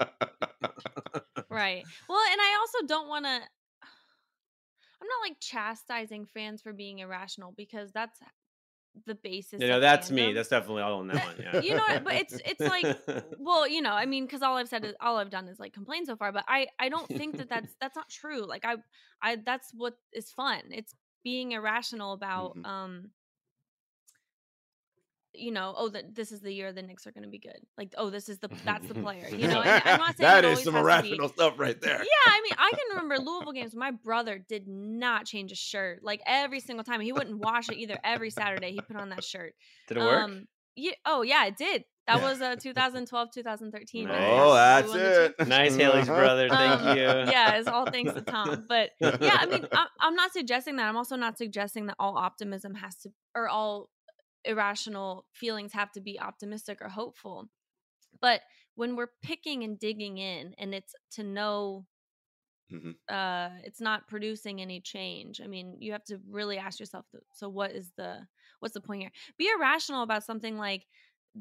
right 1.52 1.84
well 2.10 2.20
and 2.32 2.42
i 2.42 2.58
also 2.60 2.88
don't 2.88 3.08
want 3.08 3.24
to 3.24 3.30
i'm 3.32 5.08
not 5.08 5.30
like 5.30 5.40
chastising 5.40 6.26
fans 6.26 6.60
for 6.60 6.74
being 6.74 7.00
irrational 7.00 7.54
because 7.56 7.92
that's 7.92 8.20
the 9.06 9.16
basis. 9.16 9.62
You 9.62 9.68
know, 9.68 9.80
that's 9.80 10.10
fandom. 10.10 10.16
me. 10.16 10.34
That's 10.34 10.50
definitely 10.50 10.82
all 10.84 11.00
on 11.00 11.08
that 11.08 11.26
one. 11.26 11.36
Yeah. 11.42 11.62
you 11.62 11.76
know, 11.76 12.00
but 12.04 12.14
it's 12.16 12.40
it's 12.46 12.62
like, 12.62 12.98
well, 13.40 13.68
you 13.68 13.82
know, 13.82 13.92
I 13.92 14.06
mean, 14.06 14.26
because 14.26 14.42
all 14.42 14.58
I've 14.58 14.70
said 14.70 14.86
is 14.86 14.96
all 15.02 15.18
I've 15.18 15.30
done 15.30 15.48
is 15.48 15.60
like 15.60 15.74
complain 15.74 16.06
so 16.06 16.16
far. 16.16 16.32
But 16.32 16.46
I 16.48 16.68
I 16.80 16.90
don't 16.90 17.08
think 17.08 17.38
that 17.38 17.50
that's 17.50 17.76
that's 17.82 17.96
not 17.96 18.10
true. 18.10 18.46
Like 18.46 18.66
I 18.66 18.76
I 19.22 19.38
that's 19.46 19.72
what 19.74 19.96
is 20.14 20.32
fun. 20.32 20.62
It's 20.72 20.96
being 21.24 21.52
irrational 21.54 22.14
about 22.14 22.58
mm-hmm. 22.58 22.66
um 22.66 23.10
you 25.38 25.52
know, 25.52 25.74
oh, 25.78 25.90
that 25.90 26.16
this 26.16 26.32
is 26.32 26.42
the 26.42 26.52
year 26.52 26.74
the 26.74 26.82
Knicks 26.82 27.08
are 27.08 27.12
going 27.12 27.24
to 27.24 27.30
be 27.30 27.40
good. 27.40 27.60
Like, 27.78 27.94
oh, 27.98 28.10
this 28.10 28.30
is 28.30 28.40
the 28.40 28.50
that's 28.66 28.88
the 28.88 28.94
player. 29.02 29.28
You 29.30 29.48
know, 29.48 29.62
and 29.62 29.84
I'm 29.86 30.00
not 30.00 30.18
saying 30.18 30.42
that 30.42 30.46
is 30.46 30.64
some 30.64 30.76
irrational 30.76 31.30
stuff 31.30 31.54
right 31.58 31.80
there. 31.80 31.98
Yeah, 31.98 32.32
I 32.32 32.42
mean, 32.42 32.54
I 32.58 32.72
can 32.72 32.98
remember 32.98 33.18
Louisville 33.24 33.54
games. 33.54 33.76
My 33.76 33.92
brother 33.92 34.38
did 34.38 34.68
not 34.68 35.26
change 35.26 35.52
a 35.52 35.56
shirt 35.56 36.04
like 36.04 36.22
every 36.26 36.60
single 36.60 36.84
time. 36.84 37.02
He 37.02 37.12
wouldn't 37.12 37.40
wash 37.40 37.70
it 37.70 37.78
either. 37.78 37.98
Every 38.04 38.30
Saturday, 38.30 38.72
he 38.72 38.80
put 38.82 38.96
on 38.96 39.10
that 39.10 39.24
shirt. 39.24 39.54
Did 39.88 39.98
it 39.98 40.00
work? 40.02 40.24
Um, 40.24 40.48
yeah. 40.76 40.92
Oh, 41.06 41.22
yeah, 41.22 41.46
it 41.46 41.58
did. 41.58 41.84
That 42.08 42.22
was 42.22 42.42
uh, 42.42 42.56
2012, 42.56 43.30
2013. 43.34 44.08
Nice. 44.08 44.18
Oh, 44.32 44.54
that's 44.54 44.94
it. 44.96 45.36
Nice, 45.48 45.76
Haley's 45.76 46.08
brother. 46.08 46.48
Thank 46.48 46.82
um, 46.82 46.98
you. 46.98 47.04
Yeah, 47.04 47.56
it's 47.56 47.68
all 47.68 47.86
thanks 47.86 48.14
to 48.14 48.22
Tom. 48.22 48.66
But 48.70 48.92
yeah, 49.02 49.38
I 49.42 49.46
mean, 49.46 49.68
I'm, 49.74 49.88
I'm 50.00 50.16
not 50.16 50.32
suggesting 50.32 50.78
that. 50.78 50.88
I'm 50.88 50.96
also 50.96 51.18
not 51.18 51.38
suggesting 51.38 51.88
that 51.88 51.98
all 52.00 52.18
optimism 52.18 52.76
has 52.76 52.96
to, 53.00 53.10
or 53.36 53.50
all 53.50 53.90
irrational 54.48 55.26
feelings 55.34 55.74
have 55.74 55.92
to 55.92 56.02
be 56.02 56.20
optimistic 56.20 56.80
or 56.82 56.90
hopeful. 56.90 57.50
But 58.22 58.42
when 58.76 58.96
we're 58.96 59.12
picking 59.22 59.64
and 59.64 59.80
digging 59.80 60.18
in 60.18 60.54
and 60.58 60.74
it's 60.74 60.94
to 61.12 61.24
know 61.24 61.86
mm-hmm. 62.72 62.92
uh 63.14 63.50
it's 63.64 63.82
not 63.82 64.08
producing 64.08 64.62
any 64.62 64.80
change. 64.80 65.42
I 65.44 65.48
mean, 65.48 65.78
you 65.80 65.92
have 65.92 66.04
to 66.06 66.20
really 66.30 66.58
ask 66.58 66.80
yourself 66.80 67.06
so 67.34 67.50
what 67.50 67.72
is 67.72 67.92
the 67.98 68.28
what's 68.60 68.74
the 68.74 68.82
point 68.82 69.02
here? 69.02 69.12
Be 69.38 69.50
irrational 69.58 70.04
about 70.04 70.24
something 70.24 70.58
like 70.58 70.86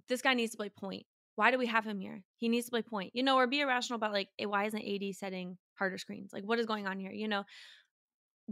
this 0.09 0.23
guy 0.23 0.35
needs 0.35 0.53
to 0.53 0.59
play 0.59 0.69
point. 0.69 1.07
Why 1.37 1.51
do 1.51 1.59
we 1.59 1.67
have 1.67 1.85
him 1.85 2.01
here? 2.01 2.23
He 2.39 2.49
needs 2.49 2.67
to 2.67 2.71
play 2.71 2.83
point. 2.83 3.11
You 3.15 3.23
know, 3.23 3.37
or 3.37 3.47
be 3.47 3.61
irrational 3.61 3.97
about 3.97 4.13
like, 4.13 4.29
hey, 4.39 4.47
why 4.47 4.65
isn't 4.65 4.83
AD 4.83 5.15
setting 5.15 5.59
harder 5.75 5.99
screens? 5.99 6.31
Like 6.33 6.45
what 6.45 6.59
is 6.59 6.67
going 6.67 6.87
on 6.87 6.99
here? 6.99 7.13
You 7.13 7.29
know, 7.29 7.45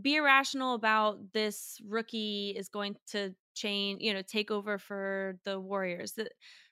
be 0.00 0.16
irrational 0.16 0.74
about 0.74 1.32
this 1.32 1.80
rookie 1.86 2.54
is 2.56 2.68
going 2.68 2.96
to 3.12 3.34
change, 3.54 4.02
you 4.02 4.12
know, 4.12 4.22
take 4.22 4.50
over 4.50 4.78
for 4.78 5.38
the 5.44 5.58
Warriors. 5.60 6.18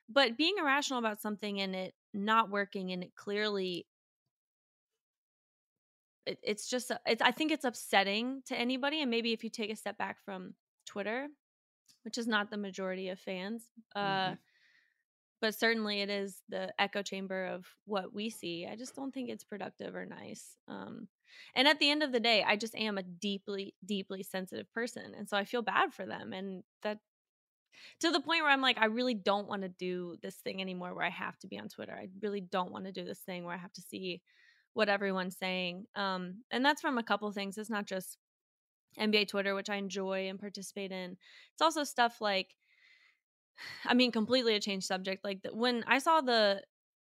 But 0.08 0.36
being 0.36 0.56
irrational 0.58 0.98
about 0.98 1.20
something 1.20 1.60
and 1.60 1.74
it 1.74 1.94
not 2.12 2.50
working 2.50 2.92
and 2.92 3.02
it 3.02 3.14
clearly 3.14 3.86
it, 6.26 6.38
it's 6.42 6.68
just 6.68 6.92
it's, 7.06 7.22
I 7.22 7.30
think 7.32 7.52
it's 7.52 7.64
upsetting 7.64 8.42
to 8.46 8.56
anybody 8.56 9.00
and 9.00 9.10
maybe 9.10 9.32
if 9.32 9.42
you 9.42 9.50
take 9.50 9.72
a 9.72 9.76
step 9.76 9.98
back 9.98 10.18
from 10.24 10.54
Twitter, 10.86 11.28
which 12.04 12.18
is 12.18 12.26
not 12.26 12.50
the 12.50 12.56
majority 12.56 13.08
of 13.08 13.18
fans, 13.18 13.64
uh 13.94 14.00
mm-hmm 14.00 14.34
but 15.42 15.58
certainly 15.58 16.00
it 16.00 16.08
is 16.08 16.40
the 16.48 16.72
echo 16.78 17.02
chamber 17.02 17.46
of 17.46 17.66
what 17.84 18.14
we 18.14 18.30
see. 18.30 18.66
I 18.70 18.76
just 18.76 18.94
don't 18.94 19.12
think 19.12 19.28
it's 19.28 19.42
productive 19.42 19.96
or 19.96 20.06
nice. 20.06 20.56
Um, 20.68 21.08
and 21.56 21.66
at 21.66 21.80
the 21.80 21.90
end 21.90 22.04
of 22.04 22.12
the 22.12 22.20
day, 22.20 22.44
I 22.46 22.54
just 22.54 22.76
am 22.76 22.96
a 22.96 23.02
deeply, 23.02 23.74
deeply 23.84 24.22
sensitive 24.22 24.72
person. 24.72 25.14
And 25.18 25.28
so 25.28 25.36
I 25.36 25.44
feel 25.44 25.62
bad 25.62 25.92
for 25.92 26.06
them. 26.06 26.32
And 26.32 26.62
that 26.84 26.98
to 28.00 28.12
the 28.12 28.20
point 28.20 28.42
where 28.42 28.52
I'm 28.52 28.62
like, 28.62 28.78
I 28.78 28.84
really 28.84 29.14
don't 29.14 29.48
want 29.48 29.62
to 29.62 29.68
do 29.68 30.16
this 30.22 30.36
thing 30.36 30.60
anymore 30.60 30.94
where 30.94 31.04
I 31.04 31.10
have 31.10 31.36
to 31.40 31.48
be 31.48 31.58
on 31.58 31.68
Twitter. 31.68 31.92
I 31.92 32.08
really 32.22 32.40
don't 32.40 32.70
want 32.70 32.84
to 32.84 32.92
do 32.92 33.04
this 33.04 33.18
thing 33.18 33.44
where 33.44 33.54
I 33.54 33.58
have 33.58 33.72
to 33.72 33.82
see 33.82 34.22
what 34.74 34.88
everyone's 34.88 35.36
saying. 35.36 35.86
Um, 35.96 36.44
and 36.52 36.64
that's 36.64 36.80
from 36.80 36.98
a 36.98 37.02
couple 37.02 37.30
things. 37.32 37.58
It's 37.58 37.68
not 37.68 37.86
just 37.86 38.16
NBA 38.96 39.26
Twitter, 39.26 39.56
which 39.56 39.70
I 39.70 39.76
enjoy 39.76 40.28
and 40.28 40.38
participate 40.38 40.92
in. 40.92 41.16
It's 41.54 41.62
also 41.62 41.82
stuff 41.82 42.20
like 42.20 42.54
I 43.84 43.94
mean, 43.94 44.12
completely 44.12 44.54
a 44.54 44.60
change 44.60 44.84
subject. 44.84 45.24
Like 45.24 45.42
the, 45.42 45.54
when 45.54 45.84
I 45.86 45.98
saw 45.98 46.20
the, 46.20 46.62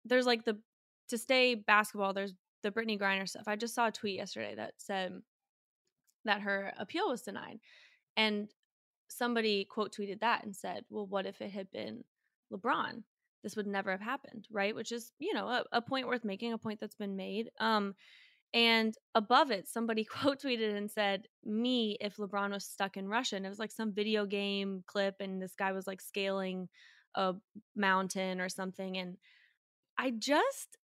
there's 0.04 0.26
like 0.26 0.44
the 0.44 0.58
to 1.08 1.18
stay 1.18 1.54
basketball. 1.54 2.12
There's 2.12 2.34
the 2.62 2.70
Brittney 2.70 2.98
Griner 2.98 3.28
stuff. 3.28 3.44
I 3.46 3.56
just 3.56 3.74
saw 3.74 3.88
a 3.88 3.92
tweet 3.92 4.16
yesterday 4.16 4.54
that 4.56 4.74
said 4.78 5.20
that 6.24 6.40
her 6.40 6.72
appeal 6.78 7.08
was 7.08 7.22
denied, 7.22 7.60
and 8.16 8.48
somebody 9.08 9.64
quote 9.64 9.94
tweeted 9.94 10.20
that 10.20 10.44
and 10.44 10.54
said, 10.54 10.84
"Well, 10.90 11.06
what 11.06 11.26
if 11.26 11.40
it 11.40 11.50
had 11.50 11.70
been 11.70 12.04
LeBron? 12.52 13.02
This 13.42 13.56
would 13.56 13.66
never 13.66 13.90
have 13.90 14.00
happened, 14.00 14.48
right?" 14.50 14.74
Which 14.74 14.92
is, 14.92 15.12
you 15.18 15.34
know, 15.34 15.48
a, 15.48 15.64
a 15.72 15.82
point 15.82 16.08
worth 16.08 16.24
making, 16.24 16.52
a 16.52 16.58
point 16.58 16.80
that's 16.80 16.96
been 16.96 17.16
made. 17.16 17.50
Um, 17.60 17.94
and 18.54 18.94
above 19.14 19.50
it, 19.50 19.68
somebody 19.68 20.04
quote 20.10 20.42
tweeted 20.42 20.76
and 20.76 20.90
said, 20.90 21.28
Me 21.44 21.96
if 22.00 22.16
LeBron 22.16 22.52
was 22.52 22.64
stuck 22.64 22.96
in 22.96 23.08
Russia. 23.08 23.36
And 23.36 23.46
it 23.46 23.50
was 23.50 23.58
like 23.58 23.72
some 23.72 23.92
video 23.92 24.26
game 24.26 24.82
clip, 24.86 25.16
and 25.20 25.40
this 25.40 25.54
guy 25.58 25.72
was 25.72 25.86
like 25.86 26.00
scaling 26.00 26.68
a 27.14 27.34
mountain 27.74 28.40
or 28.40 28.48
something. 28.48 28.96
And 28.98 29.16
I 29.98 30.10
just 30.10 30.76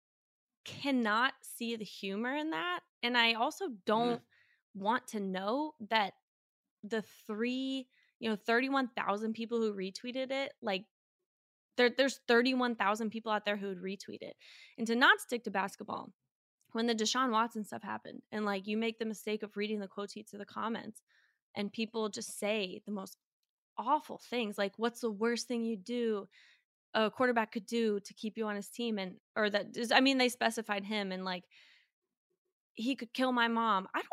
cannot 0.65 1.33
see 1.43 1.77
the 1.77 1.85
humor 1.85 2.35
in 2.35 2.51
that. 2.51 2.81
And 3.03 3.17
I 3.17 3.35
also 3.35 3.67
don't 3.87 4.21
mm. 4.21 4.25
want 4.75 5.09
to 5.09 5.21
know 5.21 5.73
that 5.91 6.13
the 6.85 7.03
three, 7.27 7.87
you 8.21 8.31
know, 8.31 8.37
31,000 8.37 9.33
people 9.33 9.59
who 9.59 9.75
retweeted 9.75 10.31
it, 10.31 10.53
like, 10.63 10.85
there, 11.77 11.91
there's 11.97 12.21
31,000 12.29 13.11
people 13.11 13.33
out 13.33 13.45
there 13.45 13.57
who 13.57 13.69
would 13.69 13.83
retweet 13.83 14.23
it. 14.23 14.37
And 14.77 14.87
to 14.87 14.95
not 14.95 15.21
stick 15.21 15.45
to 15.45 15.51
basketball, 15.51 16.13
when 16.73 16.87
the 16.87 16.95
Deshaun 16.95 17.31
Watson 17.31 17.65
stuff 17.65 17.83
happened 17.83 18.23
and 18.33 18.45
like 18.45 18.67
you 18.67 18.77
make 18.77 18.99
the 18.99 19.05
mistake 19.05 19.43
of 19.43 19.57
reading 19.57 19.81
the 19.81 19.89
quote 19.89 20.11
tweets 20.11 20.35
or 20.35 20.39
the 20.39 20.45
comments 20.45 21.03
and 21.57 21.73
people 21.73 22.09
just 22.09 22.39
say 22.39 22.81
the 22.87 22.93
most 22.93 23.17
awful 23.79 24.21
things 24.29 24.59
like 24.59 24.73
what's 24.77 25.01
the 25.01 25.11
worst 25.11 25.49
thing 25.49 25.65
you 25.65 25.77
do 25.77 26.29
a 26.95 27.11
quarterback 27.11 27.53
could 27.53 27.67
do 27.67 28.01
to 28.01 28.15
keep 28.15 28.37
you 28.37 28.47
on 28.47 28.57
his 28.57 28.69
team 28.69 28.99
and 28.99 29.15
or 29.37 29.49
that 29.49 29.67
I 29.95 30.01
mean 30.01 30.19
they 30.19 30.29
specified 30.29 30.85
him 30.85 31.13
and 31.13 31.25
like 31.25 31.45
he 32.75 32.97
could 32.97 33.13
kill 33.13 33.33
my 33.33 33.49
mom. 33.49 33.89
I 33.95 33.99
don't 33.99 34.09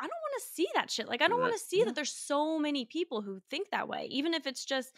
I 0.00 0.02
don't 0.02 0.10
want 0.10 0.42
to 0.42 0.48
see 0.54 0.66
that 0.74 0.90
shit. 0.90 1.08
Like 1.08 1.22
I 1.22 1.28
don't 1.28 1.40
want 1.40 1.54
to 1.54 1.58
see 1.58 1.80
yeah. 1.80 1.86
that 1.86 1.94
there's 1.94 2.12
so 2.12 2.58
many 2.58 2.84
people 2.84 3.22
who 3.22 3.40
think 3.50 3.70
that 3.70 3.88
way 3.88 4.08
even 4.10 4.34
if 4.34 4.46
it's 4.46 4.64
just 4.64 4.92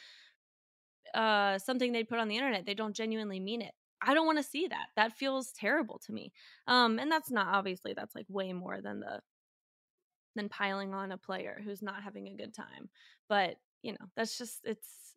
uh 1.15 1.59
something 1.59 1.93
they 1.93 2.05
put 2.05 2.19
on 2.19 2.29
the 2.29 2.37
internet. 2.37 2.67
They 2.67 2.75
don't 2.75 2.95
genuinely 2.95 3.41
mean 3.41 3.63
it. 3.63 3.75
I 4.03 4.15
don't 4.15 4.27
want 4.27 4.39
to 4.39 4.45
see 4.45 4.67
that. 4.69 4.87
That 4.97 5.17
feels 5.17 5.53
terrible 5.53 6.01
to 6.07 6.13
me. 6.13 6.33
Um, 6.67 6.99
and 6.99 7.11
that's 7.11 7.31
not 7.31 7.49
obviously 7.49 7.93
that's 7.93 8.15
like 8.15 8.27
way 8.29 8.53
more 8.53 8.81
than 8.81 9.01
the 9.01 9.21
than 10.37 10.49
piling 10.49 10.95
on 10.95 11.13
a 11.13 11.19
player 11.19 11.61
who's 11.65 11.83
not 11.83 12.03
having 12.03 12.29
a 12.29 12.37
good 12.37 12.55
time. 12.55 12.89
But 13.29 13.57
you 13.83 13.93
know, 13.93 14.07
that's 14.17 14.39
just 14.39 14.61
it's 14.65 15.15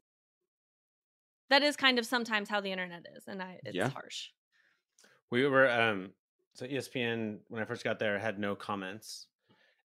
that 1.50 1.64
is 1.64 1.76
kind 1.76 2.00
of 2.00 2.06
sometimes 2.06 2.50
how 2.50 2.62
the 2.62 2.72
internet 2.72 3.06
is, 3.16 3.24
and 3.28 3.42
I 3.42 3.60
it's 3.64 3.76
yeah. 3.76 3.90
harsh. 3.90 4.30
We 5.30 5.48
were 5.48 5.70
um 5.70 6.12
so 6.54 6.66
ESPN 6.66 7.40
when 7.50 7.62
I 7.62 7.66
first 7.66 7.84
got 7.84 8.00
there 8.00 8.20
had 8.20 8.40
no 8.40 8.56
comments, 8.56 9.28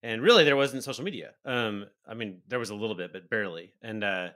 and 0.03 0.23
really 0.23 0.45
there 0.45 0.57
wasn't 0.57 0.85
social 0.85 1.05
media. 1.05 1.33
Um, 1.45 1.87
I 2.07 2.15
mean 2.15 2.41
there 2.49 2.59
was 2.59 2.71
a 2.71 2.75
little 2.75 2.97
bit, 2.97 3.13
but 3.13 3.31
barely, 3.31 3.73
and 3.83 4.03
uh 4.03 4.29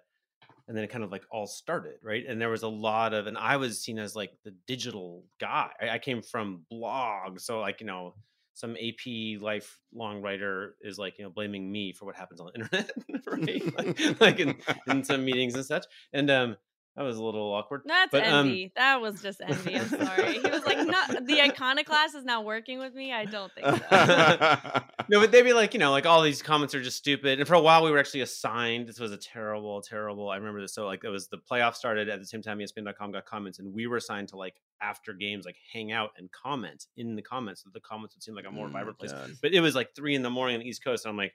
and 0.72 0.76
then 0.78 0.84
it 0.84 0.90
kind 0.90 1.04
of 1.04 1.12
like 1.12 1.26
all 1.30 1.46
started 1.46 1.96
right? 2.02 2.24
And 2.26 2.40
there 2.40 2.48
was 2.48 2.62
a 2.62 2.68
lot 2.68 3.12
of 3.12 3.26
and 3.26 3.36
i 3.36 3.58
was 3.58 3.82
seen 3.82 3.98
as 3.98 4.16
like 4.16 4.30
the 4.42 4.54
digital 4.66 5.22
guy. 5.38 5.68
I, 5.78 5.98
came 5.98 6.22
from 6.22 6.62
blog 6.70 7.40
so 7.40 7.60
like 7.60 7.80
you 7.82 7.86
know 7.86 8.14
some 8.54 8.74
ap 8.76 9.42
lifelong 9.42 10.22
writer 10.22 10.76
is 10.80 10.98
like 10.98 11.18
you 11.18 11.24
know 11.24 11.30
blaming 11.30 11.70
me 11.70 11.92
for 11.92 12.06
what 12.06 12.16
happens 12.16 12.40
on 12.40 12.46
the 12.46 12.54
internet 12.58 12.90
right? 13.26 13.76
Like, 13.76 14.20
like 14.20 14.40
in, 14.40 14.56
in 14.86 15.04
some 15.04 15.26
meetings 15.26 15.54
and 15.56 15.64
such. 15.64 15.84
And 16.14 16.30
um 16.30 16.56
that 16.96 17.02
was 17.02 17.16
a 17.16 17.24
little 17.24 17.54
awkward. 17.54 17.82
That's 17.86 18.10
but, 18.10 18.26
um 18.26 18.46
envy. 18.46 18.64
Um, 18.64 18.70
that 18.76 19.00
was 19.00 19.22
just 19.22 19.40
envy. 19.40 19.76
I'm 19.76 19.88
sorry. 19.88 20.34
He 20.34 20.50
was 20.50 20.62
like, 20.66 20.86
"Not 20.86 21.26
the 21.26 21.40
iconoclast 21.40 22.14
is 22.14 22.24
not 22.24 22.44
working 22.44 22.78
with 22.78 22.94
me." 22.94 23.12
I 23.12 23.24
don't 23.24 23.50
think 23.54 23.66
so. 23.66 24.82
no, 25.08 25.20
but 25.20 25.32
they'd 25.32 25.42
be 25.42 25.54
like, 25.54 25.72
you 25.72 25.80
know, 25.80 25.90
like 25.90 26.04
all 26.04 26.20
these 26.20 26.42
comments 26.42 26.74
are 26.74 26.82
just 26.82 26.98
stupid. 26.98 27.38
And 27.38 27.48
for 27.48 27.54
a 27.54 27.60
while, 27.60 27.82
we 27.82 27.90
were 27.90 27.98
actually 27.98 28.20
assigned. 28.20 28.86
This 28.86 29.00
was 29.00 29.10
a 29.10 29.16
terrible, 29.16 29.80
terrible. 29.80 30.28
I 30.28 30.36
remember 30.36 30.60
this. 30.60 30.74
So 30.74 30.84
like, 30.84 31.02
it 31.02 31.08
was 31.08 31.28
the 31.28 31.38
playoff 31.38 31.74
started 31.76 32.10
at 32.10 32.18
the 32.20 32.26
same 32.26 32.42
time. 32.42 32.58
ESPN.com 32.58 33.12
got 33.12 33.24
comments, 33.24 33.58
and 33.58 33.72
we 33.72 33.86
were 33.86 33.96
assigned 33.96 34.28
to 34.28 34.36
like 34.36 34.56
after 34.82 35.14
games, 35.14 35.46
like 35.46 35.56
hang 35.72 35.92
out 35.92 36.10
and 36.18 36.30
comment 36.30 36.86
in 36.98 37.16
the 37.16 37.22
comments. 37.22 37.64
So 37.64 37.70
the 37.72 37.80
comments 37.80 38.14
would 38.14 38.22
seem 38.22 38.34
like 38.34 38.46
a 38.46 38.50
more 38.50 38.66
oh 38.66 38.70
vibrant 38.70 38.98
place. 38.98 39.14
But 39.40 39.52
it 39.52 39.60
was 39.60 39.74
like 39.74 39.94
three 39.94 40.14
in 40.14 40.22
the 40.22 40.30
morning 40.30 40.56
on 40.56 40.60
the 40.60 40.68
East 40.68 40.84
Coast, 40.84 41.06
and 41.06 41.10
I'm 41.10 41.16
like 41.16 41.32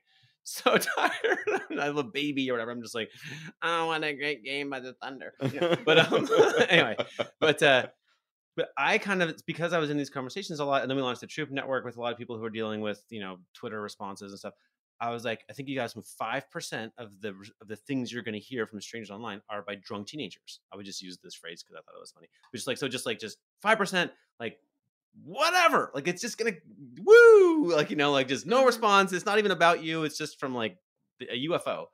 so 0.48 0.78
tired. 0.98 1.38
I 1.80 1.88
a 1.88 2.04
baby 2.04 2.50
or 2.50 2.54
whatever. 2.54 2.72
I'm 2.72 2.82
just 2.82 2.96
like, 2.96 3.10
I 3.62 3.84
want 3.86 4.04
a 4.04 4.14
great 4.14 4.44
game 4.44 4.70
by 4.70 4.80
the 4.80 4.94
Thunder. 4.94 5.34
Yeah. 5.52 5.76
But 5.86 6.12
um, 6.12 6.28
anyway, 6.70 6.96
but 7.40 7.62
uh, 7.62 7.88
but 8.56 8.70
I 8.78 8.98
kind 8.98 9.22
of 9.22 9.36
because 9.46 9.74
I 9.74 9.78
was 9.78 9.90
in 9.90 9.98
these 9.98 10.10
conversations 10.10 10.60
a 10.60 10.66
lot, 10.66 10.82
and 10.82 10.90
then 10.90 10.96
we 10.96 11.04
launched 11.04 11.22
the 11.22 11.28
TrueHoop 11.28 11.52
Network 11.52 11.86
with 11.86 11.98
a 11.98 12.02
lot 12.02 12.14
of 12.14 12.18
people 12.18 12.38
who 12.38 12.44
are 12.46 12.50
dealing 12.50 12.82
with 12.82 13.04
you 13.10 13.20
know 13.20 13.38
Twitter 13.54 13.82
responses 13.82 14.32
and 14.32 14.40
stuff. 14.40 14.54
I 15.00 15.12
was 15.12 15.24
like, 15.24 15.44
I 15.48 15.54
think 15.54 15.70
you 15.70 15.76
guys 15.76 15.96
five 16.18 16.50
percent 16.50 16.94
of 16.98 17.22
the 17.22 17.30
of 17.62 17.68
the 17.68 17.76
things 17.76 18.12
you're 18.12 18.24
going 18.24 18.34
to 18.34 18.40
hear 18.40 18.66
from 18.66 18.82
strangers 18.82 19.12
online 19.12 19.42
are 19.50 19.62
by 19.62 19.76
drunk 19.76 20.08
teenagers. 20.08 20.62
I 20.74 20.78
would 20.78 20.86
just 20.86 21.02
use 21.02 21.20
this 21.22 21.36
phrase 21.36 21.62
because 21.62 21.76
I 21.76 21.82
thought 21.82 21.98
it 21.98 22.02
was 22.02 22.12
funny. 22.12 22.28
But 22.52 22.58
just 22.58 22.68
like 22.68 22.78
so, 22.78 22.88
just 22.88 23.06
like 23.06 23.20
just 23.20 23.38
five 23.62 23.78
percent, 23.78 24.12
like 24.40 24.58
whatever. 25.24 25.92
Like 25.94 26.08
it's 26.08 26.22
just 26.22 26.38
gonna 26.38 26.54
woo, 27.04 27.72
like 27.74 27.90
you 27.90 27.96
know, 27.96 28.12
like 28.12 28.28
just 28.28 28.46
no 28.46 28.58
mm-hmm. 28.58 28.68
response. 28.68 29.14
It's 29.14 29.26
not 29.26 29.40
even 29.40 29.52
about 29.52 29.84
you. 29.84 30.04
It's 30.04 30.18
just 30.18 30.40
from 30.40 30.56
like 30.56 30.78
a 31.22 31.48
UFO. 31.50 31.86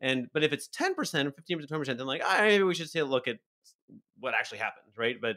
And 0.00 0.28
but 0.32 0.44
if 0.44 0.52
it's 0.52 0.68
ten 0.68 0.94
percent, 0.94 1.34
fifteen 1.34 1.56
percent, 1.56 1.68
twenty 1.68 1.80
percent, 1.80 1.98
then 1.98 2.06
like 2.06 2.22
ah, 2.24 2.38
maybe 2.40 2.64
we 2.64 2.74
should 2.74 2.90
take 2.90 3.02
a 3.02 3.06
look 3.06 3.28
at 3.28 3.38
what 4.18 4.34
actually 4.34 4.58
happened, 4.58 4.92
right? 4.96 5.16
But 5.20 5.36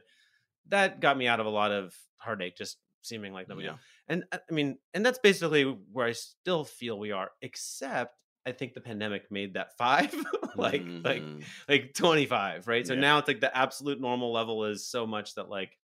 that 0.68 1.00
got 1.00 1.18
me 1.18 1.28
out 1.28 1.40
of 1.40 1.46
a 1.46 1.50
lot 1.50 1.72
of 1.72 1.94
heartache, 2.18 2.58
just 2.58 2.78
seeming 3.02 3.34
like 3.34 3.48
nobody. 3.48 3.68
Yeah. 3.68 3.76
And 4.08 4.24
uh, 4.32 4.38
I 4.50 4.54
mean, 4.54 4.78
and 4.94 5.06
that's 5.06 5.20
basically 5.20 5.64
where 5.64 6.08
I 6.08 6.12
still 6.14 6.64
feel 6.64 7.00
we 7.00 7.12
are, 7.12 7.30
except 7.42 8.16
I 8.46 8.52
think 8.52 8.74
the 8.74 8.82
pandemic 8.82 9.32
made 9.32 9.54
that 9.54 9.74
five, 9.78 10.14
like 10.56 10.82
mm-hmm. 10.84 11.06
like 11.06 11.24
like 11.68 11.94
twenty 11.94 12.26
five, 12.26 12.68
right? 12.68 12.86
So 12.86 12.94
yeah. 12.94 13.00
now 13.02 13.18
it's 13.20 13.28
like 13.28 13.42
the 13.42 13.56
absolute 13.56 14.02
normal 14.02 14.34
level 14.34 14.66
is 14.66 14.88
so 14.88 15.08
much 15.08 15.36
that 15.36 15.50
like 15.50 15.78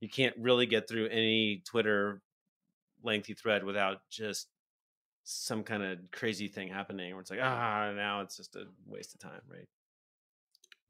you 0.00 0.08
can't 0.08 0.34
really 0.38 0.66
get 0.66 0.88
through 0.88 1.08
any 1.08 1.62
Twitter 1.64 2.20
lengthy 3.02 3.34
thread 3.34 3.64
without 3.64 3.98
just 4.10 4.48
some 5.24 5.62
kind 5.62 5.82
of 5.82 5.98
crazy 6.12 6.48
thing 6.48 6.68
happening 6.68 7.12
where 7.12 7.20
it's 7.20 7.30
like 7.30 7.40
ah 7.42 7.92
now 7.94 8.20
it's 8.20 8.36
just 8.36 8.54
a 8.56 8.64
waste 8.86 9.14
of 9.14 9.20
time 9.20 9.40
right? 9.50 9.68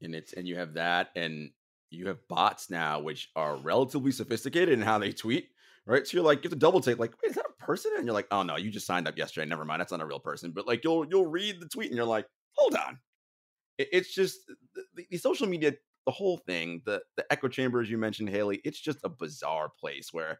And 0.01 0.13
it's 0.13 0.33
and 0.33 0.47
you 0.47 0.57
have 0.57 0.73
that 0.73 1.09
and 1.15 1.51
you 1.89 2.07
have 2.07 2.27
bots 2.27 2.69
now 2.69 2.99
which 2.99 3.29
are 3.35 3.57
relatively 3.57 4.11
sophisticated 4.11 4.69
in 4.69 4.81
how 4.81 4.99
they 4.99 5.11
tweet 5.11 5.49
right? 5.85 6.05
So 6.05 6.17
you're 6.17 6.25
like 6.25 6.39
you 6.39 6.49
have 6.49 6.51
to 6.51 6.59
double 6.59 6.81
take 6.81 6.99
like 6.99 7.13
wait 7.21 7.29
is 7.29 7.35
that 7.35 7.45
a 7.45 7.63
person? 7.63 7.91
And 7.97 8.05
you're 8.05 8.13
like 8.13 8.27
oh 8.31 8.43
no 8.43 8.57
you 8.57 8.69
just 8.69 8.85
signed 8.85 9.07
up 9.07 9.17
yesterday 9.17 9.47
never 9.47 9.65
mind 9.65 9.79
that's 9.79 9.91
not 9.91 10.01
a 10.01 10.05
real 10.05 10.19
person. 10.19 10.51
But 10.51 10.67
like 10.67 10.83
you'll 10.83 11.07
you'll 11.07 11.27
read 11.27 11.59
the 11.59 11.67
tweet 11.67 11.87
and 11.87 11.97
you're 11.97 12.05
like 12.05 12.27
hold 12.53 12.75
on. 12.75 12.99
It, 13.77 13.89
it's 13.91 14.13
just 14.13 14.41
the, 14.75 15.03
the 15.09 15.17
social 15.17 15.47
media 15.47 15.73
the 16.07 16.13
whole 16.13 16.39
thing, 16.39 16.81
the 16.85 17.03
the 17.17 17.25
echo 17.31 17.49
chamber 17.49 17.81
as 17.81 17.91
you 17.91 17.99
mentioned, 17.99 18.29
Haley, 18.29 18.61
it's 18.65 18.79
just 18.79 18.99
a 19.03 19.09
bizarre 19.09 19.69
place 19.79 20.09
where 20.13 20.39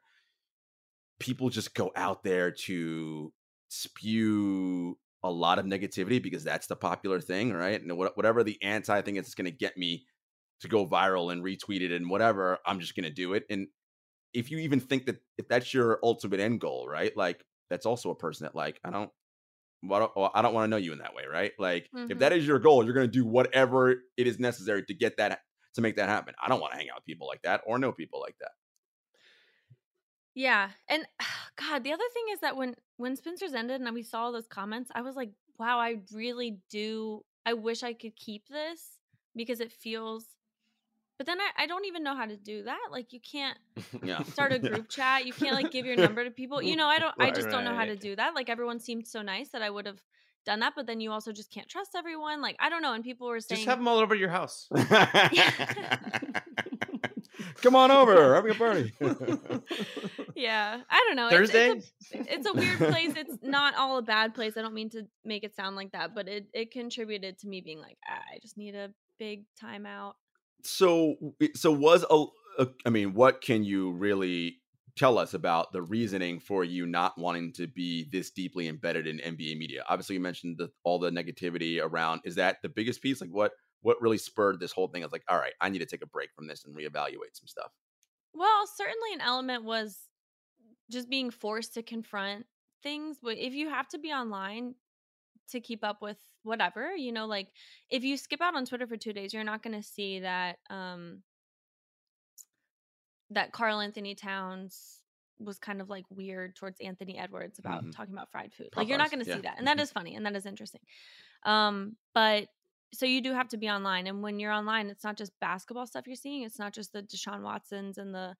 people 1.19 1.49
just 1.49 1.75
go 1.75 1.91
out 1.95 2.23
there 2.23 2.51
to 2.51 3.33
spew 3.69 4.97
a 5.23 5.31
lot 5.31 5.59
of 5.59 5.65
negativity 5.65 6.23
because 6.23 6.43
that's 6.43 6.67
the 6.67 6.75
popular 6.75 7.19
thing, 7.19 7.53
right? 7.53 7.81
And 7.81 7.97
whatever 7.97 8.43
the 8.43 8.57
anti 8.63 9.01
thing 9.01 9.17
is, 9.17 9.25
it's 9.25 9.35
going 9.35 9.45
to 9.45 9.51
get 9.51 9.77
me 9.77 10.05
to 10.61 10.69
go 10.69 10.87
viral 10.87 11.31
and 11.31 11.43
retweet 11.43 11.81
it 11.81 11.91
and 11.91 12.09
whatever. 12.09 12.59
I'm 12.65 12.79
just 12.79 12.95
going 12.95 13.03
to 13.05 13.11
do 13.11 13.33
it. 13.33 13.43
And 13.49 13.67
if 14.33 14.51
you 14.51 14.59
even 14.59 14.79
think 14.79 15.05
that 15.07 15.17
if 15.37 15.47
that's 15.49 15.73
your 15.73 15.99
ultimate 16.03 16.39
end 16.39 16.61
goal, 16.61 16.87
right? 16.87 17.15
Like 17.17 17.43
that's 17.69 17.85
also 17.85 18.11
a 18.11 18.15
person 18.15 18.45
that 18.45 18.55
like 18.55 18.79
I 18.85 18.91
don't 18.91 19.11
I 19.91 19.99
don't, 19.99 20.11
I 20.33 20.41
don't 20.41 20.53
want 20.53 20.65
to 20.65 20.69
know 20.69 20.77
you 20.77 20.93
in 20.93 20.99
that 20.99 21.13
way, 21.15 21.23
right? 21.31 21.51
Like 21.59 21.89
Mm-hmm. 21.95 22.11
if 22.11 22.19
that 22.19 22.33
is 22.33 22.47
your 22.47 22.59
goal, 22.59 22.83
you're 22.85 22.93
going 22.93 23.07
to 23.07 23.11
do 23.11 23.25
whatever 23.25 23.91
it 23.91 24.27
is 24.27 24.39
necessary 24.39 24.83
to 24.85 24.93
get 24.93 25.17
that 25.17 25.41
to 25.77 25.81
make 25.81 25.97
that 25.97 26.09
happen. 26.09 26.35
I 26.43 26.49
don't 26.49 26.61
want 26.61 26.73
to 26.73 26.77
hang 26.79 26.89
out 26.89 26.97
with 26.97 27.05
people 27.05 27.27
like 27.27 27.43
that 27.43 27.61
or 27.65 27.79
know 27.79 27.93
people 27.93 28.21
like 28.21 28.37
that. 28.39 28.51
Yeah. 30.33 30.71
And 30.87 31.05
God, 31.55 31.83
the 31.83 31.93
other 31.93 32.03
thing 32.13 32.25
is 32.31 32.39
that 32.41 32.55
when 32.55 32.75
when 32.97 33.15
Spinsters 33.15 33.53
ended 33.53 33.81
and 33.81 33.93
we 33.93 34.03
saw 34.03 34.23
all 34.23 34.31
those 34.31 34.47
comments, 34.47 34.91
I 34.93 35.01
was 35.01 35.15
like, 35.15 35.31
wow, 35.57 35.79
I 35.79 36.01
really 36.11 36.61
do 36.69 37.25
I 37.45 37.53
wish 37.53 37.83
I 37.83 37.93
could 37.93 38.15
keep 38.15 38.47
this 38.47 38.99
because 39.35 39.59
it 39.59 39.71
feels 39.71 40.35
but 41.17 41.27
then 41.27 41.41
I, 41.41 41.51
I 41.57 41.67
don't 41.67 41.85
even 41.85 42.03
know 42.03 42.15
how 42.15 42.25
to 42.27 42.37
do 42.37 42.63
that. 42.63 42.89
Like 42.91 43.13
you 43.13 43.21
can't 43.21 43.59
Yeah. 44.03 44.23
start 44.23 44.53
a 44.53 44.59
group 44.59 44.89
chat. 44.89 45.25
You 45.25 45.33
can't 45.33 45.55
like 45.55 45.71
give 45.71 45.85
your 45.85 45.97
number 45.97 46.23
to 46.23 46.31
people. 46.31 46.61
You 46.61 46.75
know, 46.75 46.87
I 46.87 46.99
don't 46.99 47.15
I 47.19 47.31
Right. 47.31 47.33
just 47.33 47.49
don't 47.49 47.63
know 47.65 47.75
how 47.75 47.85
to 47.85 47.97
do 47.97 48.15
that. 48.17 48.35
Like 48.35 48.49
everyone 48.49 48.79
seemed 48.79 49.07
so 49.07 49.21
nice 49.21 49.51
that 49.51 49.61
I 49.63 49.69
would 49.69 49.85
have 49.87 50.03
done 50.47 50.61
that, 50.61 50.73
but 50.75 50.87
then 50.87 50.99
you 50.99 51.11
also 51.11 51.31
just 51.31 51.51
can't 51.51 51.69
trust 51.69 51.91
everyone. 51.95 52.41
Like 52.41 52.55
I 52.59 52.69
don't 52.69 52.81
know. 52.81 52.93
And 52.93 53.03
people 53.03 53.27
were 53.27 53.39
saying 53.39 53.59
Just 53.59 53.69
have 53.69 53.77
them 53.77 53.87
all 53.87 53.99
over 53.99 54.15
your 54.15 54.29
house. 54.29 54.67
Come 57.61 57.75
on 57.75 57.91
over, 57.91 58.33
having 58.35 58.51
a 58.51 58.55
party. 58.55 58.93
Yeah. 60.35 60.81
I 60.87 61.03
don't 61.07 61.15
know. 61.15 61.27
It's- 61.29 61.39
Thursday. 61.39 61.69
It's, 61.71 61.91
a, 62.13 62.33
it's 62.33 62.47
a 62.47 62.53
weird 62.53 62.77
place. 62.77 63.13
It's 63.15 63.37
not 63.41 63.73
all 63.75 63.97
a 63.97 64.03
bad 64.03 64.35
place. 64.35 64.55
I 64.55 64.61
don't 64.61 64.75
mean 64.75 64.91
to 64.91 65.07
make 65.25 65.43
it 65.43 65.55
sound 65.55 65.75
like 65.75 65.93
that, 65.93 66.13
but 66.13 66.27
it, 66.27 66.45
it 66.53 66.69
contributed 66.69 67.39
to 67.39 67.47
me 67.47 67.59
being 67.61 67.79
like, 67.79 67.97
"Ah, 68.07 68.21
I 68.35 68.37
just 68.39 68.55
need 68.55 68.75
a 68.75 68.91
big 69.17 69.45
timeout. 69.59 70.13
so 70.63 71.15
so 71.55 71.71
was 71.71 72.05
a, 72.07 72.25
a 72.59 72.67
I 72.85 72.91
mean, 72.91 73.15
what 73.15 73.41
can 73.41 73.63
you 73.63 73.93
really 73.93 74.59
tell 74.97 75.17
us 75.17 75.33
about 75.33 75.71
the 75.71 75.81
reasoning 75.81 76.39
for 76.39 76.63
you 76.63 76.85
not 76.85 77.17
wanting 77.17 77.53
to 77.53 77.67
be 77.67 78.07
this 78.11 78.31
deeply 78.31 78.67
embedded 78.67 79.07
in 79.07 79.19
NBA 79.19 79.57
media? 79.57 79.83
Obviously, 79.87 80.15
you 80.15 80.21
mentioned 80.21 80.57
the, 80.57 80.69
all 80.83 80.99
the 80.99 81.11
negativity 81.11 81.81
around. 81.81 82.21
Is 82.25 82.35
that 82.35 82.57
the 82.61 82.69
biggest 82.69 83.01
piece? 83.01 83.21
Like, 83.21 83.29
what 83.29 83.51
what 83.81 84.01
really 84.01 84.17
spurred 84.17 84.59
this 84.59 84.71
whole 84.71 84.87
thing? 84.87 85.03
Of 85.03 85.11
like, 85.11 85.23
all 85.29 85.37
right, 85.37 85.53
I 85.61 85.69
need 85.69 85.79
to 85.79 85.85
take 85.85 86.03
a 86.03 86.07
break 86.07 86.33
from 86.35 86.47
this 86.47 86.65
and 86.65 86.75
reevaluate 86.75 87.35
some 87.35 87.47
stuff. 87.47 87.71
Well, 88.33 88.67
certainly 88.75 89.13
an 89.13 89.21
element 89.21 89.63
was 89.63 89.97
just 90.91 91.09
being 91.09 91.31
forced 91.31 91.73
to 91.75 91.83
confront 91.83 92.45
things. 92.83 93.17
But 93.21 93.37
if 93.37 93.53
you 93.53 93.69
have 93.69 93.87
to 93.89 93.97
be 93.97 94.11
online 94.11 94.75
to 95.49 95.59
keep 95.59 95.83
up 95.83 96.01
with 96.01 96.17
whatever, 96.43 96.95
you 96.95 97.11
know, 97.11 97.25
like 97.25 97.49
if 97.89 98.03
you 98.03 98.17
skip 98.17 98.41
out 98.41 98.55
on 98.55 98.65
Twitter 98.65 98.87
for 98.87 98.97
two 98.97 99.13
days, 99.13 99.33
you're 99.33 99.43
not 99.43 99.63
going 99.63 99.75
to 99.75 99.87
see 99.87 100.19
that 100.21 100.57
um 100.69 101.23
that 103.31 103.51
Karl-Anthony 103.51 104.15
Towns 104.15 105.03
was 105.39 105.59
kind 105.59 105.81
of 105.81 105.89
like 105.89 106.05
weird 106.09 106.55
towards 106.55 106.79
Anthony 106.79 107.17
Edwards 107.17 107.59
about 107.59 107.83
Mhm. 107.83 107.91
talking 107.91 108.13
about 108.13 108.31
fried 108.31 108.53
food. 108.53 108.69
Like 108.75 108.87
you're 108.87 108.97
not 108.97 109.11
going 109.11 109.23
to 109.23 109.29
yeah. 109.29 109.35
see 109.35 109.41
that, 109.41 109.57
and 109.57 109.67
that 109.67 109.79
is 109.79 109.91
funny 109.91 110.15
and 110.15 110.25
that 110.25 110.35
is 110.35 110.45
interesting. 110.45 110.81
Um, 111.43 111.97
but 112.13 112.49
so 112.93 113.05
you 113.05 113.21
do 113.21 113.33
have 113.33 113.49
to 113.49 113.57
be 113.57 113.69
online, 113.69 114.07
and 114.07 114.23
when 114.23 114.39
you're 114.39 114.51
online, 114.51 114.89
it's 114.89 115.03
not 115.03 115.17
just 115.17 115.37
basketball 115.39 115.85
stuff 115.87 116.07
you're 116.07 116.15
seeing. 116.15 116.43
It's 116.43 116.59
not 116.59 116.73
just 116.73 116.93
the 116.93 117.03
Deshaun 117.03 117.41
Watsons 117.43 117.97
and 117.97 118.15
the 118.15 118.35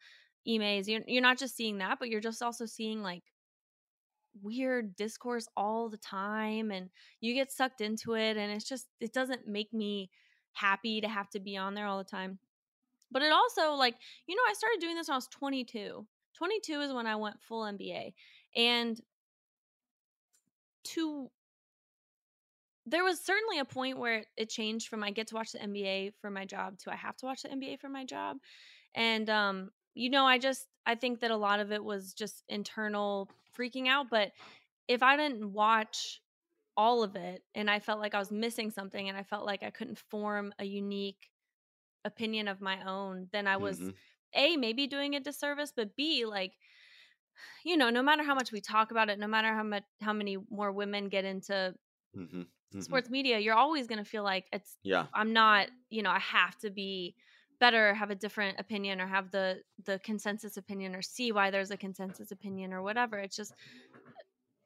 emails. 0.47 0.87
You're 0.87 1.03
you're 1.07 1.21
not 1.21 1.37
just 1.37 1.55
seeing 1.55 1.79
that, 1.79 1.99
but 1.99 2.09
you're 2.09 2.21
just 2.21 2.41
also 2.41 2.65
seeing 2.65 3.03
like 3.03 3.23
weird 4.41 4.95
discourse 4.95 5.47
all 5.57 5.89
the 5.89 5.97
time, 5.97 6.71
and 6.71 6.89
you 7.21 7.33
get 7.33 7.51
sucked 7.51 7.81
into 7.81 8.13
it, 8.15 8.37
and 8.37 8.51
it's 8.51 8.67
just 8.67 8.87
it 8.99 9.13
doesn't 9.13 9.47
make 9.47 9.73
me 9.73 10.09
happy 10.53 11.01
to 11.01 11.07
have 11.07 11.29
to 11.31 11.39
be 11.39 11.57
on 11.57 11.73
there 11.73 11.85
all 11.87 11.97
the 11.97 12.03
time. 12.03 12.39
But 13.11 13.21
it 13.21 13.31
also 13.31 13.73
like 13.73 13.95
you 14.27 14.35
know 14.35 14.41
I 14.49 14.53
started 14.53 14.79
doing 14.79 14.95
this 14.95 15.07
when 15.07 15.13
I 15.13 15.17
was 15.17 15.27
22. 15.27 16.05
22 16.35 16.81
is 16.81 16.93
when 16.93 17.07
I 17.07 17.15
went 17.15 17.41
full 17.41 17.63
NBA, 17.63 18.13
and 18.55 18.99
to 20.85 21.29
there 22.85 23.03
was 23.03 23.19
certainly 23.19 23.59
a 23.59 23.65
point 23.65 23.97
where 23.97 24.23
it 24.37 24.49
changed 24.49 24.87
from 24.87 25.03
I 25.03 25.11
get 25.11 25.27
to 25.27 25.35
watch 25.35 25.51
the 25.51 25.59
NBA 25.59 26.13
for 26.21 26.29
my 26.29 26.45
job 26.45 26.79
to 26.79 26.91
I 26.91 26.95
have 26.95 27.17
to 27.17 27.25
watch 27.25 27.41
the 27.43 27.49
NBA 27.49 27.79
for 27.79 27.89
my 27.89 28.05
job. 28.05 28.37
And 28.95 29.29
um 29.29 29.71
you 29.93 30.09
know, 30.09 30.25
I 30.25 30.37
just 30.37 30.67
I 30.85 30.95
think 30.95 31.19
that 31.21 31.31
a 31.31 31.35
lot 31.35 31.59
of 31.59 31.71
it 31.71 31.83
was 31.83 32.13
just 32.13 32.43
internal 32.47 33.29
freaking 33.57 33.87
out, 33.87 34.07
but 34.09 34.31
if 34.87 35.03
I 35.03 35.17
didn't 35.17 35.51
watch 35.51 36.21
all 36.77 37.03
of 37.03 37.15
it 37.15 37.43
and 37.55 37.69
I 37.69 37.79
felt 37.79 37.99
like 37.99 38.13
I 38.13 38.19
was 38.19 38.31
missing 38.31 38.69
something 38.71 39.09
and 39.09 39.17
I 39.17 39.23
felt 39.23 39.45
like 39.45 39.63
I 39.63 39.71
couldn't 39.71 39.97
form 39.97 40.53
a 40.59 40.63
unique 40.63 41.29
opinion 42.05 42.47
of 42.47 42.61
my 42.61 42.83
own, 42.85 43.29
then 43.31 43.47
I 43.47 43.57
was 43.57 43.81
Mhm. 43.81 43.97
A 44.33 44.57
maybe 44.57 44.87
doing 44.87 45.15
a 45.15 45.19
disservice, 45.19 45.73
but 45.75 45.95
B 45.95 46.25
like 46.25 46.53
you 47.63 47.77
know, 47.77 47.89
no 47.89 48.01
matter 48.01 48.23
how 48.23 48.35
much 48.35 48.51
we 48.51 48.61
talk 48.61 48.91
about 48.91 49.09
it, 49.09 49.19
no 49.19 49.27
matter 49.27 49.53
how 49.53 49.63
much 49.63 49.83
how 50.01 50.13
many 50.13 50.37
more 50.49 50.71
women 50.71 51.09
get 51.09 51.25
into 51.25 51.75
Mhm. 52.13 52.51
Mhm. 52.73 52.99
sports 52.99 53.09
media, 53.09 53.39
you're 53.39 53.55
always 53.55 53.87
going 53.87 54.03
to 54.03 54.09
feel 54.09 54.23
like 54.23 54.47
it's 54.51 54.77
Yeah. 54.83 55.07
I'm 55.13 55.33
not, 55.33 55.69
you 55.89 56.01
know, 56.03 56.11
I 56.11 56.19
have 56.19 56.57
to 56.59 56.69
be 56.69 57.15
better, 57.59 57.93
have 57.93 58.11
a 58.11 58.15
different 58.15 58.59
opinion 58.59 59.01
or 59.01 59.07
have 59.07 59.31
the 59.31 59.63
the 59.83 59.99
consensus 59.99 60.57
opinion 60.57 60.95
or 60.95 61.01
see 61.01 61.31
why 61.31 61.49
there's 61.49 61.71
a 61.71 61.77
consensus 61.77 62.31
opinion 62.31 62.73
or 62.73 62.81
whatever. 62.83 63.17
It's 63.17 63.35
just 63.35 63.55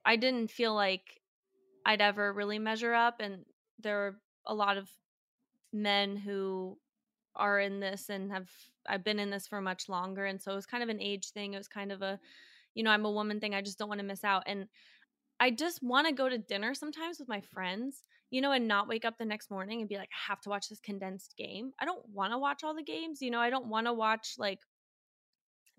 I 0.05 0.15
didn't 0.15 0.49
feel 0.51 0.73
like 0.73 1.21
I'd 1.85 2.01
ever 2.01 2.33
really 2.33 2.59
measure 2.59 2.93
up 2.93 3.19
and 3.19 3.45
there 3.79 4.07
are 4.07 4.21
a 4.45 4.55
lot 4.55 4.77
of 4.77 4.91
men 5.73 6.17
who 6.17 6.79
are 7.35 7.59
in 7.59 7.79
this 7.79 8.09
and 8.09 8.31
have 8.31 8.49
I've 8.87 9.03
been 9.03 9.19
in 9.19 9.29
this 9.29 9.47
for 9.47 9.61
much 9.61 9.87
longer 9.87 10.25
and 10.25 10.41
so 10.41 10.51
it 10.51 10.55
was 10.55 10.65
kind 10.65 10.83
of 10.83 10.89
an 10.89 11.01
age 11.01 11.31
thing. 11.31 11.53
It 11.53 11.57
was 11.57 11.67
kind 11.67 11.91
of 11.91 12.01
a 12.01 12.19
you 12.73 12.83
know, 12.83 12.91
I'm 12.91 13.05
a 13.05 13.11
woman 13.11 13.39
thing. 13.39 13.53
I 13.53 13.61
just 13.61 13.77
don't 13.77 13.89
want 13.89 13.99
to 13.99 14.05
miss 14.05 14.23
out 14.23 14.43
and 14.45 14.67
I 15.39 15.51
just 15.51 15.81
want 15.81 16.07
to 16.07 16.13
go 16.13 16.29
to 16.29 16.37
dinner 16.37 16.73
sometimes 16.73 17.19
with 17.19 17.27
my 17.27 17.41
friends, 17.41 18.03
you 18.29 18.41
know, 18.41 18.51
and 18.51 18.67
not 18.67 18.87
wake 18.87 19.05
up 19.05 19.17
the 19.17 19.25
next 19.25 19.49
morning 19.49 19.81
and 19.81 19.89
be 19.89 19.97
like, 19.97 20.09
I 20.13 20.31
have 20.31 20.41
to 20.41 20.49
watch 20.49 20.69
this 20.69 20.79
condensed 20.79 21.35
game. 21.37 21.71
I 21.79 21.85
don't 21.85 22.07
want 22.13 22.31
to 22.31 22.37
watch 22.37 22.63
all 22.63 22.75
the 22.75 22.83
games, 22.83 23.21
you 23.21 23.31
know, 23.31 23.39
I 23.39 23.49
don't 23.49 23.67
want 23.67 23.87
to 23.87 23.93
watch 23.93 24.35
like 24.37 24.59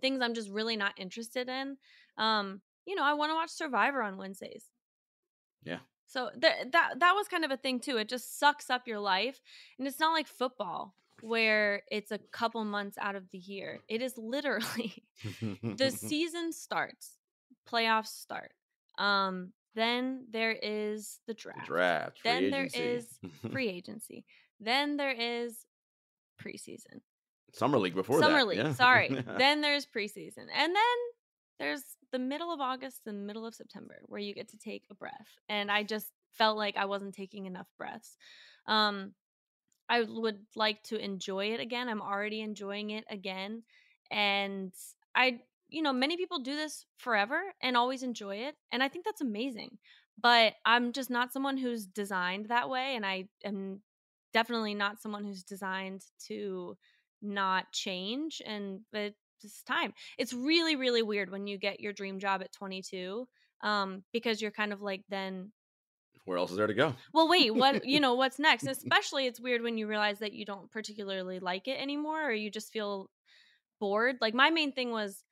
things 0.00 0.20
I'm 0.20 0.34
just 0.34 0.50
really 0.50 0.76
not 0.76 0.94
interested 0.98 1.48
in. 1.48 1.76
Um, 2.18 2.61
you 2.84 2.94
know, 2.94 3.05
I 3.05 3.14
want 3.14 3.30
to 3.30 3.34
watch 3.34 3.50
Survivor 3.50 4.03
on 4.03 4.18
Wednesdays. 4.18 4.64
Yeah. 5.64 5.78
So 6.09 6.28
th- 6.30 6.66
that 6.72 6.98
that 6.98 7.12
was 7.14 7.28
kind 7.28 7.44
of 7.44 7.50
a 7.50 7.57
thing 7.57 7.80
too. 7.80 7.96
It 7.96 8.09
just 8.09 8.38
sucks 8.38 8.68
up 8.68 8.86
your 8.86 8.98
life, 8.98 9.40
and 9.78 9.88
it's 9.88 10.00
not 10.00 10.12
like 10.12 10.26
football 10.26 10.94
where 11.22 11.82
it's 11.90 12.10
a 12.10 12.18
couple 12.32 12.62
months 12.64 12.98
out 13.00 13.14
of 13.14 13.30
the 13.30 13.38
year. 13.38 13.80
It 13.88 14.02
is 14.02 14.18
literally 14.18 15.04
the 15.62 15.90
season 15.96 16.52
starts, 16.52 17.12
playoffs 17.70 18.08
start. 18.08 18.52
Um, 18.98 19.52
then 19.74 20.26
there 20.30 20.52
is 20.52 21.20
the 21.26 21.32
The 21.32 21.38
draft. 21.40 21.66
draft. 21.66 22.18
Then 22.24 22.50
there 22.50 22.64
agency. 22.64 22.80
is 22.82 23.18
free 23.52 23.68
agency. 23.68 24.24
Then 24.60 24.96
there 24.96 25.12
is 25.12 25.64
preseason. 26.42 27.00
summer 27.52 27.78
league 27.78 27.94
before 27.94 28.18
that. 28.20 28.26
Summer 28.26 28.44
league. 28.44 28.58
yeah. 28.58 28.72
Sorry. 28.74 29.08
then 29.38 29.60
there's 29.60 29.86
preseason. 29.86 30.46
And 30.54 30.74
then 30.74 30.98
there's 31.58 31.82
the 32.10 32.18
middle 32.18 32.52
of 32.52 32.60
August 32.60 33.02
and 33.06 33.26
middle 33.26 33.46
of 33.46 33.54
September 33.54 34.00
where 34.06 34.20
you 34.20 34.34
get 34.34 34.48
to 34.50 34.58
take 34.58 34.82
a 34.90 34.94
breath. 34.94 35.28
And 35.48 35.70
I 35.70 35.84
just 35.84 36.08
felt 36.32 36.56
like 36.58 36.76
I 36.76 36.86
wasn't 36.86 37.14
taking 37.14 37.46
enough 37.46 37.68
breaths. 37.78 38.16
Um 38.66 39.12
I 39.93 40.05
would 40.09 40.38
like 40.57 40.82
to 40.84 40.97
enjoy 40.97 41.53
it 41.53 41.61
again. 41.61 41.88
I'm 41.90 42.01
already 42.01 42.40
enjoying 42.40 42.90
it 42.90 43.05
again. 43.11 43.62
And 44.11 44.72
I 45.14 45.40
you 45.68 45.82
know, 45.82 45.93
many 45.93 46.16
people 46.18 46.38
do 46.38 46.55
this 46.55 46.84
forever 46.99 47.40
and 47.62 47.76
always 47.76 48.03
enjoy 48.03 48.36
it, 48.36 48.55
and 48.70 48.82
I 48.82 48.88
think 48.88 49.07
that's 49.07 49.22
amazing. 49.22 49.78
But 50.20 50.55
I'm 50.66 50.93
just 50.93 51.11
not 51.11 51.32
someone 51.32 51.57
who's 51.57 51.86
designed 51.86 52.47
that 52.49 52.68
way 52.68 52.95
and 52.97 53.05
I 53.05 53.28
am 53.45 53.80
definitely 54.32 54.74
not 54.74 55.01
someone 55.01 55.24
who's 55.24 55.43
designed 55.43 56.05
to 56.28 56.76
not 57.22 57.72
change 57.72 58.43
and 58.45 58.80
it's 58.93 59.62
time 59.66 59.93
it's 60.18 60.32
really 60.32 60.76
really 60.76 61.03
weird 61.03 61.30
when 61.30 61.47
you 61.47 61.59
get 61.59 61.80
your 61.80 61.93
dream 61.93 62.18
job 62.18 62.43
at 62.43 62.53
22 62.53 63.26
um 63.62 64.03
because 64.12 64.43
you're 64.43 64.51
kind 64.51 64.72
of 64.72 64.82
like 64.82 65.03
then 65.09 65.53
Where 66.24 66.38
else 66.38 66.50
is 66.50 66.56
there 66.56 66.66
to 66.66 66.74
go? 66.74 66.94
well 67.12 67.28
wait 67.28 67.54
what 67.54 67.84
you 67.84 68.00
know 68.00 68.14
what's 68.14 68.38
next 68.38 68.66
especially 68.66 69.26
it's 69.26 69.40
weird 69.40 69.62
when 69.62 69.78
you 69.78 69.86
realize 69.86 70.18
that 70.18 70.32
you 70.32 70.44
don't 70.44 70.70
particularly 70.70 71.38
like 71.40 71.68
it 71.68 71.80
anymore 71.80 72.24
or 72.24 72.32
you 72.32 72.50
just 72.50 72.72
feel 72.72 73.10
bored 73.80 74.18
like 74.20 74.34
my 74.34 74.50
main 74.50 74.72
thing 74.72 74.90
was 74.90 75.24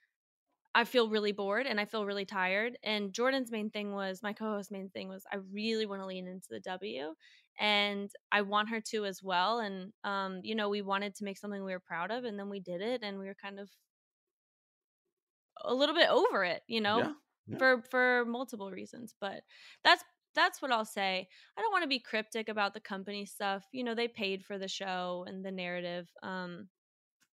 i 0.75 0.85
feel 0.85 1.11
really 1.11 1.33
bored 1.33 1.67
and 1.67 1.81
i 1.81 1.87
feel 1.87 2.07
really 2.07 2.27
tired 2.27 2.79
and 2.85 3.13
jordan's 3.15 3.51
main 3.53 3.71
thing 3.71 3.93
was 3.95 4.23
my 4.23 4.33
co-host 4.35 4.73
main 4.73 4.91
thing 4.91 5.09
was 5.09 5.27
i 5.33 5.37
really 5.37 5.87
want 5.87 6.03
to 6.03 6.07
lean 6.07 6.29
into 6.29 6.49
the 6.51 6.61
w 6.61 7.15
and 7.59 8.13
i 8.33 8.43
want 8.43 8.71
her 8.71 8.81
to 8.81 9.05
as 9.07 9.23
well 9.23 9.61
and 9.61 9.93
um 10.05 10.41
you 10.45 10.55
know 10.55 10.69
we 10.69 10.83
wanted 10.83 11.15
to 11.15 11.25
make 11.25 11.39
something 11.39 11.65
we 11.65 11.73
were 11.73 11.81
proud 11.81 12.11
of 12.11 12.25
and 12.25 12.39
then 12.39 12.51
we 12.51 12.61
did 12.61 12.81
it 12.83 13.03
and 13.03 13.19
we 13.19 13.27
were 13.27 13.35
kind 13.37 13.61
of 13.61 13.71
a 15.65 15.75
little 15.75 15.95
bit 15.95 16.09
over 16.09 16.45
it 16.45 16.63
you 16.67 16.81
know 16.81 17.01
Yeah, 17.01 17.15
yeah. 17.47 17.59
for 17.59 17.83
for 17.83 18.25
multiple 18.27 18.71
reasons 18.71 19.15
but 19.21 19.43
that's 19.85 20.05
that's 20.35 20.63
what 20.63 20.71
I'll 20.71 20.85
say. 20.85 21.29
I 21.57 21.61
don't 21.61 21.73
want 21.73 21.83
to 21.83 21.89
be 21.89 21.99
cryptic 21.99 22.49
about 22.49 22.75
the 22.75 22.81
company 22.81 23.27
stuff. 23.27 23.65
You 23.73 23.85
know, 23.85 23.95
they 23.95 24.09
paid 24.09 24.45
for 24.45 24.59
the 24.59 24.69
show 24.69 25.25
and 25.29 25.45
the 25.45 25.51
narrative. 25.51 26.09
Um, 26.23 26.69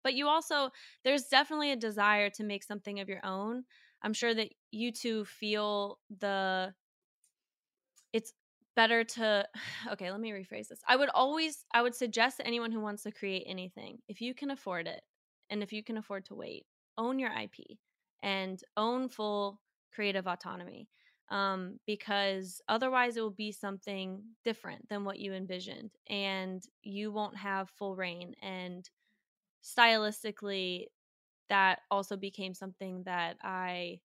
but 0.03 0.13
you 0.13 0.27
also 0.27 0.69
there's 1.03 1.25
definitely 1.25 1.71
a 1.71 1.75
desire 1.75 2.29
to 2.31 2.43
make 2.43 2.63
something 2.63 2.99
of 2.99 3.09
your 3.09 3.25
own. 3.25 3.63
I'm 4.01 4.13
sure 4.13 4.33
that 4.33 4.49
you 4.71 4.91
two 4.91 5.25
feel 5.25 5.99
the 6.19 6.73
it's 8.13 8.33
better 8.75 9.03
to 9.03 9.45
okay, 9.91 10.11
let 10.11 10.19
me 10.19 10.31
rephrase 10.31 10.69
this. 10.69 10.79
I 10.87 10.95
would 10.95 11.09
always 11.13 11.65
I 11.73 11.81
would 11.81 11.95
suggest 11.95 12.37
to 12.37 12.47
anyone 12.47 12.71
who 12.71 12.79
wants 12.79 13.03
to 13.03 13.11
create 13.11 13.43
anything, 13.47 13.99
if 14.07 14.21
you 14.21 14.33
can 14.33 14.51
afford 14.51 14.87
it 14.87 15.01
and 15.49 15.61
if 15.61 15.73
you 15.73 15.83
can 15.83 15.97
afford 15.97 16.25
to 16.25 16.35
wait, 16.35 16.65
own 16.97 17.19
your 17.19 17.31
IP 17.31 17.77
and 18.23 18.61
own 18.75 19.09
full 19.09 19.59
creative 19.93 20.27
autonomy. 20.27 20.87
Um, 21.29 21.79
because 21.85 22.61
otherwise 22.69 23.17
it 23.17 23.21
will 23.21 23.31
be 23.31 23.51
something 23.51 24.23
different 24.45 24.87
than 24.87 25.03
what 25.03 25.19
you 25.19 25.33
envisioned 25.33 25.91
and 26.09 26.63
you 26.83 27.11
won't 27.11 27.35
have 27.35 27.69
full 27.71 27.97
reign 27.97 28.33
and 28.41 28.89
stylistically 29.61 30.85
that 31.49 31.79
also 31.91 32.15
became 32.15 32.53
something 32.53 33.03
that 33.03 33.37
I 33.43 33.99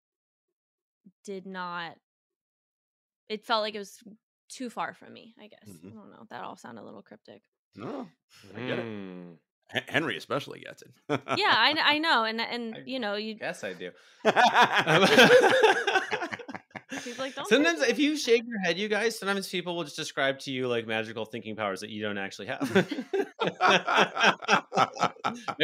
did 1.23 1.45
not 1.45 1.97
it 3.29 3.45
felt 3.45 3.61
like 3.61 3.75
it 3.75 3.79
was 3.79 3.99
too 4.49 4.69
far 4.69 4.93
from 4.93 5.13
me, 5.13 5.33
I 5.39 5.47
guess. 5.47 5.69
Mhm. 5.69 5.91
I 5.91 5.95
don't 5.95 6.11
know. 6.11 6.25
That 6.29 6.43
all 6.43 6.57
sounded 6.57 6.81
a 6.81 6.85
little 6.85 7.01
cryptic. 7.01 7.43
No, 7.75 8.09
I 8.55 8.59
get 8.59 8.79
it. 8.79 8.85
Mm, 8.85 9.37
H- 9.73 9.83
Henry 9.87 10.17
especially 10.17 10.59
gets 10.59 10.81
it. 10.81 10.91
Yeah, 11.37 11.55
I, 11.55 11.75
I 11.81 11.97
know. 11.99 12.25
And 12.25 12.41
and 12.41 12.75
I 12.75 12.83
you 12.85 12.99
know, 12.99 13.15
you 13.15 13.37
Yes, 13.39 13.63
I 13.63 13.73
do. 13.73 13.91
She's 17.03 17.19
like, 17.19 17.35
"Don't 17.35 17.47
sometimes, 17.47 17.81
if 17.81 17.99
you 17.99 18.15
shake 18.17 18.43
your 18.47 18.59
head, 18.59 18.77
you 18.77 18.87
guys, 18.87 19.17
sometimes 19.19 19.47
people 19.49 19.75
will 19.75 19.83
just 19.83 19.95
describe 19.95 20.39
to 20.39 20.51
you 20.51 20.67
like 20.67 20.87
magical 20.87 21.25
thinking 21.25 21.55
powers 21.55 21.81
that 21.81 21.89
you 21.89 22.01
don't 22.01 22.17
actually 22.17 22.47
have. 22.47 22.71
right, 23.41 23.57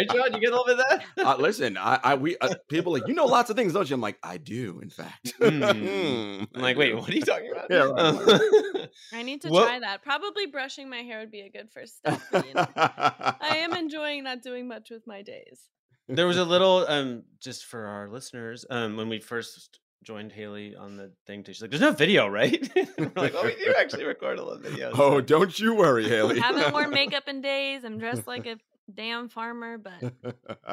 John? 0.09 0.33
You 0.33 0.39
get 0.39 0.51
a 0.51 0.55
little 0.55 0.65
bit 0.65 0.79
of 0.79 0.85
that? 0.89 1.03
uh, 1.25 1.35
listen, 1.38 1.77
I, 1.77 1.99
I 2.03 2.15
we 2.15 2.38
uh, 2.39 2.55
people 2.69 2.93
like 2.93 3.07
you 3.07 3.13
know 3.13 3.25
lots 3.25 3.49
of 3.49 3.55
things, 3.55 3.73
don't 3.73 3.89
you? 3.89 3.93
I'm 3.93 4.01
like, 4.01 4.17
I 4.23 4.38
do, 4.38 4.79
in 4.81 4.89
fact. 4.89 5.33
Mm. 5.39 5.63
I 5.63 6.47
I'm 6.55 6.61
like, 6.61 6.77
wait, 6.77 6.95
what 6.95 7.09
are 7.09 7.13
you 7.13 7.21
talking 7.21 7.51
about? 7.51 7.67
Yeah, 7.69 7.89
right, 7.89 8.89
I 9.13 9.23
need 9.23 9.41
to 9.41 9.49
What- 9.49 9.65
try 9.65 9.79
that. 9.79 10.03
Probably 10.03 10.47
brushing 10.47 10.89
my 10.89 10.97
hair 11.01 11.19
would 11.19 11.31
be 11.31 11.41
a 11.41 11.49
good 11.49 11.69
first 11.73 11.97
step. 11.97 12.21
you 12.33 12.53
know, 12.53 12.65
I 12.75 13.57
am 13.63 13.73
enjoying 13.73 14.23
not 14.23 14.41
doing 14.41 14.67
much 14.67 14.89
with 14.89 15.05
my 15.07 15.21
days. 15.21 15.69
there 16.07 16.27
was 16.27 16.38
a 16.38 16.45
little 16.45 16.85
um 16.88 17.23
just 17.41 17.65
for 17.65 17.85
our 17.85 18.07
listeners 18.09 18.65
um 18.69 18.95
when 18.95 19.09
we 19.09 19.19
first 19.19 19.79
joined 20.08 20.32
haley 20.32 20.74
on 20.74 20.95
the 20.95 21.12
thing 21.26 21.43
too 21.43 21.51
she's 21.51 21.62
like 21.62 21.70
there's 21.72 21.82
no 21.82 21.91
video 21.91 22.28
right 22.28 22.62
we're 22.97 23.12
like 23.18 23.34
oh 23.36 23.43
we 23.43 23.55
do 23.55 23.74
actually 23.78 24.05
record 24.05 24.39
a 24.39 24.43
little 24.43 24.62
video 24.68 24.89
Oh, 24.93 25.18
so- 25.18 25.22
don't 25.22 25.60
you 25.60 25.76
worry, 25.76 26.08
Haley. 26.16 26.39
I 26.39 26.45
haven't 26.47 26.72
worn 26.72 26.91
makeup 26.91 27.28
in 27.28 27.41
days. 27.41 27.84
I'm 27.84 27.97
dressed 27.97 28.26
like 28.26 28.45
a 28.47 28.55
damn 29.01 29.28
farmer, 29.28 29.78
but 29.78 29.99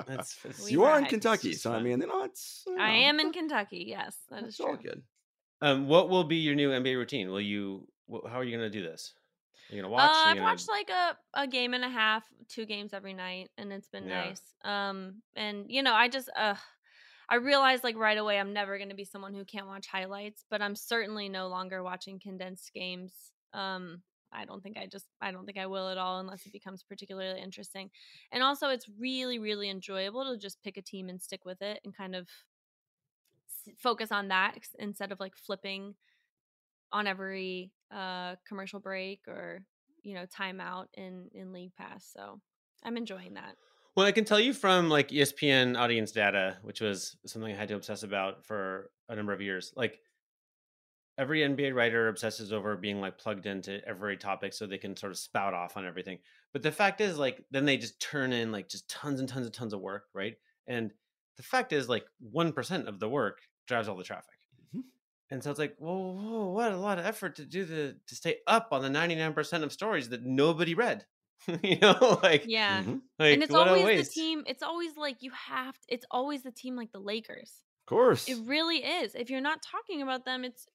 that's, 0.07 0.37
that's- 0.37 0.71
you 0.71 0.85
are 0.85 0.99
in. 1.01 1.07
Kentucky, 1.07 1.51
It's 1.51 1.63
so 1.63 1.73
I 1.73 1.83
mean, 1.83 2.01
you 2.01 2.07
know, 2.07 2.23
it's. 2.25 2.63
you 2.67 2.79
I 2.79 2.91
am 3.09 3.19
in 3.19 3.33
Kentucky. 3.33 3.87
Yes, 3.89 4.17
that 4.31 4.45
is 4.45 4.51
It's 4.51 4.61
all 4.61 4.77
true. 4.77 4.85
good. 4.91 5.03
um 5.63 5.89
what 5.89 6.09
will 6.11 6.25
be 6.25 6.37
your 6.37 6.55
new 6.55 6.71
nba 6.71 6.95
routine 6.97 7.27
will 7.31 7.41
you 7.41 7.89
wh- 8.11 8.27
how 8.31 8.39
are 8.39 8.45
you 8.45 8.55
gonna 8.57 8.71
do 8.71 8.83
this 8.83 9.15
are 9.71 9.75
you 9.75 9.83
gonna 9.83 9.93
watch 9.93 10.11
Uh, 10.11 10.13
Are 10.13 10.15
you 10.15 10.31
I've 10.31 10.37
gonna- 10.37 10.49
watched 10.51 10.69
like 10.69 10.91
a, 10.91 11.17
a 11.43 11.47
game 11.49 11.75
and 11.75 11.85
a 11.85 11.89
half, 11.89 12.23
two 12.49 12.67
games 12.67 12.93
every 12.95 13.15
night, 13.15 13.51
and 13.59 13.73
it's 13.73 13.89
been 13.89 14.07
Yeah. 14.07 14.25
nice. 14.27 14.43
Um, 14.63 15.23
and 15.35 15.65
you 15.69 15.83
know, 15.83 15.95
I 15.95 16.09
just 16.09 16.29
uh, 16.39 16.55
I 17.29 17.37
realized 17.37 17.85
like 17.85 17.97
right 17.97 18.19
away 18.19 18.39
I'm 18.39 18.53
never 18.53 18.77
going 18.79 18.91
to 18.91 18.95
be 18.95 19.05
someone 19.05 19.35
who 19.35 19.45
can't 19.45 19.67
watch 19.67 19.87
highlights, 19.87 20.45
but 20.51 20.63
I'm 20.63 20.77
certainly 20.77 21.29
no 21.29 21.49
longer 21.49 21.83
watching 21.83 22.19
condensed 22.19 22.73
games. 22.73 23.13
Um, 23.53 24.03
I 24.33 24.45
don't 24.45 24.63
think 24.63 24.77
I 24.77 24.87
just 24.87 25.07
I 25.21 25.31
don't 25.31 25.47
think 25.47 25.59
I 25.59 25.67
will 25.67 25.89
at 25.89 25.99
all 25.99 26.19
unless 26.19 26.45
it 26.45 26.53
becomes 26.53 26.83
particularly 26.83 27.41
interesting. 27.41 27.91
And 28.33 28.43
also, 28.43 28.69
it's 28.69 28.89
really 28.99 29.39
really 29.39 29.71
enjoyable 29.71 30.25
to 30.25 30.39
just 30.39 30.63
pick 30.63 30.77
a 30.77 30.83
team 30.83 31.09
and 31.09 31.23
stick 31.23 31.45
with 31.45 31.63
it 31.63 31.81
and 31.85 31.97
kind 31.97 32.15
of 32.15 32.29
focus 33.79 34.13
on 34.13 34.29
that 34.29 34.55
instead 34.79 35.13
of 35.13 35.21
like 35.21 35.37
flipping 35.37 35.95
on 36.93 37.07
every 37.07 37.73
uh 37.91 38.35
commercial 38.47 38.81
break 38.81 39.21
or 39.27 39.65
you 40.03 40.15
know 40.15 40.27
timeout 40.27 40.87
in 40.95 41.29
in 41.35 41.53
league 41.53 41.75
pass 41.77 42.09
so 42.15 42.41
i'm 42.85 42.97
enjoying 42.97 43.35
that 43.35 43.55
Well, 43.97 44.07
I 44.07 44.13
can 44.13 44.25
tell 44.25 44.41
you 44.41 44.53
from 44.53 44.89
like 44.89 45.13
ESPN 45.13 45.77
audience 45.77 46.13
data, 46.13 46.59
which 46.63 46.81
was 46.81 47.17
something 47.27 47.53
I 47.53 47.57
had 47.57 47.69
to 47.69 47.77
obsess 47.77 48.03
about 48.03 48.45
for 48.45 48.91
a 49.09 49.15
number 49.15 49.33
of 49.33 49.41
years. 49.41 49.73
Like 49.77 50.01
every 51.17 51.43
NBA 51.45 51.73
writer 51.73 52.09
obsesses 52.09 52.53
over 52.53 52.77
being 52.77 53.01
like 53.01 53.19
plugged 53.19 53.47
into 53.47 53.87
every 53.87 54.17
topic 54.17 54.53
so 54.53 54.67
they 54.67 54.79
can 54.79 54.97
sort 54.97 55.13
of 55.13 55.19
spout 55.19 55.55
off 55.55 55.77
on 55.77 55.87
everything. 55.87 56.19
But 56.53 56.63
the 56.63 56.73
fact 56.73 57.01
is, 57.01 57.19
like, 57.19 57.45
then 57.51 57.65
they 57.65 57.77
just 57.77 58.01
turn 58.01 58.33
in 58.33 58.51
like 58.53 58.69
just 58.69 58.89
tons 58.91 59.21
and 59.21 59.29
tons 59.29 59.47
and 59.47 59.55
tons 59.55 59.73
of 59.73 59.81
work, 59.81 60.05
right? 60.13 60.37
And 60.67 60.93
the 61.37 61.43
fact 61.43 61.73
is, 61.73 61.89
like, 61.89 62.07
1% 62.19 62.89
of 62.89 62.99
the 63.01 63.09
work 63.09 63.43
drives 63.67 63.89
all 63.89 63.97
the 63.97 64.05
traffic. 64.05 64.39
Mhm. 64.75 64.83
And 65.31 65.43
so 65.43 65.51
it's 65.51 65.59
like, 65.59 65.77
whoa, 65.79 66.13
whoa, 66.13 66.49
what 66.51 66.73
a 66.73 66.77
lot 66.77 66.99
of 66.99 67.07
effort 67.07 67.37
to 67.37 67.45
do 67.45 67.65
the 67.65 68.01
to 68.07 68.15
stay 68.17 68.41
up 68.47 68.69
on 68.73 68.83
the 68.83 68.91
99% 68.91 69.63
of 69.65 69.73
stories 69.73 70.09
that 70.11 70.23
nobody 70.23 70.75
read. 70.75 71.07
you 71.63 71.79
know, 71.79 72.19
like, 72.23 72.53
yeah 72.53 72.85
Mhm. 72.85 73.03
like 73.19 73.31
and 73.31 73.43
it's 73.43 73.55
always 73.55 73.93
the 73.95 74.05
team 74.05 74.45
it's 74.47 74.63
always 74.63 74.97
like 74.97 75.23
you 75.23 75.31
have 75.31 75.79
to, 75.79 75.87
it's 75.89 76.07
always 76.11 76.43
the 76.43 76.51
team 76.53 76.77
like 76.77 76.93
the 76.93 77.01
lakers 77.01 77.65
Of 77.81 77.87
course. 77.87 78.27
it 78.27 78.37
really 78.39 78.85
is 78.85 79.15
if 79.15 79.31
you're 79.31 79.41
not 79.41 79.63
talking 79.63 80.03
about 80.03 80.25
them 80.25 80.45
it's 80.45 80.69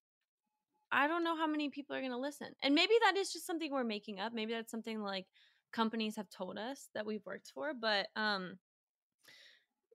i 0.92 1.08
don't 1.08 1.24
know 1.24 1.36
how 1.38 1.48
many 1.48 1.70
people 1.70 1.96
are 1.96 2.02
going 2.02 2.12
to 2.12 2.18
listen 2.18 2.54
and 2.64 2.76
maybe 2.76 2.94
that 3.04 3.18
is 3.18 3.32
just 3.32 3.46
something 3.46 3.72
we're 3.72 3.84
making 3.84 4.20
up 4.20 4.34
maybe 4.34 4.54
that's 4.54 4.72
something 4.72 5.02
like 5.02 5.28
companies 5.72 6.16
have 6.16 6.30
told 6.30 6.58
us 6.58 6.90
that 6.94 7.06
we've 7.06 7.26
worked 7.26 7.52
for 7.54 7.74
but 7.74 8.08
um 8.16 8.60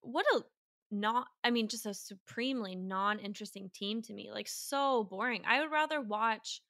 what 0.02 0.26
a 0.34 0.42
not 0.90 1.28
i 1.42 1.50
mean 1.50 1.66
just 1.68 1.86
a 1.86 1.94
supremely 1.94 2.76
non-interesting 2.76 3.70
team 3.70 4.02
to 4.02 4.12
me 4.12 4.30
like 4.30 4.46
so 4.48 5.04
boring 5.04 5.42
i 5.46 5.60
would 5.60 5.70
rather 5.70 6.00
watch 6.00 6.62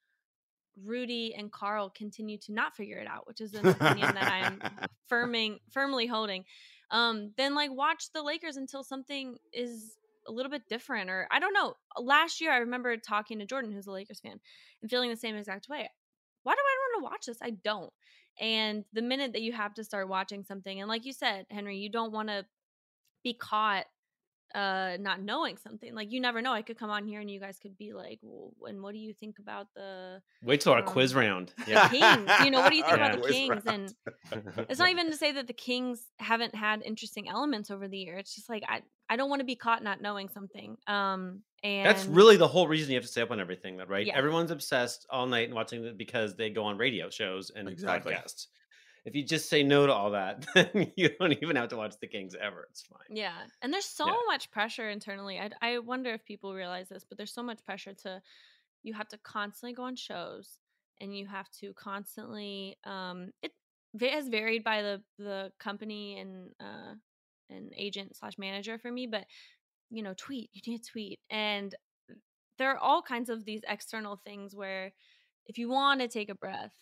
rudy 0.83 1.33
and 1.37 1.51
karl 1.51 1.89
continue 1.89 2.37
to 2.37 2.51
not 2.51 2.75
figure 2.75 2.97
it 2.97 3.07
out 3.07 3.25
which 3.27 3.41
is 3.41 3.53
an 3.53 3.65
opinion 3.67 4.13
that 4.13 4.31
i'm 4.31 4.61
firming 5.11 5.57
firmly 5.71 6.07
holding. 6.07 6.43
Um 6.91 7.31
then 7.37 7.55
like 7.55 7.71
watch 7.71 8.11
the 8.13 8.21
lakers 8.21 8.57
until 8.57 8.83
something 8.83 9.37
is 9.53 9.97
a 10.27 10.31
little 10.31 10.51
bit 10.51 10.67
different 10.67 11.09
or 11.09 11.27
i 11.31 11.39
don't 11.39 11.53
know 11.53 11.75
last 11.99 12.41
year 12.41 12.51
i 12.51 12.57
remember 12.57 12.97
talking 12.97 13.39
to 13.39 13.45
jordan 13.45 13.71
who's 13.71 13.87
a 13.87 13.91
lakers 13.91 14.19
fan 14.19 14.39
and 14.81 14.91
feeling 14.91 15.09
the 15.09 15.17
same 15.17 15.35
exact 15.35 15.69
way. 15.69 15.89
Why 16.43 16.53
do 16.53 16.59
i 16.59 16.77
want 16.79 17.01
to 17.01 17.11
watch 17.11 17.25
this? 17.25 17.37
I 17.41 17.51
don't. 17.51 17.91
And 18.39 18.83
the 18.93 19.01
minute 19.01 19.33
that 19.33 19.41
you 19.41 19.53
have 19.53 19.73
to 19.75 19.83
start 19.83 20.09
watching 20.09 20.43
something 20.43 20.79
and 20.79 20.89
like 20.89 21.05
you 21.05 21.13
said 21.13 21.45
henry 21.49 21.77
you 21.77 21.89
don't 21.89 22.11
want 22.11 22.29
to 22.29 22.45
be 23.23 23.33
caught 23.33 23.85
uh 24.55 24.97
not 24.99 25.21
knowing 25.21 25.57
something 25.57 25.93
like 25.93 26.11
you 26.11 26.19
never 26.21 26.41
know 26.41 26.53
i 26.53 26.61
could 26.61 26.77
come 26.79 26.89
on 26.89 27.05
here 27.05 27.19
and 27.19 27.29
you 27.29 27.39
guys 27.39 27.59
could 27.61 27.77
be 27.77 27.93
like 27.93 28.19
well 28.21 28.51
and 28.69 28.81
what 28.81 28.93
do 28.93 28.99
you 28.99 29.13
think 29.13 29.37
about 29.39 29.67
the 29.75 30.21
Wait 30.41 30.61
till 30.61 30.71
our 30.73 30.81
quiz 30.81 31.11
um, 31.13 31.19
round. 31.19 31.53
the 31.65 31.71
Yeah. 31.71 31.87
kings 31.89 32.31
you 32.45 32.51
know 32.51 32.61
what 32.61 32.71
do 32.71 32.77
you 32.77 32.83
think 32.83 32.97
Yeah. 32.97 33.05
about 33.13 33.21
the 33.23 33.29
kings 33.29 33.65
round. 33.65 33.93
and 34.31 34.65
it's 34.69 34.79
not 34.79 34.89
even 34.89 35.11
to 35.11 35.17
say 35.17 35.31
that 35.33 35.47
the 35.47 35.53
Kings 35.53 36.03
haven't 36.19 36.55
had 36.55 36.81
interesting 36.83 37.27
elements 37.29 37.69
over 37.71 37.87
the 37.87 37.97
year. 37.97 38.17
It's 38.17 38.33
just 38.33 38.49
like 38.49 38.63
I 38.67 38.81
I 39.09 39.15
don't 39.17 39.29
want 39.29 39.39
to 39.41 39.45
be 39.45 39.55
caught 39.55 39.83
not 39.83 40.01
knowing 40.01 40.29
something. 40.29 40.77
Um 40.87 41.41
and 41.63 41.85
That's 41.85 42.05
really 42.05 42.37
the 42.37 42.47
whole 42.47 42.67
reason 42.67 42.91
you 42.91 42.95
have 42.97 43.03
to 43.03 43.09
stay 43.11 43.21
up 43.21 43.31
on 43.31 43.39
everything, 43.39 43.77
though, 43.77 43.85
right? 43.85 44.05
Yeah. 44.05 44.15
Everyone's 44.17 44.51
obsessed 44.51 45.05
all 45.09 45.25
night 45.25 45.45
and 45.45 45.55
watching 45.55 45.83
it 45.83 45.97
because 45.97 46.35
they 46.35 46.49
go 46.51 46.63
on 46.63 46.77
radio 46.77 47.09
shows 47.09 47.49
and 47.55 47.67
Exactly. 47.67 48.13
podcasts. 48.13 48.47
If 49.05 49.15
you 49.15 49.23
just 49.23 49.49
say 49.49 49.61
no 49.63 49.85
to 49.85 49.93
all 49.93 50.11
that, 50.11 50.45
then 50.55 50.91
you 50.97 51.09
don't 51.19 51.33
even 51.33 51.55
have 51.55 51.69
to 51.69 51.77
watch 51.77 51.95
the 51.99 52.07
Kings 52.07 52.35
ever. 52.35 52.67
It's 52.71 52.81
fine. 52.81 52.99
yeah. 53.09 53.45
And 53.61 53.71
there's 53.73 53.85
so 53.85 54.05
Yeah. 54.07 54.17
much 54.27 54.51
pressure 54.51 54.89
internally. 54.89 55.39
I 55.39 55.51
I 55.61 55.79
wonder 55.79 56.13
if 56.13 56.25
people 56.25 56.53
realize 56.55 56.89
this, 56.89 57.03
but 57.03 57.17
there's 57.17 57.33
so 57.33 57.43
much 57.43 57.63
pressure 57.63 57.93
to 57.93 58.21
you 58.83 58.93
have 58.93 59.07
to 59.09 59.17
constantly 59.19 59.73
go 59.73 59.83
on 59.83 59.95
shows 59.95 60.59
and 60.99 61.17
you 61.17 61.27
have 61.27 61.49
to 61.51 61.73
constantly 61.73 62.77
um 62.83 63.31
it 63.41 63.51
va- 63.95 64.09
has 64.11 64.27
varied 64.29 64.63
by 64.63 64.81
the 64.81 65.03
the 65.17 65.51
company 65.59 66.19
and 66.19 66.51
uh 66.59 66.95
an 67.49 67.69
agent 67.77 68.15
slash 68.15 68.37
manager 68.39 68.79
for 68.79 68.91
me, 68.91 69.07
but 69.07 69.25
you 69.91 70.01
know, 70.03 70.15
tweet, 70.17 70.49
you 70.53 70.61
need 70.71 70.83
to 70.83 70.91
tweet. 70.91 71.19
And 71.29 71.75
there 72.57 72.71
are 72.71 72.77
all 72.77 73.01
kinds 73.01 73.29
of 73.29 73.45
these 73.45 73.61
external 73.67 74.15
things 74.17 74.55
where 74.55 74.93
if 75.47 75.57
you 75.57 75.69
want 75.69 76.01
to 76.01 76.07
take 76.07 76.29
a 76.29 76.35
breath, 76.35 76.73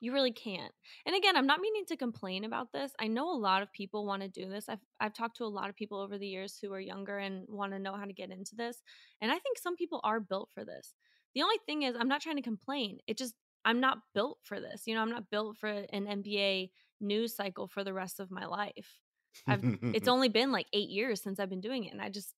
you 0.00 0.12
really 0.12 0.32
can't. 0.32 0.72
And 1.06 1.16
again, 1.16 1.36
I'm 1.36 1.46
not 1.46 1.60
meaning 1.60 1.84
to 1.86 1.96
complain 1.96 2.44
about 2.44 2.72
this. 2.72 2.92
I 2.98 3.06
know 3.08 3.30
a 3.32 3.38
lot 3.38 3.62
of 3.62 3.72
people 3.72 4.06
want 4.06 4.22
to 4.22 4.28
do 4.28 4.48
this. 4.48 4.68
I've 4.68 4.80
I've 5.00 5.14
talked 5.14 5.38
to 5.38 5.44
a 5.44 5.46
lot 5.46 5.68
of 5.70 5.76
people 5.76 5.98
over 5.98 6.18
the 6.18 6.26
years 6.26 6.58
who 6.60 6.72
are 6.72 6.80
younger 6.80 7.18
and 7.18 7.46
want 7.48 7.72
to 7.72 7.78
know 7.78 7.94
how 7.94 8.04
to 8.04 8.12
get 8.12 8.30
into 8.30 8.54
this. 8.56 8.82
And 9.20 9.30
I 9.30 9.38
think 9.38 9.58
some 9.58 9.76
people 9.76 10.00
are 10.04 10.20
built 10.20 10.50
for 10.52 10.64
this. 10.64 10.94
The 11.34 11.42
only 11.42 11.58
thing 11.66 11.82
is 11.82 11.96
I'm 11.98 12.08
not 12.08 12.20
trying 12.20 12.36
to 12.36 12.42
complain. 12.42 12.98
It 13.06 13.16
just 13.18 13.34
I'm 13.64 13.80
not 13.80 13.98
built 14.14 14.38
for 14.44 14.60
this. 14.60 14.86
You 14.86 14.94
know, 14.94 15.02
I'm 15.02 15.10
not 15.10 15.30
built 15.30 15.56
for 15.56 15.68
an 15.68 16.06
NBA 16.06 16.72
news 17.00 17.34
cycle 17.34 17.66
for 17.66 17.82
the 17.84 17.92
rest 17.94 18.20
of 18.20 18.30
my 18.30 18.46
life. 18.46 19.00
I've 19.48 19.66
it's 19.92 20.08
only 20.08 20.28
been 20.28 20.52
like 20.52 20.66
8 20.72 20.88
years 20.88 21.22
since 21.22 21.38
I've 21.40 21.50
been 21.50 21.60
doing 21.60 21.84
it 21.84 21.92
and 21.92 22.00
I 22.02 22.08
just 22.10 22.34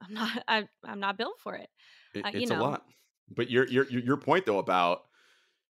I'm 0.00 0.14
not 0.14 0.44
I 0.48 0.68
I'm 0.84 1.00
not 1.00 1.16
built 1.18 1.40
for 1.40 1.54
it. 1.54 1.70
It- 2.14 2.24
uh, 2.24 2.30
you 2.32 2.40
it's 2.42 2.50
know. 2.50 2.60
a 2.60 2.62
lot. 2.62 2.86
But 3.30 3.50
your 3.50 3.66
your 3.68 3.88
your 3.90 4.02
your 4.02 4.16
point 4.16 4.46
though 4.46 4.58
about 4.58 5.07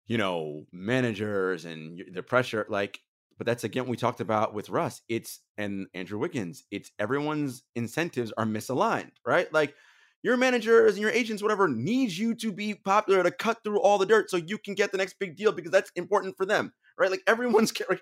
you 0.07 0.17
know 0.17 0.65
managers 0.71 1.65
and 1.65 2.03
the 2.13 2.23
pressure, 2.23 2.65
like 2.69 2.99
but 3.37 3.45
that's 3.45 3.63
again 3.63 3.87
we 3.87 3.97
talked 3.97 4.21
about 4.21 4.53
with 4.53 4.69
Russ. 4.69 5.01
It's 5.09 5.41
and 5.57 5.87
Andrew 5.93 6.19
Wiggins. 6.19 6.63
It's 6.71 6.91
everyone's 6.99 7.63
incentives 7.75 8.31
are 8.37 8.45
misaligned, 8.45 9.11
right? 9.25 9.51
Like 9.53 9.75
your 10.23 10.37
managers 10.37 10.93
and 10.93 11.01
your 11.01 11.11
agents, 11.11 11.43
whatever, 11.43 11.67
needs 11.67 12.17
you 12.17 12.33
to 12.35 12.51
be 12.51 12.73
popular 12.73 13.21
to 13.21 13.31
cut 13.31 13.63
through 13.63 13.79
all 13.79 13.97
the 13.97 14.05
dirt 14.05 14.29
so 14.29 14.37
you 14.37 14.57
can 14.57 14.73
get 14.73 14.91
the 14.91 14.97
next 14.97 15.19
big 15.19 15.35
deal 15.35 15.51
because 15.51 15.71
that's 15.71 15.91
important 15.95 16.35
for 16.35 16.45
them, 16.45 16.73
right? 16.97 17.11
Like 17.11 17.21
everyone's 17.27 17.71
like, 17.89 18.01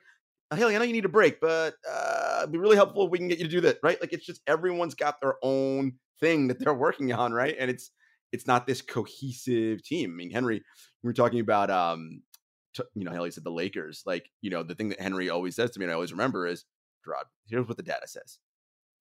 Haley, 0.56 0.76
I 0.76 0.80
know 0.80 0.86
you 0.86 0.94
need 0.94 1.04
a 1.04 1.10
break, 1.10 1.42
but 1.42 1.74
uh, 1.90 2.40
it'd 2.44 2.52
be 2.52 2.60
really 2.60 2.76
helpful 2.76 3.06
if 3.06 3.12
we 3.12 3.18
can 3.18 3.28
get 3.28 3.40
you 3.40 3.46
to 3.46 3.50
do 3.50 3.62
that, 3.62 3.80
right? 3.84 4.00
Like 4.00 4.14
it's 4.14 4.26
just 4.26 4.42
everyone's 4.48 4.96
got 4.96 5.20
their 5.20 5.36
own 5.42 5.94
thing 6.20 6.48
that 6.48 6.60
they're 6.60 6.74
working 6.74 7.12
on, 7.12 7.34
right? 7.34 7.56
And 7.60 7.70
it's 7.70 7.92
it's 8.34 8.48
not 8.48 8.68
this 8.68 8.82
cohesive 8.82 9.84
team. 9.84 10.12
I 10.12 10.16
mean, 10.16 10.32
Henry, 10.32 10.56
we 10.56 11.08
were 11.08 11.14
talking 11.14 11.40
about 11.40 11.70
um 11.70 12.24
t- 12.74 12.84
you 12.96 13.06
know, 13.06 13.12
Haley 13.12 13.32
said 13.32 13.44
the 13.44 13.52
Lakers. 13.52 14.04
Like, 14.06 14.30
you 14.42 14.50
know, 14.50 14.64
the 14.64 14.76
thing 14.76 14.90
that 14.90 15.00
Henry 15.00 15.30
always 15.30 15.56
says 15.56 15.72
to 15.72 15.80
me, 15.80 15.86
and 15.86 15.92
I 15.92 15.96
always 15.96 16.12
remember 16.12 16.48
is, 16.48 16.66
Gerard, 17.06 17.28
here's 17.48 17.68
what 17.68 17.78
the 17.78 17.84
data 17.84 18.08
says. 18.08 18.40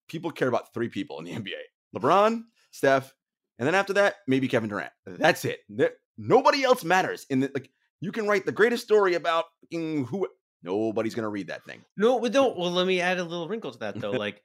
People 0.08 0.30
care 0.30 0.48
about 0.48 0.72
three 0.72 0.88
people 0.88 1.18
in 1.18 1.24
the 1.24 1.32
NBA 1.36 1.96
LeBron, 1.96 2.42
Steph, 2.70 3.12
and 3.58 3.66
then 3.66 3.74
after 3.74 3.94
that, 3.94 4.16
maybe 4.26 4.48
Kevin 4.48 4.68
Durant. 4.68 4.92
That's 5.06 5.44
it. 5.44 5.60
There, 5.68 5.92
nobody 6.16 6.62
else 6.62 6.84
matters. 6.84 7.26
In 7.28 7.40
the, 7.40 7.50
like, 7.54 7.70
you 8.00 8.12
can 8.12 8.26
write 8.26 8.46
the 8.46 8.52
greatest 8.52 8.84
story 8.84 9.14
about 9.14 9.46
who. 9.70 10.28
Nobody's 10.64 11.16
gonna 11.16 11.28
read 11.28 11.48
that 11.48 11.64
thing. 11.64 11.82
No, 11.96 12.18
we 12.18 12.28
don't. 12.28 12.56
Well, 12.56 12.70
let 12.70 12.86
me 12.86 13.00
add 13.00 13.18
a 13.18 13.24
little 13.24 13.48
wrinkle 13.48 13.72
to 13.72 13.78
that 13.80 14.00
though. 14.00 14.10
like, 14.26 14.40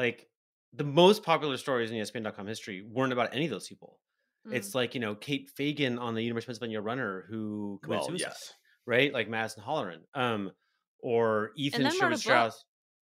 like 0.00 0.26
the 0.72 0.82
most 0.82 1.22
popular 1.22 1.56
stories 1.56 1.92
in 1.92 1.96
ESPN.com 1.96 2.46
history 2.46 2.82
weren't 2.82 3.12
about 3.12 3.32
any 3.32 3.44
of 3.44 3.52
those 3.52 3.68
people. 3.68 4.00
Mm. 4.48 4.54
It's 4.54 4.74
like 4.74 4.94
you 4.94 5.00
know 5.00 5.14
Kate 5.14 5.50
Fagan 5.56 5.98
on 5.98 6.14
the 6.14 6.22
University 6.22 6.52
of 6.52 6.60
Pennsylvania 6.60 6.80
runner 6.80 7.26
who 7.28 7.78
committed 7.82 8.00
well, 8.00 8.08
suicide. 8.08 8.28
Yes 8.28 8.54
right? 8.90 9.12
Like 9.12 9.28
Madison 9.28 9.62
Holleran, 9.62 10.00
um, 10.14 10.50
or 10.98 11.52
Ethan 11.56 11.90
Sherwood 11.90 12.18
Strauss 12.18 12.64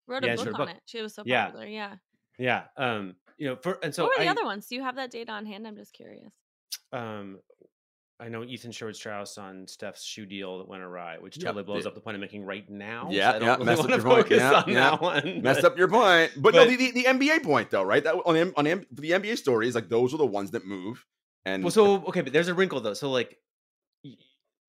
wrote 0.07 0.23
a 0.23 0.27
yeah, 0.27 0.35
book 0.35 0.47
on 0.47 0.53
book. 0.53 0.69
it. 0.69 0.81
She 0.85 1.01
was 1.01 1.13
so 1.13 1.23
popular. 1.23 1.65
Yeah. 1.65 1.95
Yeah. 2.39 2.63
Yeah. 2.77 2.95
Um, 2.95 3.15
you 3.37 3.49
know, 3.49 3.55
for 3.57 3.77
and 3.83 3.93
so 3.93 4.03
what 4.03 4.17
were 4.17 4.23
the 4.23 4.29
I, 4.29 4.31
other 4.31 4.45
ones? 4.45 4.67
Do 4.67 4.75
you 4.75 4.83
have 4.83 4.95
that 4.95 5.11
data 5.11 5.31
on 5.31 5.45
hand? 5.45 5.67
I'm 5.67 5.75
just 5.75 5.93
curious. 5.93 6.33
Um, 6.91 7.39
I 8.19 8.29
know 8.29 8.43
Ethan 8.43 8.71
Sherwood 8.71 8.95
Strauss 8.95 9.37
on 9.37 9.67
Steph's 9.67 10.03
shoe 10.03 10.25
deal 10.25 10.59
that 10.59 10.67
went 10.67 10.81
awry, 10.81 11.17
which 11.19 11.37
totally 11.37 11.59
yep. 11.59 11.65
blows 11.65 11.85
up 11.85 11.95
the 11.95 11.99
point 11.99 12.15
I'm 12.15 12.21
making 12.21 12.45
right 12.45 12.67
now. 12.69 13.09
Yeah, 13.11 13.33
so 13.33 13.39
yeah, 13.39 13.53
really 13.53 13.65
messed 13.65 13.81
up 13.81 13.89
your 13.89 14.01
point. 14.01 14.29
Yeah, 14.29 14.63
yeah. 14.67 14.95
One, 14.95 15.41
messed 15.41 15.63
up 15.65 15.77
your 15.77 15.89
point. 15.89 16.31
But, 16.35 16.53
but 16.53 16.55
no, 16.55 16.65
the, 16.65 16.75
the, 16.75 16.91
the, 16.91 17.03
NBA 17.03 17.43
point 17.43 17.71
though, 17.71 17.83
right? 17.83 18.03
That 18.03 18.15
on 18.25 18.35
the, 18.35 18.53
on 18.55 18.65
the, 18.65 18.85
the 18.91 19.11
NBA 19.11 19.37
stories, 19.37 19.75
like 19.75 19.89
those 19.89 20.13
are 20.13 20.17
the 20.17 20.25
ones 20.25 20.51
that 20.51 20.65
move. 20.65 21.05
And 21.45 21.63
well, 21.63 21.71
so 21.71 22.03
okay, 22.05 22.21
but 22.21 22.33
there's 22.33 22.47
a 22.47 22.53
wrinkle 22.53 22.79
though. 22.79 22.93
So 22.93 23.09
like 23.09 23.37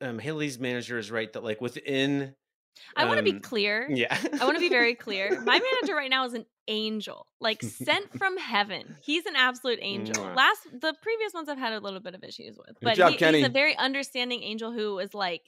um, 0.00 0.18
Haley's 0.18 0.58
manager 0.58 0.98
is 0.98 1.10
right 1.10 1.32
that 1.32 1.44
like 1.44 1.60
within. 1.60 2.34
I 2.96 3.04
want 3.04 3.18
to 3.18 3.22
be 3.22 3.32
um, 3.32 3.40
clear. 3.40 3.88
Yeah, 3.88 4.16
I 4.40 4.44
want 4.44 4.56
to 4.56 4.60
be 4.60 4.68
very 4.68 4.94
clear. 4.96 5.40
My 5.42 5.60
manager 5.60 5.94
right 5.94 6.10
now 6.10 6.24
is 6.24 6.34
an 6.34 6.44
angel, 6.66 7.26
like 7.40 7.62
sent 7.62 8.12
from 8.18 8.36
heaven. 8.36 8.96
He's 9.02 9.26
an 9.26 9.36
absolute 9.36 9.78
angel. 9.80 10.24
Last, 10.34 10.66
the 10.72 10.94
previous 11.00 11.32
ones 11.32 11.48
I've 11.48 11.58
had 11.58 11.72
a 11.72 11.78
little 11.78 12.00
bit 12.00 12.14
of 12.14 12.24
issues 12.24 12.58
with, 12.58 12.76
but 12.82 12.96
job, 12.96 13.12
he, 13.12 13.24
he's 13.24 13.46
a 13.46 13.48
very 13.48 13.76
understanding 13.76 14.42
angel 14.42 14.72
who 14.72 14.98
is 14.98 15.14
like 15.14 15.42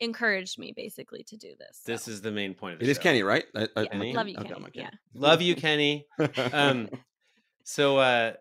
encouraged 0.00 0.58
me 0.58 0.72
basically 0.76 1.22
to 1.24 1.36
do 1.36 1.54
this. 1.58 1.80
So. 1.82 1.92
This 1.92 2.08
is 2.08 2.20
the 2.20 2.30
main 2.30 2.54
point 2.54 2.74
of 2.74 2.78
the 2.80 2.84
It 2.84 2.88
show. 2.88 2.90
is 2.90 2.98
Kenny, 2.98 3.22
right? 3.22 3.44
I, 3.54 3.68
I, 3.76 3.88
yeah, 3.92 4.12
love 4.14 4.28
you, 4.28 4.36
Kenny. 4.36 4.54
Okay, 4.66 4.80
yeah, 4.80 4.90
love 5.14 5.42
you, 5.42 5.54
Kenny. 5.54 6.06
um, 6.52 6.88
so 7.64 7.98
uh, 7.98 8.32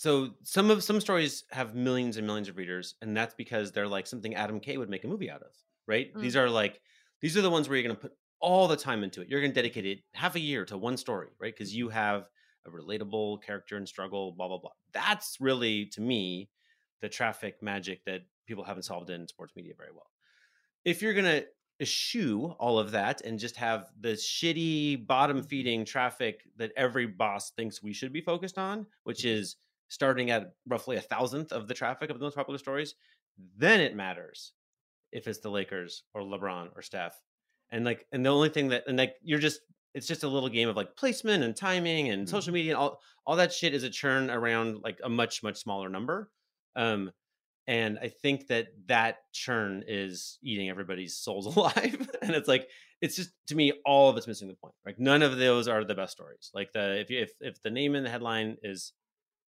so 0.00 0.30
some 0.44 0.70
of 0.70 0.82
some 0.82 0.98
stories 0.98 1.44
have 1.50 1.74
millions 1.74 2.16
and 2.16 2.26
millions 2.26 2.48
of 2.48 2.56
readers 2.56 2.94
and 3.02 3.14
that's 3.14 3.34
because 3.34 3.70
they're 3.70 3.86
like 3.86 4.06
something 4.06 4.34
adam 4.34 4.58
kay 4.58 4.78
would 4.78 4.88
make 4.88 5.04
a 5.04 5.06
movie 5.06 5.30
out 5.30 5.42
of 5.42 5.50
right 5.86 6.14
mm. 6.14 6.22
these 6.22 6.36
are 6.36 6.48
like 6.48 6.80
these 7.20 7.36
are 7.36 7.42
the 7.42 7.50
ones 7.50 7.68
where 7.68 7.76
you're 7.76 7.86
going 7.86 7.94
to 7.94 8.00
put 8.00 8.12
all 8.40 8.66
the 8.66 8.76
time 8.76 9.04
into 9.04 9.20
it 9.20 9.28
you're 9.28 9.42
going 9.42 9.50
to 9.50 9.54
dedicate 9.54 9.84
it 9.84 9.98
half 10.14 10.36
a 10.36 10.40
year 10.40 10.64
to 10.64 10.78
one 10.78 10.96
story 10.96 11.28
right 11.38 11.54
because 11.54 11.76
you 11.76 11.90
have 11.90 12.24
a 12.66 12.70
relatable 12.70 13.42
character 13.42 13.76
and 13.76 13.86
struggle 13.86 14.32
blah 14.32 14.48
blah 14.48 14.56
blah 14.56 14.70
that's 14.94 15.36
really 15.38 15.84
to 15.84 16.00
me 16.00 16.48
the 17.02 17.08
traffic 17.08 17.62
magic 17.62 18.02
that 18.06 18.22
people 18.46 18.64
haven't 18.64 18.84
solved 18.84 19.10
in 19.10 19.28
sports 19.28 19.52
media 19.54 19.74
very 19.76 19.92
well 19.92 20.10
if 20.86 21.02
you're 21.02 21.12
going 21.12 21.26
to 21.26 21.44
eschew 21.78 22.54
all 22.58 22.78
of 22.78 22.90
that 22.90 23.20
and 23.22 23.38
just 23.38 23.56
have 23.56 23.90
the 24.00 24.12
shitty 24.12 25.06
bottom 25.06 25.38
mm-hmm. 25.38 25.46
feeding 25.46 25.84
traffic 25.84 26.42
that 26.56 26.72
every 26.74 27.06
boss 27.06 27.50
thinks 27.50 27.82
we 27.82 27.92
should 27.92 28.14
be 28.14 28.22
focused 28.22 28.56
on 28.56 28.86
which 29.04 29.20
mm-hmm. 29.20 29.40
is 29.40 29.56
starting 29.90 30.30
at 30.30 30.54
roughly 30.66 30.96
a 30.96 31.00
thousandth 31.00 31.52
of 31.52 31.68
the 31.68 31.74
traffic 31.74 32.10
of 32.10 32.18
the 32.18 32.24
most 32.24 32.36
popular 32.36 32.58
stories, 32.58 32.94
then 33.56 33.80
it 33.80 33.94
matters 33.94 34.52
if 35.12 35.26
it's 35.26 35.40
the 35.40 35.50
Lakers 35.50 36.04
or 36.14 36.22
LeBron 36.22 36.68
or 36.74 36.80
Steph. 36.80 37.20
And 37.70 37.84
like, 37.84 38.06
and 38.12 38.24
the 38.24 38.30
only 38.30 38.48
thing 38.48 38.68
that, 38.68 38.84
and 38.86 38.96
like, 38.96 39.16
you're 39.22 39.40
just, 39.40 39.60
it's 39.92 40.06
just 40.06 40.22
a 40.22 40.28
little 40.28 40.48
game 40.48 40.68
of 40.68 40.76
like 40.76 40.96
placement 40.96 41.42
and 41.42 41.54
timing 41.54 42.08
and 42.08 42.22
mm-hmm. 42.22 42.30
social 42.30 42.52
media 42.52 42.72
and 42.72 42.80
all, 42.80 43.00
all 43.26 43.36
that 43.36 43.52
shit 43.52 43.74
is 43.74 43.82
a 43.82 43.90
churn 43.90 44.30
around 44.30 44.78
like 44.82 44.98
a 45.02 45.08
much, 45.08 45.42
much 45.42 45.56
smaller 45.56 45.88
number. 45.88 46.30
Um, 46.76 47.10
and 47.66 47.98
I 48.00 48.08
think 48.08 48.46
that 48.46 48.68
that 48.86 49.18
churn 49.32 49.82
is 49.86 50.38
eating 50.42 50.70
everybody's 50.70 51.16
souls 51.16 51.46
alive. 51.56 52.08
and 52.22 52.30
it's 52.30 52.48
like, 52.48 52.68
it's 53.00 53.16
just 53.16 53.30
to 53.48 53.56
me, 53.56 53.72
all 53.84 54.08
of 54.08 54.16
it's 54.16 54.28
missing 54.28 54.46
the 54.46 54.54
point. 54.54 54.74
Like 54.86 55.00
none 55.00 55.22
of 55.22 55.36
those 55.36 55.66
are 55.66 55.84
the 55.84 55.94
best 55.96 56.12
stories. 56.12 56.50
Like 56.54 56.72
the, 56.72 57.00
if 57.00 57.10
you, 57.10 57.20
if, 57.20 57.32
if 57.40 57.62
the 57.62 57.70
name 57.70 57.96
in 57.96 58.04
the 58.04 58.10
headline 58.10 58.56
is 58.62 58.92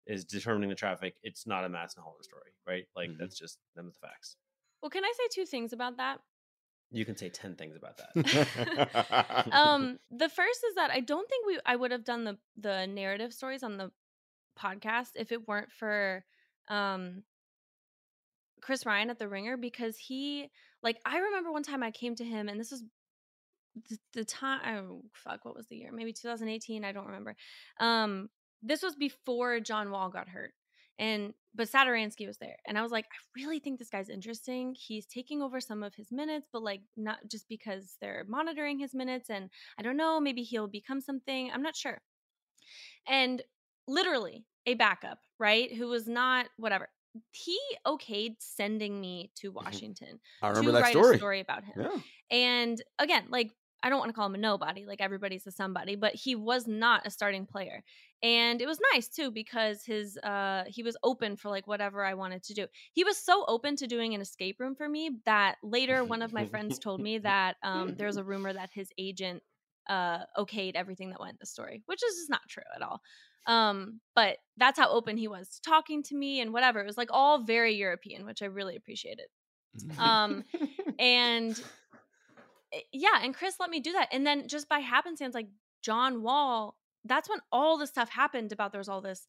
is 0.06 0.24
determining 0.24 0.68
the 0.68 0.74
traffic, 0.74 1.14
it's 1.22 1.46
not 1.46 1.64
a 1.64 1.68
Madison 1.68 2.02
Holleran 2.02 2.24
story, 2.24 2.52
right? 2.66 2.84
Like 2.96 3.10
mm-hmm. 3.10 3.18
that's 3.20 3.38
just 3.38 3.58
them 3.76 3.86
the 3.86 4.06
facts. 4.06 4.36
Well, 4.82 4.90
can 4.90 5.04
I 5.04 5.12
say 5.16 5.28
two 5.32 5.46
things 5.46 5.72
about 5.72 5.98
that? 5.98 6.20
You 6.90 7.04
can 7.04 7.16
say 7.16 7.30
10 7.30 7.54
things 7.54 7.76
about 7.76 7.98
that. 7.98 9.46
um, 9.52 9.98
the 10.10 10.28
first 10.28 10.60
is 10.68 10.74
that 10.74 10.90
I 10.90 11.00
don't 11.00 11.28
think 11.28 11.46
we 11.46 11.58
I 11.64 11.76
would 11.76 11.90
have 11.90 12.04
done 12.04 12.24
the 12.24 12.38
the 12.58 12.86
narrative 12.86 13.32
stories 13.32 13.62
on 13.62 13.78
the 13.78 13.90
podcast 14.60 15.10
if 15.14 15.32
it 15.32 15.48
weren't 15.48 15.72
for 15.72 16.24
um 16.68 17.22
Chris 18.60 18.84
Ryan 18.84 19.10
at 19.10 19.18
the 19.18 19.28
Ringer 19.28 19.56
because 19.56 19.96
he 19.96 20.50
like 20.82 20.98
I 21.06 21.18
remember 21.18 21.50
one 21.50 21.62
time 21.62 21.82
I 21.82 21.90
came 21.90 22.14
to 22.16 22.24
him 22.24 22.48
and 22.48 22.60
this 22.60 22.70
was 22.70 22.84
the, 23.88 23.98
the 24.12 24.24
time 24.24 24.60
oh 24.66 25.02
fuck 25.14 25.46
what 25.46 25.56
was 25.56 25.66
the 25.68 25.76
year 25.76 25.90
maybe 25.92 26.12
2018 26.12 26.84
I 26.84 26.92
don't 26.92 27.06
remember 27.06 27.34
um 27.80 28.28
this 28.62 28.82
was 28.82 28.94
before 28.94 29.60
John 29.60 29.90
Wall 29.90 30.08
got 30.08 30.28
hurt. 30.28 30.52
And 30.98 31.32
but 31.54 31.68
Satoransky 31.68 32.26
was 32.26 32.38
there. 32.38 32.56
And 32.66 32.78
I 32.78 32.82
was 32.82 32.92
like, 32.92 33.06
I 33.06 33.40
really 33.40 33.58
think 33.58 33.78
this 33.78 33.90
guy's 33.90 34.08
interesting. 34.08 34.74
He's 34.78 35.06
taking 35.06 35.42
over 35.42 35.60
some 35.60 35.82
of 35.82 35.94
his 35.94 36.10
minutes, 36.10 36.48
but 36.52 36.62
like 36.62 36.80
not 36.96 37.18
just 37.30 37.48
because 37.48 37.96
they're 38.00 38.24
monitoring 38.28 38.78
his 38.78 38.94
minutes. 38.94 39.28
And 39.28 39.50
I 39.78 39.82
don't 39.82 39.96
know, 39.96 40.20
maybe 40.20 40.42
he'll 40.42 40.68
become 40.68 41.00
something. 41.00 41.50
I'm 41.52 41.62
not 41.62 41.76
sure. 41.76 42.00
And 43.08 43.42
literally 43.88 44.46
a 44.66 44.74
backup, 44.74 45.18
right? 45.38 45.74
Who 45.74 45.88
was 45.88 46.06
not 46.06 46.46
whatever. 46.56 46.88
He 47.32 47.58
okayed 47.86 48.36
sending 48.38 49.00
me 49.00 49.30
to 49.36 49.48
mm-hmm. 49.48 49.64
Washington 49.64 50.20
I 50.40 50.48
remember 50.48 50.70
to 50.70 50.72
that 50.72 50.82
write 50.82 50.92
story. 50.92 51.14
a 51.14 51.18
story 51.18 51.40
about 51.40 51.64
him. 51.64 51.74
Yeah. 51.80 51.96
And 52.30 52.82
again, 52.98 53.24
like 53.28 53.50
I 53.82 53.90
don't 53.90 53.98
want 53.98 54.10
to 54.10 54.14
call 54.14 54.26
him 54.26 54.36
a 54.36 54.38
nobody, 54.38 54.86
like 54.86 55.00
everybody's 55.00 55.46
a 55.46 55.50
somebody, 55.50 55.96
but 55.96 56.14
he 56.14 56.36
was 56.36 56.66
not 56.66 57.06
a 57.06 57.10
starting 57.10 57.46
player. 57.46 57.82
And 58.22 58.62
it 58.62 58.66
was 58.66 58.78
nice 58.92 59.08
too 59.08 59.30
because 59.30 59.84
his 59.84 60.16
uh 60.18 60.64
he 60.68 60.82
was 60.82 60.96
open 61.02 61.36
for 61.36 61.48
like 61.48 61.66
whatever 61.66 62.04
I 62.04 62.14
wanted 62.14 62.42
to 62.44 62.54
do. 62.54 62.66
He 62.92 63.04
was 63.04 63.16
so 63.16 63.44
open 63.48 63.76
to 63.76 63.86
doing 63.86 64.14
an 64.14 64.20
escape 64.20 64.60
room 64.60 64.74
for 64.74 64.88
me 64.88 65.10
that 65.24 65.56
later 65.62 66.04
one 66.04 66.22
of 66.22 66.32
my 66.32 66.46
friends 66.46 66.78
told 66.78 67.00
me 67.00 67.18
that 67.30 67.56
um 67.62 67.94
there's 67.96 68.16
a 68.16 68.24
rumor 68.24 68.52
that 68.52 68.70
his 68.72 68.90
agent 68.98 69.42
uh 69.88 70.20
okayed 70.38 70.76
everything 70.76 71.10
that 71.10 71.20
went 71.20 71.32
in 71.32 71.38
the 71.40 71.46
story, 71.46 71.82
which 71.86 72.02
is 72.04 72.14
just 72.16 72.30
not 72.30 72.42
true 72.48 72.62
at 72.76 72.82
all. 72.82 73.00
Um 73.46 74.00
but 74.14 74.36
that's 74.56 74.78
how 74.78 74.88
open 74.90 75.16
he 75.16 75.26
was 75.26 75.60
talking 75.64 76.02
to 76.04 76.14
me 76.14 76.40
and 76.40 76.52
whatever. 76.52 76.80
It 76.80 76.86
was 76.86 76.98
like 76.98 77.10
all 77.10 77.42
very 77.42 77.74
European, 77.74 78.24
which 78.24 78.42
I 78.42 78.46
really 78.46 78.76
appreciated. 78.76 79.26
Um 79.98 80.44
and 80.98 81.60
Eh, 82.72 82.80
yeah, 82.92 83.20
and 83.22 83.34
Chris 83.34 83.56
let 83.60 83.70
me 83.70 83.80
do 83.80 83.92
that. 83.92 84.08
And 84.12 84.26
then 84.26 84.48
just 84.48 84.68
by 84.68 84.78
happenstance, 84.78 85.34
like 85.34 85.48
John 85.82 86.22
Wall, 86.22 86.76
that's 87.04 87.28
when 87.28 87.40
all 87.50 87.78
the 87.78 87.86
stuff 87.86 88.08
happened 88.08 88.52
about 88.52 88.72
there's 88.72 88.88
all 88.88 89.00
this 89.00 89.26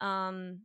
um 0.00 0.60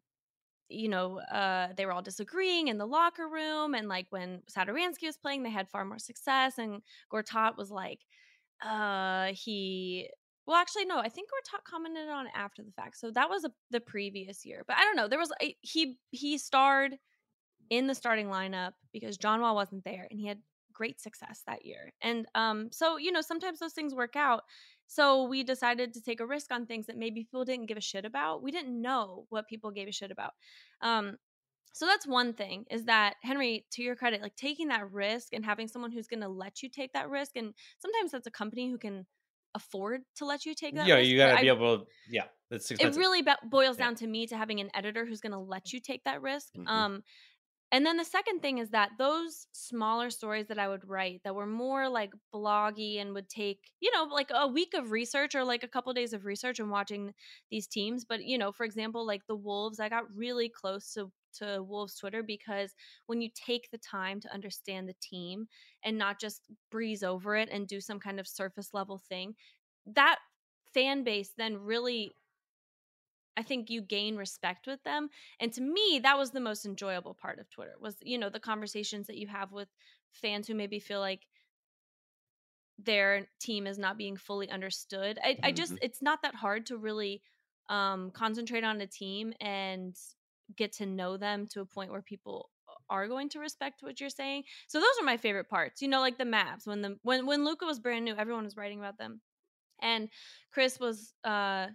you 0.70 0.90
know, 0.90 1.20
uh, 1.20 1.70
they 1.76 1.86
were 1.86 1.94
all 1.94 2.02
disagreeing 2.02 2.68
in 2.68 2.78
the 2.78 2.86
locker 2.86 3.28
room. 3.28 3.74
And 3.74 3.88
like 3.88 4.08
when 4.10 4.42
Satoransky 4.52 5.04
was 5.04 5.18
playing, 5.18 5.44
they 5.44 5.50
had 5.50 5.70
far 5.70 5.86
more 5.86 6.00
success. 6.00 6.58
And 6.58 6.82
Gortat 7.12 7.58
was 7.58 7.72
like, 7.72 8.02
uh, 8.62 9.28
he, 9.34 10.10
well, 10.46 10.58
actually, 10.58 10.86
no, 10.86 11.00
I 11.00 11.10
think 11.10 11.30
Gortat 11.30 11.64
commented 11.64 12.10
on 12.10 12.28
after 12.36 12.64
the 12.64 12.72
fact. 12.72 12.98
So 12.98 13.12
that 13.12 13.30
was 13.30 13.46
a, 13.46 13.52
the 13.72 13.80
previous 13.80 14.46
year. 14.46 14.64
But 14.68 14.78
I 14.78 14.84
don't 14.84 14.96
know. 14.96 15.08
There 15.08 15.20
was, 15.20 15.32
a, 15.42 15.56
he, 15.62 15.98
he 16.12 16.38
starred 16.38 16.96
in 17.70 17.88
the 17.88 17.96
starting 17.96 18.28
lineup 18.28 18.74
because 18.92 19.18
John 19.18 19.42
Wall 19.42 19.56
wasn't 19.56 19.84
there 19.84 20.08
and 20.10 20.20
he 20.20 20.28
had 20.28 20.40
great 20.74 21.02
success 21.02 21.44
that 21.48 21.66
year. 21.66 21.92
And 22.02 22.28
um, 22.36 22.70
so, 22.72 22.98
you 22.98 23.12
know, 23.12 23.22
sometimes 23.22 23.60
those 23.60 23.74
things 23.74 23.96
work 23.96 24.16
out. 24.16 24.44
So 24.88 25.24
we 25.26 25.44
decided 25.44 25.94
to 25.94 26.02
take 26.02 26.20
a 26.22 26.26
risk 26.26 26.52
on 26.52 26.66
things 26.66 26.86
that 26.88 26.98
maybe 26.98 27.22
people 27.22 27.46
didn't 27.46 27.66
give 27.68 27.78
a 27.78 27.82
shit 27.82 28.06
about. 28.06 28.42
We 28.42 28.52
didn't 28.52 28.82
know 28.82 29.26
what 29.30 29.48
people 29.48 29.72
gave 29.72 29.88
a 29.88 29.92
shit 29.92 30.12
about. 30.12 30.32
Um, 30.82 31.18
so 31.74 31.86
that's 31.86 32.08
one 32.08 32.34
thing 32.34 32.66
is 32.72 32.86
that 32.86 33.16
henry 33.22 33.64
to 33.72 33.84
your 33.84 33.96
credit 33.96 34.20
like 34.24 34.36
taking 34.36 34.70
that 34.70 34.92
risk 34.92 35.28
and 35.34 35.46
having 35.46 35.68
someone 35.68 35.92
who's 35.92 36.08
going 36.08 36.22
to 36.22 36.28
let 36.28 36.64
you 36.64 36.70
take 36.70 36.92
that 36.94 37.08
risk 37.08 37.32
and 37.36 37.54
sometimes 37.78 38.12
that's 38.12 38.26
a 38.26 38.32
company 38.32 38.72
who 38.72 38.80
can 38.80 39.06
afford 39.54 40.02
to 40.16 40.26
let 40.26 40.44
you 40.46 40.56
take 40.56 40.74
that 40.74 40.82
risk. 40.82 40.90
yeah 40.90 40.96
risk, 40.96 41.10
you 41.12 41.18
gotta 41.18 41.38
I- 41.38 41.42
be 41.42 41.48
able 41.50 41.80
to 41.80 41.86
yeah 42.10 42.24
expensive. 42.50 42.96
it 42.96 42.98
really 42.98 43.22
be- 43.22 43.32
boils 43.44 43.78
Yeah. 43.78 43.86
down 43.86 43.96
to 43.96 44.08
me 44.08 44.26
to 44.28 44.38
having 44.38 44.60
an 44.60 44.72
editor 44.74 45.06
who's 45.06 45.22
going 45.22 45.34
to 45.34 45.38
let 45.40 45.72
you 45.72 45.80
take 45.80 46.04
that 46.06 46.22
risk 46.22 46.48
Mhm. 46.58 46.68
um 46.68 47.04
and 47.72 47.86
then 47.86 47.98
the 47.98 48.06
second 48.06 48.42
thing 48.42 48.60
is 48.60 48.70
that 48.70 48.92
those 48.98 49.48
smaller 49.52 50.10
stories 50.10 50.48
that 50.48 50.60
i 50.60 50.68
would 50.68 50.88
write 50.88 51.22
that 51.24 51.36
were 51.36 51.46
more 51.46 51.90
like 51.90 52.12
bloggy 52.34 53.00
and 53.02 53.14
would 53.14 53.30
take 53.30 53.60
you 53.80 53.92
know 53.94 54.04
like 54.04 54.32
a 54.34 54.48
week 54.48 54.74
of 54.74 54.92
research 54.92 55.36
or 55.36 55.44
like 55.44 55.64
a 55.64 55.68
couple 55.68 55.94
days 55.94 56.14
of 56.14 56.26
research 56.26 56.60
and 56.60 56.72
watching 56.72 57.14
these 57.52 57.68
teams 57.68 58.06
but 58.06 58.24
you 58.24 58.38
know 58.38 58.52
for 58.52 58.64
example 58.66 59.06
like 59.06 59.26
the 59.28 59.36
wolves 59.36 59.80
i 59.80 59.90
got 59.90 60.04
really 60.16 60.50
close 60.50 60.94
to 60.94 61.12
to 61.34 61.62
wolves 61.64 61.96
twitter 61.96 62.24
because 62.24 62.74
when 63.06 63.22
you 63.22 63.30
take 63.36 63.70
the 63.72 63.78
time 63.78 64.20
to 64.20 64.34
understand 64.34 64.88
the 64.88 64.96
team 65.02 65.46
and 65.84 65.98
not 65.98 66.20
just 66.20 66.42
breeze 66.72 67.04
over 67.04 67.36
it 67.36 67.50
and 67.52 67.68
do 67.68 67.80
some 67.82 68.00
kind 68.00 68.20
of 68.20 68.28
surface 68.28 68.74
level 68.74 68.98
thing 68.98 69.36
that 69.86 70.18
fan 70.74 71.04
base 71.04 71.32
then 71.38 71.58
really 71.58 72.12
I 73.38 73.44
think 73.44 73.70
you 73.70 73.82
gain 73.82 74.18
respect 74.18 74.66
with 74.68 74.84
them. 74.84 75.10
And 75.40 75.54
to 75.54 75.62
me, 75.62 76.02
that 76.04 76.18
was 76.18 76.32
the 76.32 76.40
most 76.40 76.66
enjoyable 76.66 77.14
part 77.14 77.40
of 77.40 77.50
Twitter 77.50 77.76
was, 77.80 77.96
you 78.02 78.18
know, 78.18 78.30
the 78.30 78.40
conversations 78.40 79.08
that 79.08 79.18
you 79.18 79.28
have 79.28 79.52
with 79.52 79.68
fans 80.12 80.48
who 80.48 80.56
maybe 80.56 80.80
feel 80.80 81.00
like 81.00 81.28
their 82.80 83.28
team 83.40 83.68
is 83.68 83.78
not 83.78 83.98
being 83.98 84.18
fully 84.18 84.50
understood. 84.50 85.20
I, 85.24 85.38
I 85.44 85.52
just 85.52 85.74
it's 85.82 86.02
not 86.02 86.22
that 86.24 86.36
hard 86.36 86.68
to 86.68 86.78
really 86.78 87.22
um 87.70 88.12
concentrate 88.12 88.64
on 88.64 88.80
a 88.82 88.88
team 88.88 89.34
and 89.42 89.96
get 90.56 90.74
to 90.74 90.86
know 90.86 91.18
them 91.18 91.48
to 91.48 91.62
a 91.62 91.66
point 91.66 91.92
where 91.92 92.02
people 92.02 92.50
are 92.90 93.08
going 93.08 93.30
to 93.30 93.40
respect 93.40 93.84
what 93.84 94.00
you're 94.00 94.10
saying. 94.10 94.44
So 94.68 94.80
those 94.80 94.88
are 95.02 95.06
my 95.06 95.18
favorite 95.18 95.50
parts. 95.50 95.82
You 95.82 95.88
know, 95.88 96.00
like 96.00 96.18
the 96.18 96.26
maps 96.26 96.66
when 96.66 96.82
the 96.82 96.98
when 97.04 97.26
when 97.26 97.46
Luka 97.46 97.66
was 97.66 97.80
brand 97.80 98.06
new, 98.06 98.16
everyone 98.16 98.46
was 98.46 98.58
writing 98.58 98.80
about 98.80 98.98
them. 98.98 99.22
And 99.82 100.10
Chris 100.52 100.80
was 100.80 101.14
uh 101.24 101.68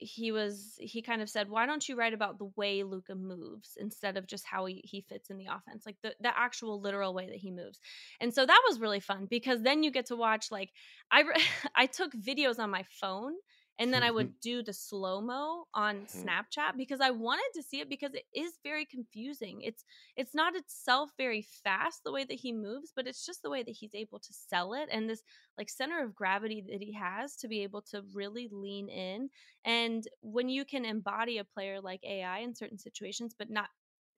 he 0.00 0.32
was 0.32 0.76
he 0.78 1.02
kind 1.02 1.20
of 1.20 1.28
said 1.28 1.48
why 1.50 1.66
don't 1.66 1.88
you 1.88 1.94
write 1.94 2.14
about 2.14 2.38
the 2.38 2.50
way 2.56 2.82
luka 2.82 3.14
moves 3.14 3.76
instead 3.78 4.16
of 4.16 4.26
just 4.26 4.46
how 4.46 4.64
he, 4.64 4.80
he 4.84 5.02
fits 5.02 5.30
in 5.30 5.36
the 5.36 5.46
offense? 5.46 5.84
Like 5.86 5.96
the, 6.02 6.14
the 6.20 6.36
actual 6.36 6.80
literal 6.80 7.14
way 7.14 7.26
that 7.26 7.36
he 7.36 7.50
moves. 7.50 7.78
And 8.20 8.34
so 8.34 8.46
that 8.46 8.62
was 8.68 8.80
really 8.80 9.00
fun 9.00 9.26
because 9.28 9.62
then 9.62 9.82
you 9.82 9.90
get 9.90 10.06
to 10.06 10.16
watch 10.16 10.50
like 10.50 10.70
i 11.10 11.22
i 11.76 11.86
took 11.86 12.12
videos 12.14 12.58
on 12.58 12.70
my 12.70 12.84
phone 13.00 13.34
and 13.78 13.92
then 13.92 14.02
i 14.02 14.10
would 14.10 14.38
do 14.40 14.62
the 14.62 14.72
slow 14.72 15.20
mo 15.20 15.64
on 15.74 16.02
snapchat 16.06 16.76
because 16.76 17.00
i 17.00 17.10
wanted 17.10 17.48
to 17.54 17.62
see 17.62 17.80
it 17.80 17.88
because 17.88 18.14
it 18.14 18.24
is 18.34 18.52
very 18.62 18.84
confusing 18.84 19.60
it's 19.62 19.84
it's 20.16 20.34
not 20.34 20.54
itself 20.56 21.10
very 21.16 21.46
fast 21.64 22.00
the 22.04 22.12
way 22.12 22.24
that 22.24 22.34
he 22.34 22.52
moves 22.52 22.92
but 22.94 23.06
it's 23.06 23.24
just 23.24 23.42
the 23.42 23.50
way 23.50 23.62
that 23.62 23.76
he's 23.78 23.94
able 23.94 24.18
to 24.18 24.32
sell 24.32 24.74
it 24.74 24.88
and 24.92 25.08
this 25.08 25.22
like 25.56 25.68
center 25.68 26.02
of 26.02 26.14
gravity 26.14 26.62
that 26.70 26.82
he 26.82 26.92
has 26.92 27.36
to 27.36 27.48
be 27.48 27.62
able 27.62 27.82
to 27.82 28.02
really 28.14 28.48
lean 28.52 28.88
in 28.88 29.28
and 29.64 30.04
when 30.22 30.48
you 30.48 30.64
can 30.64 30.84
embody 30.84 31.38
a 31.38 31.44
player 31.44 31.80
like 31.80 32.00
AI 32.04 32.38
in 32.40 32.54
certain 32.54 32.78
situations, 32.78 33.34
but 33.38 33.50
not 33.50 33.68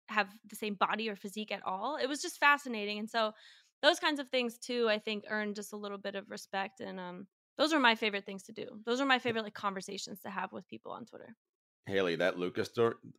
have 0.08 0.28
the 0.48 0.56
same 0.56 0.74
body 0.74 1.08
or 1.08 1.16
physique 1.16 1.52
at 1.52 1.64
all, 1.64 1.96
it 1.96 2.08
was 2.08 2.22
just 2.22 2.38
fascinating. 2.38 2.98
And 2.98 3.10
so 3.10 3.32
those 3.82 3.98
kinds 3.98 4.20
of 4.20 4.28
things 4.28 4.58
too, 4.58 4.88
I 4.88 4.98
think, 4.98 5.24
earn 5.28 5.54
just 5.54 5.72
a 5.72 5.76
little 5.76 5.98
bit 5.98 6.14
of 6.14 6.30
respect. 6.30 6.80
And 6.80 7.00
um, 7.00 7.26
those 7.58 7.72
are 7.72 7.78
my 7.80 7.94
favorite 7.94 8.24
things 8.26 8.44
to 8.44 8.52
do. 8.52 8.66
Those 8.86 9.00
are 9.00 9.06
my 9.06 9.18
favorite 9.18 9.42
like 9.44 9.54
conversations 9.54 10.20
to 10.20 10.30
have 10.30 10.52
with 10.52 10.66
people 10.68 10.92
on 10.92 11.04
Twitter. 11.06 11.34
Haley, 11.86 12.14
that 12.16 12.38
Luka's 12.38 12.70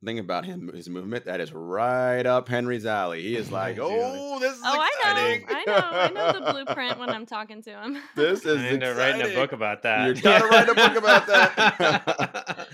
thing 0.05 0.19
about 0.19 0.45
him, 0.45 0.71
his 0.73 0.89
movement, 0.89 1.25
that 1.25 1.41
is 1.41 1.51
right 1.51 2.25
up 2.25 2.47
Henry's 2.47 2.85
alley. 2.85 3.21
He 3.21 3.35
is 3.35 3.51
like, 3.59 3.77
oh, 3.79 4.39
this 4.39 4.53
is 4.55 4.61
Oh, 4.65 4.79
I 4.79 4.89
exciting. 4.95 5.45
know, 5.45 5.53
I 5.53 5.63
know, 5.65 6.23
I 6.23 6.31
know 6.33 6.39
the 6.45 6.51
blueprint 6.53 6.97
when 6.97 7.09
I'm 7.15 7.25
talking 7.25 7.61
to 7.63 7.71
him. 7.71 7.97
this 8.15 8.45
is 8.45 8.57
I 8.61 8.71
need 8.71 8.79
to 8.79 8.91
exciting. 8.91 9.21
write 9.21 9.31
a 9.31 9.35
book 9.35 9.51
about 9.51 9.83
that. 9.83 10.15
You 10.15 10.21
gotta 10.21 10.45
write 10.47 10.69
a 10.69 10.73
book 10.75 10.95
about 10.95 11.27
that. 11.27 12.67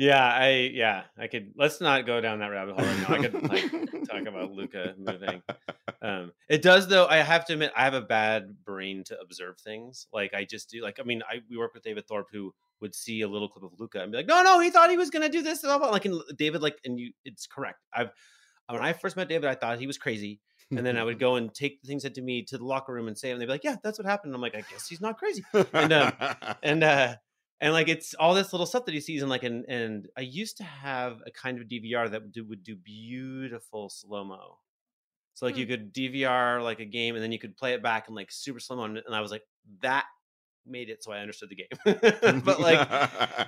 Yeah, 0.00 0.24
I 0.24 0.70
yeah, 0.72 1.02
I 1.18 1.26
could. 1.26 1.52
Let's 1.56 1.78
not 1.78 2.06
go 2.06 2.22
down 2.22 2.38
that 2.38 2.46
rabbit 2.46 2.74
hole 2.74 2.86
right 2.86 2.98
now. 3.00 3.14
I 3.16 3.18
could 3.18 3.50
like 3.50 3.70
talk 4.08 4.26
about 4.26 4.50
Luka 4.50 4.94
moving. 4.96 5.42
Um, 6.00 6.32
it 6.48 6.62
does 6.62 6.88
though. 6.88 7.06
I 7.06 7.18
have 7.18 7.44
to 7.48 7.52
admit, 7.52 7.70
I 7.76 7.84
have 7.84 7.92
a 7.92 8.00
bad 8.00 8.64
brain 8.64 9.04
to 9.08 9.20
observe 9.20 9.58
things. 9.58 10.06
Like 10.10 10.32
I 10.32 10.44
just 10.44 10.70
do. 10.70 10.82
Like 10.82 11.00
I 11.00 11.02
mean, 11.02 11.22
I 11.30 11.40
we 11.50 11.58
work 11.58 11.74
with 11.74 11.82
David 11.82 12.08
Thorpe 12.08 12.28
who 12.32 12.54
would 12.80 12.94
see 12.94 13.20
a 13.20 13.28
little 13.28 13.50
clip 13.50 13.62
of 13.62 13.78
Luka 13.78 14.00
and 14.00 14.10
be 14.10 14.16
like, 14.16 14.26
"No, 14.26 14.42
no, 14.42 14.58
he 14.58 14.70
thought 14.70 14.88
he 14.88 14.96
was 14.96 15.10
gonna 15.10 15.28
do 15.28 15.42
this." 15.42 15.60
Blah, 15.60 15.76
blah. 15.76 15.90
Like 15.90 16.06
and 16.06 16.18
David, 16.34 16.62
like, 16.62 16.78
and 16.82 16.98
you, 16.98 17.12
it's 17.26 17.46
correct. 17.46 17.80
I've 17.92 18.10
when 18.70 18.80
I 18.80 18.94
first 18.94 19.18
met 19.18 19.28
David, 19.28 19.50
I 19.50 19.54
thought 19.54 19.80
he 19.80 19.86
was 19.86 19.98
crazy. 19.98 20.40
And 20.70 20.86
then 20.86 20.96
I 20.96 21.02
would 21.02 21.18
go 21.18 21.34
and 21.34 21.52
take 21.52 21.82
the 21.82 21.88
things 21.88 22.02
said 22.02 22.14
to 22.14 22.22
me 22.22 22.44
to 22.44 22.56
the 22.56 22.64
locker 22.64 22.94
room 22.94 23.08
and 23.08 23.18
say, 23.18 23.32
and 23.32 23.40
they'd 23.40 23.46
be 23.46 23.50
like, 23.50 23.64
"Yeah, 23.64 23.76
that's 23.82 23.98
what 23.98 24.06
happened." 24.06 24.30
And 24.30 24.36
I'm 24.36 24.40
like, 24.40 24.54
"I 24.54 24.62
guess 24.70 24.88
he's 24.88 25.00
not 25.00 25.18
crazy." 25.18 25.44
And, 25.74 25.92
um, 25.92 26.12
and 26.62 26.84
uh 26.84 27.16
and 27.60 27.72
like 27.72 27.88
it's 27.88 28.14
all 28.14 28.34
this 28.34 28.52
little 28.52 28.66
stuff 28.66 28.84
that 28.86 28.94
he 28.94 29.00
sees 29.00 29.22
and 29.22 29.30
like 29.30 29.42
and 29.42 29.64
and 29.68 30.08
I 30.16 30.22
used 30.22 30.56
to 30.58 30.64
have 30.64 31.22
a 31.26 31.30
kind 31.30 31.60
of 31.60 31.68
DVR 31.68 32.08
that 32.08 32.22
would 32.22 32.32
do, 32.32 32.44
would 32.46 32.64
do 32.64 32.76
beautiful 32.76 33.90
slow 33.90 34.24
mo. 34.24 34.58
So 35.34 35.46
like 35.46 35.56
you 35.56 35.66
Hmm. 35.66 35.70
could 35.72 35.92
DVR 35.92 36.62
like 36.62 36.80
a 36.80 36.84
game 36.86 37.14
and 37.14 37.22
then 37.24 37.32
you 37.32 37.38
could 37.38 37.56
play 37.56 37.74
it 37.74 37.82
back 37.82 38.08
in 38.08 38.14
like 38.14 38.30
super 38.32 38.60
slow 38.60 38.76
mo 38.76 38.84
and 38.84 39.14
I 39.14 39.20
was 39.20 39.30
like 39.30 39.44
that 39.82 40.06
made 40.66 40.90
it 40.90 41.02
so 41.04 41.12
I 41.12 41.20
understood 41.20 41.50
the 41.50 41.56
game. 41.56 42.40
but 42.44 42.60
like 42.60 42.88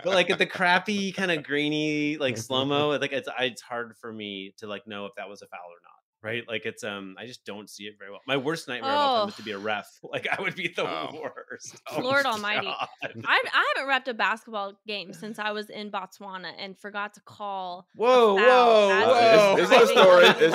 but 0.03 0.13
like 0.15 0.31
at 0.31 0.39
the 0.39 0.47
crappy 0.47 1.13
kind 1.13 1.31
of 1.31 1.43
grainy 1.45 2.19
like 2.19 2.37
slow 2.39 2.65
mo 2.65 2.91
like 2.99 3.13
it's 3.13 3.29
I- 3.29 3.45
it's 3.47 3.63
hard 3.63 3.97
for 3.99 4.13
me 4.13 4.55
to 4.59 4.67
like 4.67 4.87
know 4.87 5.07
if 5.07 5.15
that 5.17 5.29
was 5.29 5.43
a 5.43 5.49
foul 5.49 5.61
or 5.71 5.83
not. 5.85 6.02
Right, 6.23 6.45
like 6.47 6.67
it's 6.67 6.85
um, 6.85 7.17
I 7.19 7.27
just 7.27 7.45
don't 7.45 7.69
see 7.69 7.85
it 7.85 7.95
very 7.99 8.11
well. 8.13 8.21
My 8.29 8.37
worst 8.37 8.69
nightmare 8.69 8.93
of 8.93 8.97
all 8.99 9.19
time 9.23 9.29
is 9.31 9.35
to 9.37 9.43
Oh. 9.43 9.45
be 9.45 9.51
a 9.53 9.59
ref. 9.59 9.89
Like 10.05 10.29
I 10.31 10.41
would 10.41 10.55
be 10.55 10.69
the 10.69 10.83
Oh. 10.89 11.21
worst. 11.21 11.81
Oh, 11.91 12.01
Lord 12.01 12.27
Almighty. 12.27 12.69
I, 12.69 12.87
I 13.25 13.73
haven't 13.77 13.91
repped 13.91 14.09
a 14.09 14.15
basketball 14.15 14.75
game 14.87 15.13
since 15.13 15.39
I 15.39 15.51
was 15.53 15.69
in 15.71 15.91
Botswana 15.91 16.53
and 16.59 16.79
forgot 16.79 17.15
to 17.15 17.21
call. 17.23 17.87
Whoa, 17.97 18.35
whoa, 18.35 18.89
whoa! 19.07 19.57
Is- 19.59 19.71
is 19.71 19.83
a 19.83 19.87
story? 19.89 20.25
Is- 20.27 20.41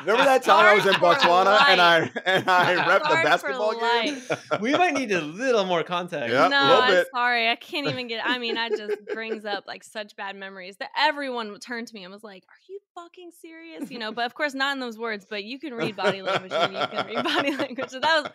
Remember 0.00 0.24
that 0.24 0.42
time 0.42 0.66
I 0.66 0.74
was 0.74 0.84
in 0.86 0.94
Scarred 0.94 1.18
for 1.20 1.26
Botswana 1.28 1.60
and 1.68 1.80
I 1.80 2.10
and 2.26 2.48
I 2.48 2.74
repped 2.76 3.08
the 3.08 3.20
basketball 3.22 3.78
game? 3.80 4.20
we 4.60 4.72
might 4.72 4.94
need 4.94 5.12
a 5.12 5.20
little 5.20 5.64
more 5.64 5.82
context. 5.84 6.32
Yeah, 6.32 6.46
a 6.46 6.48
no, 6.48 6.80
I'm 6.82 6.90
bit. 6.90 7.06
sorry. 7.14 7.48
I 7.48 7.56
can't 7.56 7.86
even 7.86 8.08
get. 8.08 8.22
I 8.26 8.38
mean, 8.38 8.56
I 8.56 8.68
just 8.70 8.96
brings 9.12 9.44
up 9.44 9.64
like 9.66 9.84
such 9.84 10.16
bad 10.16 10.34
memories 10.36 10.76
that 10.78 10.90
everyone 10.98 11.56
turned 11.60 11.86
to 11.88 11.94
me 11.94 12.02
and 12.04 12.12
was 12.12 12.24
like, 12.24 12.44
"Are 12.48 12.60
you 12.68 12.80
fucking 13.02 13.30
serious?" 13.40 13.90
You 13.90 13.98
know, 13.98 14.12
but 14.12 14.26
of 14.26 14.34
course 14.38 14.54
not 14.54 14.74
in 14.74 14.80
those 14.80 14.98
words. 14.98 15.26
But 15.28 15.44
you 15.44 15.58
can 15.58 15.74
read 15.74 15.96
body 15.96 16.22
language 16.22 16.52
and 16.52 16.72
you 16.72 16.86
can 16.86 17.06
read 17.06 17.24
body 17.24 17.56
language. 17.56 17.90
So 17.90 18.00
that 18.00 18.22
was 18.22 18.32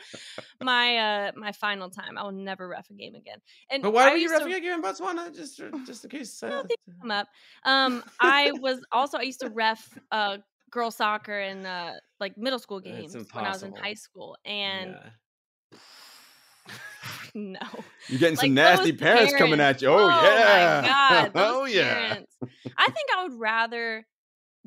my 0.61 0.97
uh 0.97 1.31
my 1.35 1.51
final 1.51 1.89
time. 1.89 2.17
I 2.17 2.23
will 2.23 2.31
never 2.31 2.67
ref 2.67 2.89
a 2.89 2.93
game 2.93 3.15
again. 3.15 3.39
And 3.69 3.83
But 3.83 3.93
why 3.93 4.07
I 4.07 4.11
were 4.11 4.15
you 4.17 4.29
used 4.29 4.37
to- 4.39 4.45
refing 4.45 4.57
again 4.57 4.79
in 4.79 4.81
Botswana? 4.81 5.35
Just, 5.35 5.61
just 5.85 6.03
in 6.03 6.09
case. 6.09 6.41
Uh, 6.41 6.63
things 6.63 6.97
come 7.01 7.11
up. 7.11 7.27
Um, 7.65 8.03
I 8.19 8.51
was 8.59 8.83
also 8.91 9.17
I 9.17 9.23
used 9.23 9.41
to 9.41 9.49
ref 9.49 9.97
uh 10.11 10.37
girl 10.71 10.89
soccer 10.91 11.37
and 11.39 11.67
uh 11.67 11.91
like 12.19 12.37
middle 12.37 12.59
school 12.59 12.79
games 12.79 13.15
when 13.15 13.45
I 13.45 13.49
was 13.49 13.63
in 13.63 13.75
high 13.75 13.93
school, 13.93 14.37
and 14.45 14.95
yeah. 15.71 15.77
no. 17.35 17.59
You're 18.07 18.19
getting 18.19 18.37
some 18.37 18.53
nasty 18.53 18.91
those 18.91 18.99
parents, 18.99 19.33
coming 19.35 19.59
at 19.59 19.81
you. 19.81 19.89
Oh, 19.89 20.07
yeah. 20.07 20.81
my 20.81 20.87
god! 20.87 21.31
Oh 21.35 21.65
yeah. 21.65 21.93
parents. 21.93 22.35
I 22.77 22.85
think 22.85 23.09
I 23.15 23.23
would 23.23 23.39
rather 23.39 24.05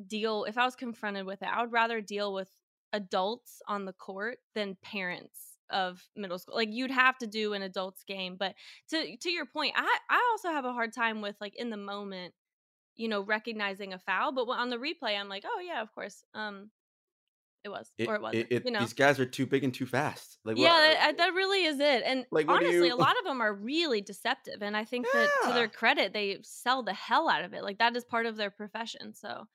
deal 0.05 0.43
if 0.45 0.57
I 0.57 0.65
was 0.65 0.75
confronted 0.75 1.25
with 1.25 1.41
it. 1.41 1.47
I 1.51 1.61
would 1.61 1.71
rather 1.71 2.01
deal 2.01 2.33
with 2.33 2.49
adults 2.93 3.61
on 3.67 3.85
the 3.85 3.93
court 3.93 4.37
than 4.55 4.75
parents 4.81 5.57
of 5.69 6.01
middle 6.15 6.39
school. 6.39 6.55
Like 6.55 6.69
you'd 6.71 6.91
have 6.91 7.17
to 7.19 7.27
do 7.27 7.53
an 7.53 7.61
adults 7.61 8.03
game, 8.03 8.35
but 8.37 8.53
to 8.89 9.17
to 9.17 9.29
your 9.29 9.45
point, 9.45 9.73
I 9.75 9.97
I 10.09 10.27
also 10.31 10.49
have 10.49 10.65
a 10.65 10.73
hard 10.73 10.93
time 10.93 11.21
with 11.21 11.35
like 11.41 11.55
in 11.55 11.69
the 11.69 11.77
moment, 11.77 12.33
you 12.95 13.07
know, 13.09 13.21
recognizing 13.21 13.93
a 13.93 13.99
foul. 13.99 14.31
But 14.31 14.47
on 14.49 14.69
the 14.69 14.77
replay, 14.77 15.19
I'm 15.19 15.29
like, 15.29 15.43
oh 15.45 15.59
yeah, 15.65 15.81
of 15.81 15.93
course. 15.93 16.23
Um, 16.33 16.71
it 17.63 17.69
was 17.69 17.91
It- 17.97 18.07
or 18.07 18.15
it 18.15 18.21
wasn't. 18.21 18.43
it- 18.49 18.55
it- 18.55 18.65
you 18.65 18.71
know. 18.71 18.79
These 18.79 18.93
guys 18.93 19.19
are 19.19 19.25
too 19.25 19.45
big 19.45 19.63
and 19.65 19.73
too 19.73 19.85
fast. 19.87 20.37
Like, 20.45 20.57
Yeah, 20.57 20.69
what- 20.69 20.93
that, 20.93 21.17
that 21.17 21.33
really 21.33 21.65
is 21.65 21.79
it. 21.81 22.03
And 22.05 22.25
Like, 22.31 22.47
honestly, 22.47 22.87
you- 22.87 22.93
a 22.93 22.95
lot 22.95 23.17
of 23.17 23.25
them 23.25 23.41
are 23.41 23.53
really 23.53 23.99
deceptive. 23.99 24.61
And 24.61 24.77
I 24.77 24.85
think 24.85 25.05
that 25.11 25.29
to 25.43 25.53
their 25.53 25.67
credit, 25.67 26.13
they 26.13 26.37
sell 26.43 26.81
the 26.83 26.93
hell 26.93 27.27
out 27.27 27.43
of 27.43 27.53
it. 27.53 27.63
Like 27.63 27.79
that 27.79 27.95
is 27.97 28.05
part 28.05 28.25
of 28.25 28.37
their 28.37 28.51
profession. 28.51 29.13
So, 29.13 29.47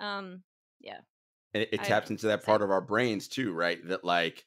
um, 0.00 0.42
yeah. 0.80 0.98
and 1.54 1.62
it, 1.62 1.70
it 1.72 1.80
I- 1.80 1.84
taps 1.84 2.10
into 2.10 2.26
that 2.28 2.44
part 2.44 2.62
of 2.62 2.70
our 2.70 2.80
brains 2.80 3.28
too, 3.28 3.52
right? 3.52 3.78
That 3.88 4.04
like 4.04 4.44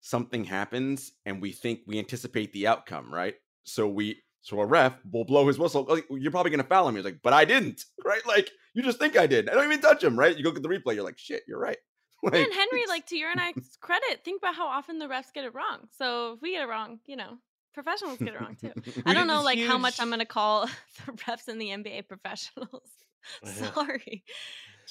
something 0.00 0.44
happens 0.44 1.12
and 1.24 1.40
we 1.40 1.52
think 1.52 1.80
we 1.86 1.98
anticipate 1.98 2.52
the 2.52 2.66
outcome, 2.66 3.12
right? 3.12 3.34
So 3.64 3.88
we 3.88 4.22
so 4.42 4.60
a 4.60 4.66
ref 4.66 4.92
will 5.10 5.24
blow 5.24 5.46
his 5.46 5.58
whistle. 5.58 5.84
Like, 5.88 6.04
you're 6.10 6.30
probably 6.30 6.50
gonna 6.50 6.64
foul 6.64 6.88
him. 6.88 6.96
He's 6.96 7.04
like, 7.04 7.20
but 7.22 7.32
I 7.32 7.44
didn't, 7.44 7.84
right? 8.04 8.24
Like 8.26 8.50
you 8.74 8.82
just 8.82 8.98
think 8.98 9.16
I 9.16 9.26
did. 9.26 9.48
I 9.48 9.54
don't 9.54 9.64
even 9.64 9.80
touch 9.80 10.04
him, 10.04 10.18
right? 10.18 10.36
You 10.36 10.44
go 10.44 10.50
get 10.50 10.62
the 10.62 10.68
replay. 10.68 10.94
You're 10.94 11.04
like, 11.04 11.18
shit, 11.18 11.42
you're 11.48 11.58
right. 11.60 11.78
Like, 12.22 12.32
and 12.36 12.54
Henry, 12.54 12.78
it's- 12.80 12.88
like 12.88 13.06
to 13.08 13.18
your 13.18 13.30
and 13.30 13.38
I's 13.38 13.76
credit, 13.82 14.24
think 14.24 14.40
about 14.40 14.54
how 14.54 14.66
often 14.66 14.98
the 14.98 15.04
refs 15.04 15.30
get 15.34 15.44
it 15.44 15.54
wrong. 15.54 15.80
So 15.98 16.32
if 16.32 16.40
we 16.40 16.52
get 16.52 16.62
it 16.62 16.68
wrong, 16.68 16.98
you 17.04 17.16
know, 17.16 17.36
professionals 17.74 18.16
get 18.16 18.28
it 18.28 18.40
wrong 18.40 18.56
too. 18.58 18.72
I 19.06 19.12
don't 19.12 19.26
know 19.26 19.42
like 19.42 19.58
how 19.58 19.76
much 19.76 20.00
I'm 20.00 20.08
gonna 20.08 20.24
call 20.24 20.64
the 21.06 21.12
refs 21.12 21.48
in 21.48 21.58
the 21.58 21.68
NBA 21.68 22.08
professionals. 22.08 22.88
Sorry. 23.44 24.24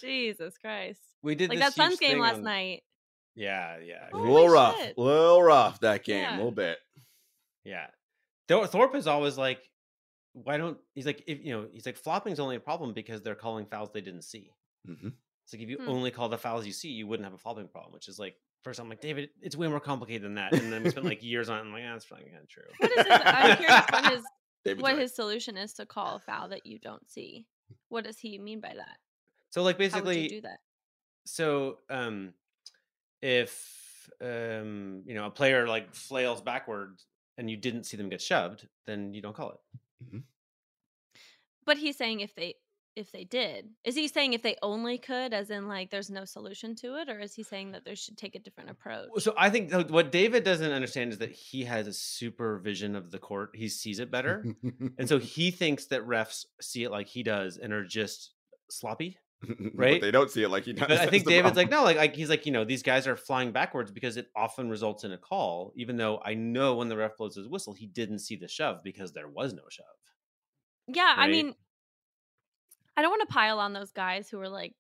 Jesus 0.04 0.58
Christ. 0.58 1.02
We 1.22 1.36
did 1.36 1.50
Like 1.50 1.60
this 1.60 1.76
that 1.76 1.90
Suns 1.90 2.00
game 2.00 2.20
last 2.20 2.36
on- 2.38 2.44
night. 2.44 2.84
Yeah, 3.36 3.78
yeah, 3.84 4.10
A 4.14 4.18
little 4.18 4.48
rough, 4.50 4.78
shit. 4.78 4.96
little 4.98 5.42
rough 5.42 5.80
that 5.80 6.04
game, 6.04 6.22
Yeah. 6.22 6.36
a 6.36 6.38
little 6.38 6.52
bit. 6.52 6.78
yeah. 7.64 7.88
Thor- 8.48 8.68
Thorpe 8.68 8.96
is 8.96 9.08
always 9.08 9.38
like, 9.38 9.60
why 10.34 10.58
don't 10.58 10.78
he's 10.96 11.06
like 11.06 11.24
if 11.28 11.44
you 11.44 11.52
know 11.54 11.68
he's 11.72 11.86
like 11.86 11.96
flopping's 11.98 12.40
only 12.40 12.56
a 12.56 12.60
problem 12.60 12.94
because 12.94 13.22
they're 13.22 13.36
calling 13.36 13.66
fouls 13.66 13.90
they 13.94 14.02
didn't 14.02 14.24
see. 14.24 14.52
hmm 14.86 15.10
It's 15.46 15.54
like 15.54 15.62
if 15.62 15.70
you 15.70 15.78
Hmm. 15.78 15.90
only 15.90 16.12
call 16.12 16.30
the 16.30 16.38
fouls 16.38 16.66
you 16.66 16.74
see, 16.74 16.90
you 16.90 17.08
wouldn't 17.08 17.26
have 17.26 17.34
a 17.34 17.38
flopping 17.38 17.68
problem, 17.68 17.94
which 17.94 18.08
is 18.08 18.20
like 18.20 18.36
first 18.64 18.80
I'm 18.80 18.90
like 18.90 19.02
David, 19.02 19.30
it's 19.42 19.56
way 19.56 19.68
more 19.68 19.80
complicated 19.80 20.24
than 20.24 20.36
that, 20.36 20.54
and 20.54 20.72
then 20.72 20.84
we 20.84 20.90
spent 20.92 21.06
like 21.06 21.24
years 21.24 21.50
on. 21.50 21.58
it, 21.58 21.62
I'm 21.62 21.72
like, 21.72 21.82
yeah, 21.82 21.94
that's 21.94 22.06
probably 22.06 22.26
kind 22.30 22.44
of 22.44 22.50
true. 22.50 22.64
What 22.80 22.92
is 22.92 22.98
his, 22.98 23.08
I'm 23.10 23.58
curious 23.58 23.86
what 23.92 24.06
his 24.14 24.24
David's 24.66 24.82
what 24.84 24.92
right. 24.94 25.02
his 25.02 25.16
solution 25.16 25.58
is 25.58 25.74
to 25.74 25.86
call 25.86 26.16
a 26.18 26.20
foul 26.20 26.50
that 26.50 26.66
you 26.66 26.78
don't 26.80 27.10
see. 27.10 27.46
What 27.90 28.04
does 28.04 28.18
he 28.20 28.38
mean 28.40 28.60
by 28.62 28.74
that? 28.76 28.98
So 29.54 29.62
like 29.62 29.78
basically, 29.78 30.28
do 30.30 30.42
that? 30.42 30.62
so 31.26 31.78
um 31.88 32.34
if 33.22 34.10
um 34.20 35.04
you 35.06 35.14
know 35.14 35.28
a 35.28 35.30
player 35.30 35.68
like 35.68 35.94
flails 35.94 36.42
backwards 36.42 37.06
and 37.38 37.48
you 37.52 37.56
didn't 37.56 37.84
see 37.84 37.96
them 37.96 38.10
get 38.10 38.20
shoved 38.20 38.68
then 38.88 39.14
you 39.14 39.22
don't 39.22 39.36
call 39.36 39.52
it 39.52 40.24
But 41.68 41.78
he's 41.78 41.98
saying 41.98 42.22
if 42.22 42.34
they 42.34 42.56
if 42.96 43.12
they 43.12 43.26
did. 43.26 43.70
Is 43.84 43.96
he 43.96 44.08
saying 44.08 44.34
if 44.34 44.42
they 44.42 44.56
only 44.64 44.98
could 44.98 45.34
as 45.34 45.52
in 45.52 45.68
like 45.68 45.92
there's 45.92 46.10
no 46.10 46.26
solution 46.26 46.76
to 46.78 46.96
it 46.96 47.08
or 47.08 47.20
is 47.20 47.36
he 47.36 47.44
saying 47.44 47.74
that 47.74 47.86
they 47.86 47.94
should 47.94 48.18
take 48.18 48.34
a 48.34 48.40
different 48.40 48.72
approach? 48.72 49.10
so 49.20 49.36
i 49.38 49.52
think 49.52 49.72
what 49.92 50.12
david 50.12 50.44
doesn't 50.44 50.72
understand 50.72 51.12
is 51.12 51.20
that 51.20 51.32
he 51.32 51.64
has 51.66 51.86
a 51.86 51.94
supervision 51.94 52.96
of 52.96 53.12
the 53.12 53.20
court 53.20 53.52
he 53.54 53.70
sees 53.70 54.00
it 54.00 54.10
better 54.10 54.44
and 54.98 55.08
so 55.08 55.20
he 55.36 55.52
thinks 55.52 55.86
that 55.86 56.02
refs 56.08 56.46
see 56.60 56.84
it 56.84 56.90
like 56.90 57.08
he 57.08 57.22
does 57.22 57.58
and 57.58 57.72
are 57.72 57.86
just 57.86 58.32
sloppy 58.72 59.18
right? 59.76 60.02
they 60.02 60.12
don't 60.12 60.30
see 60.32 60.44
it 60.44 60.50
like 60.50 60.64
he 60.66 60.74
does. 60.74 60.88
but 60.88 60.98
i 61.00 61.06
think 61.06 61.24
the 61.26 61.32
david's 61.32 61.58
like 61.58 61.70
no 61.70 61.84
like, 61.84 61.98
like 61.98 62.16
he's 62.16 62.30
like 62.30 62.46
you 62.46 62.52
know 62.52 62.64
these 62.64 62.84
guys 62.84 63.08
are 63.08 63.16
flying 63.16 63.52
backwards 63.52 63.92
because 63.92 64.18
it 64.18 64.28
often 64.36 64.70
results 64.70 65.04
in 65.04 65.12
a 65.12 65.18
call 65.18 65.74
even 65.76 65.98
though 65.98 66.22
i 66.24 66.34
know 66.34 66.76
when 66.76 66.90
the 66.90 66.96
ref 66.98 67.18
blows 67.18 67.36
his 67.36 67.48
whistle 67.48 67.74
he 67.74 67.88
didn't 67.88 68.20
see 68.20 68.36
the 68.36 68.48
shove 68.48 68.84
because 68.84 69.12
there 69.14 69.28
was 69.28 69.54
no 69.54 69.64
shove 69.70 69.86
Yeah, 70.88 71.14
I 71.18 71.28
mean, 71.28 71.56
I 72.96 73.02
don't 73.02 73.12
want 73.12 73.28
to 73.28 73.34
pile 73.34 73.60
on 73.60 73.74
those 73.74 73.92
guys 73.92 74.30
who 74.30 74.38
were 74.38 74.50
like 74.50 74.76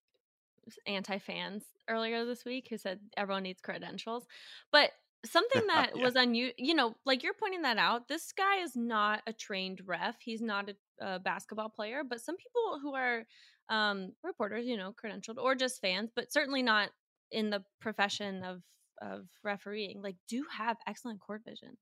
anti 0.88 1.18
fans 1.18 1.64
earlier 1.90 2.26
this 2.26 2.46
week 2.46 2.68
who 2.70 2.78
said 2.78 3.00
everyone 3.18 3.44
needs 3.44 3.62
credentials. 3.62 4.26
But 4.72 4.92
something 5.26 5.68
that 5.68 5.92
Yeah. 5.96 6.04
was 6.04 6.16
unusual, 6.16 6.54
you 6.58 6.76
know, 6.76 6.96
like 7.06 7.24
you're 7.24 7.34
pointing 7.34 7.62
that 7.64 7.78
out, 7.78 8.08
this 8.08 8.32
guy 8.34 8.58
is 8.58 8.76
not 8.76 9.22
a 9.26 9.34
trained 9.34 9.82
ref. 9.86 10.18
He's 10.20 10.42
not 10.42 10.70
a, 10.70 10.76
a 11.06 11.20
basketball 11.20 11.70
player, 11.70 12.04
but 12.08 12.22
some 12.22 12.36
people 12.38 12.80
who 12.82 12.94
are 12.94 13.26
um, 13.70 14.14
reporters, 14.24 14.66
you 14.66 14.78
know, 14.78 14.94
credentialed 14.94 15.38
or 15.38 15.56
just 15.56 15.82
fans, 15.82 16.12
but 16.16 16.32
certainly 16.32 16.62
not 16.64 16.90
in 17.32 17.50
the 17.50 17.64
profession 17.82 18.44
of 18.44 18.62
of 19.02 19.28
refereeing, 19.44 20.02
like 20.02 20.16
do 20.30 20.46
have 20.56 20.78
excellent 20.88 21.20
court 21.20 21.42
vision. 21.46 21.78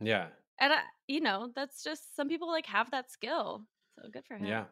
yeah 0.00 0.28
And 0.60 0.72
I, 0.72 0.80
you 1.08 1.20
know, 1.20 1.50
that's 1.54 1.82
just 1.82 2.14
some 2.16 2.28
people 2.28 2.48
like 2.48 2.66
have 2.66 2.90
that 2.92 3.10
skill. 3.10 3.66
So 3.98 4.08
good 4.10 4.24
for 4.26 4.36
him. 4.36 4.46
yeah 4.46 4.64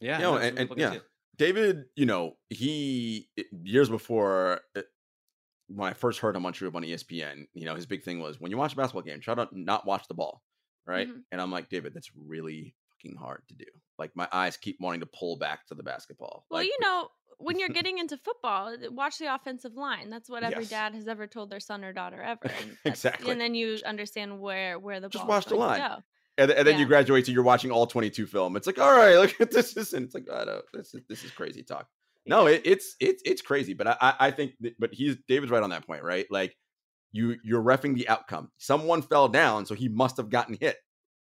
yeah 0.00 0.18
You 0.18 0.22
know, 0.24 0.32
no, 0.32 0.36
and- 0.38 0.58
and- 0.58 0.58
people 0.58 0.76
can 0.76 0.88
see 0.88 0.94
yeah. 0.94 1.00
it. 1.00 1.06
David, 1.36 1.84
you 1.96 2.04
know, 2.06 2.36
he 2.50 3.28
years 3.62 3.88
before 3.88 4.60
when 5.68 5.90
I 5.90 5.92
first 5.94 6.20
heard 6.20 6.34
him 6.34 6.46
on 6.46 6.52
TrueHoop 6.52 6.74
on 6.74 6.82
ESPN, 6.82 7.46
you 7.54 7.64
know, 7.64 7.74
his 7.74 7.86
big 7.86 8.02
thing 8.02 8.20
was 8.20 8.40
when 8.40 8.50
you 8.50 8.56
watch 8.56 8.72
a 8.72 8.76
basketball 8.76 9.02
game, 9.02 9.20
try 9.20 9.34
to 9.34 9.48
not 9.52 9.86
watch 9.86 10.08
the 10.08 10.14
ball, 10.14 10.42
right? 10.86 11.08
Mhm. 11.08 11.22
And 11.30 11.40
I'm 11.40 11.50
like, 11.50 11.68
David, 11.68 11.92
that's 11.94 12.10
really 12.16 12.74
fucking 13.02 13.16
hard 13.16 13.42
to 13.48 13.54
do. 13.54 13.64
Like 13.98 14.12
my 14.14 14.28
eyes 14.32 14.56
keep 14.56 14.76
wanting 14.80 15.00
to 15.00 15.06
pull 15.06 15.36
back 15.38 15.66
to 15.68 15.74
the 15.74 15.82
basketball. 15.82 16.44
Well, 16.50 16.60
Like, 16.60 16.66
you 16.68 16.76
know, 16.80 17.08
when 17.38 17.58
you're 17.58 17.68
getting 17.80 17.98
into 17.98 18.16
football, 18.16 18.74
watch 18.90 19.18
the 19.18 19.32
offensive 19.34 19.74
line. 19.74 20.10
That's 20.10 20.28
what 20.28 20.42
every 20.42 20.62
Yes. 20.64 20.70
dad 20.70 20.94
has 20.94 21.08
ever 21.08 21.26
told 21.26 21.50
their 21.50 21.60
son 21.60 21.84
or 21.84 21.92
daughter 21.92 22.20
ever. 22.22 22.40
And 22.44 22.76
Exactly. 22.84 23.30
And 23.32 23.40
then 23.40 23.54
you 23.54 23.78
understand 23.84 24.40
where 24.40 24.78
where 24.78 25.00
the 25.00 25.08
Just 25.08 25.26
watch 25.26 25.46
the 25.46 25.56
line. 25.56 25.80
Go. 25.80 25.96
and, 26.38 26.50
and 26.50 26.66
then 26.66 26.78
you 26.78 26.86
graduate 26.86 27.24
to 27.26 27.32
you're 27.32 27.42
watching 27.42 27.70
all 27.70 27.86
22 27.86 28.26
film. 28.26 28.56
It's 28.56 28.66
like, 28.66 28.78
all 28.78 28.96
right, 28.96 29.16
look 29.16 29.40
at 29.40 29.50
this. 29.50 29.76
Is 29.76 29.92
and 29.92 30.04
it's 30.06 30.14
like, 30.14 30.26
I 30.32 30.44
know 30.44 30.62
this 30.72 30.94
is 30.94 31.02
this 31.08 31.24
is 31.24 31.30
crazy 31.30 31.62
talk. 31.62 31.88
No, 32.26 32.46
it, 32.46 32.62
it's 32.64 32.94
it's 33.00 33.22
it's 33.24 33.40
crazy, 33.42 33.72
but 33.74 33.86
I 33.86 33.96
I, 34.00 34.14
I 34.20 34.30
think 34.30 34.52
that, 34.60 34.74
but 34.78 34.92
he's 34.92 35.16
David's 35.28 35.50
right 35.50 35.62
on 35.62 35.70
that 35.70 35.86
point, 35.86 36.02
right? 36.02 36.26
Like 36.30 36.54
you 37.10 37.36
you're 37.42 37.62
refing 37.62 37.94
the 37.94 38.06
outcome. 38.08 38.50
Someone 38.58 39.00
fell 39.00 39.28
down, 39.28 39.64
so 39.64 39.74
he 39.74 39.88
must 39.88 40.18
have 40.18 40.28
gotten 40.28 40.56
hit. 40.60 40.76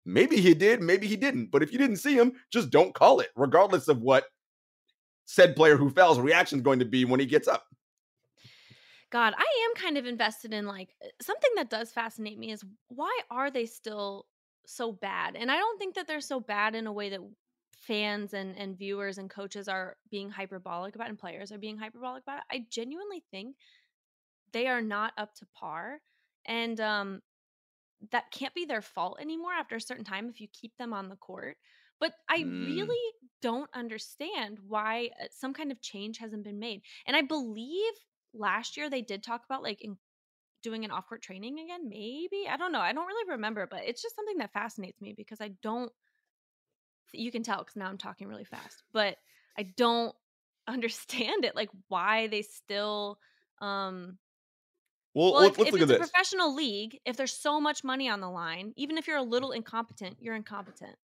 Maybe 0.06 0.38
he 0.38 0.54
did, 0.54 0.82
maybe 0.82 1.08
he 1.08 1.16
didn't. 1.16 1.52
But 1.52 1.64
if 1.64 1.72
you 1.72 1.78
didn't 1.78 1.97
see 1.97 2.16
him, 2.16 2.34
just 2.52 2.70
don't 2.70 2.93
call 2.93 3.20
it, 3.20 3.30
regardless 3.36 3.88
of 3.88 4.02
what 4.02 4.26
said 5.26 5.56
player 5.56 5.78
who 5.78 5.89
fell's 5.89 6.20
reaction 6.20 6.60
is 6.60 6.64
going 6.64 6.80
to 6.80 6.86
be 6.86 7.06
when 7.06 7.20
he 7.20 7.26
gets 7.26 7.47
up. 7.47 7.66
God, 9.12 9.34
I 9.38 9.68
am 9.68 9.82
kind 9.82 9.97
of 9.97 10.06
invested 10.06 10.54
in 10.54 10.66
like 10.66 10.95
uh, 11.04 11.08
something 11.22 11.52
that 11.56 11.70
does 11.70 11.91
fascinate 11.91 12.39
me 12.39 12.52
is 12.52 12.64
why 12.88 13.20
are 13.30 13.52
they 13.52 13.66
still 13.66 14.26
so 14.66 14.91
bad? 14.91 15.36
And 15.36 15.52
I 15.52 15.58
don't 15.58 15.78
think 15.78 15.95
that 15.95 16.08
they're 16.08 16.22
so 16.22 16.39
bad 16.39 16.76
in 16.76 16.88
a 16.88 16.93
way 16.93 17.10
that 17.10 17.20
fans 17.78 18.34
and 18.34 18.58
and 18.58 18.78
viewers 18.78 19.18
and 19.18 19.30
coaches 19.30 19.68
are 19.68 19.97
being 20.10 20.30
hyperbolic 20.30 20.95
about 20.95 21.10
and 21.10 21.20
players 21.20 21.52
are 21.52 21.58
being 21.58 21.78
hyperbolic 21.78 22.24
about 22.24 22.39
it. 22.39 22.43
I 22.52 22.66
genuinely 22.70 23.24
think 23.32 23.56
they 24.54 24.68
are 24.68 24.82
not 24.82 25.14
up 25.18 25.34
to 25.36 25.47
par 25.58 25.99
and 26.45 26.80
um 26.80 27.22
that 28.12 28.32
can't 28.32 28.54
be 28.54 28.66
their 28.66 28.82
fault 28.82 29.18
anymore 29.22 29.54
after 29.54 29.76
a 29.76 29.82
certain 29.82 30.04
time 30.06 30.30
if 30.30 30.41
you 30.41 30.47
keep 30.47 30.76
them 30.78 30.93
on 30.93 31.10
the 31.10 31.16
court. 31.16 31.58
But 31.99 32.14
I 32.30 32.45
Mm. 32.45 32.58
really 32.60 33.14
don't 33.41 33.70
understand 33.74 34.60
why 34.68 35.12
uh, 35.22 35.26
some 35.32 35.54
kind 35.54 35.72
of 35.72 35.82
change 35.82 36.18
hasn't 36.18 36.43
been 36.43 36.60
made. 36.60 36.82
And 37.06 37.16
I 37.16 37.22
believe 37.22 37.93
last 38.34 38.76
year 38.78 38.89
they 38.89 39.02
did 39.02 39.24
talk 39.24 39.43
about 39.45 39.64
like 39.64 39.82
in 39.82 39.97
doing 40.64 40.86
an 40.86 40.91
off-court 40.91 41.22
training 41.22 41.60
again 41.60 41.89
maybe 41.89 42.47
i 42.49 42.56
don't 42.58 42.72
know 42.72 42.80
i 42.80 42.93
don't 42.93 43.08
really 43.08 43.32
remember 43.32 43.68
but 43.70 43.84
it's 43.86 44.02
just 44.02 44.16
something 44.16 44.38
that 44.38 44.54
fascinates 44.54 45.02
me 45.02 45.14
because 45.16 45.41
i 45.41 45.49
don't 45.64 45.91
you 47.14 47.32
can 47.32 47.43
tell 47.43 47.60
because 47.60 47.76
now 47.76 47.88
i'm 47.88 47.97
talking 47.97 48.28
really 48.28 48.45
fast 48.45 48.84
but 48.93 49.18
i 49.58 49.64
don't 49.64 50.16
understand 50.68 51.43
it 51.43 51.56
like 51.56 51.70
why 51.88 52.28
they 52.28 52.41
still 52.41 53.18
um 53.62 54.18
Well, 55.14 55.34
well 55.34 55.41
let's, 55.43 55.53
if, 55.53 55.57
let's 55.59 55.68
if 55.68 55.74
look 55.74 55.82
it's 55.82 55.91
at 55.91 55.95
a 55.95 55.99
this. 55.99 56.09
professional 56.09 56.55
league 56.55 56.99
if 57.05 57.18
there's 57.18 57.34
so 57.34 57.59
much 57.59 57.84
money 57.84 58.09
on 58.09 58.22
the 58.22 58.30
line 58.30 58.74
even 58.78 58.97
if 58.97 59.07
you're 59.07 59.18
a 59.18 59.24
little 59.24 59.51
incompetent 59.51 60.18
you're 60.20 60.36
incompetent 60.36 60.95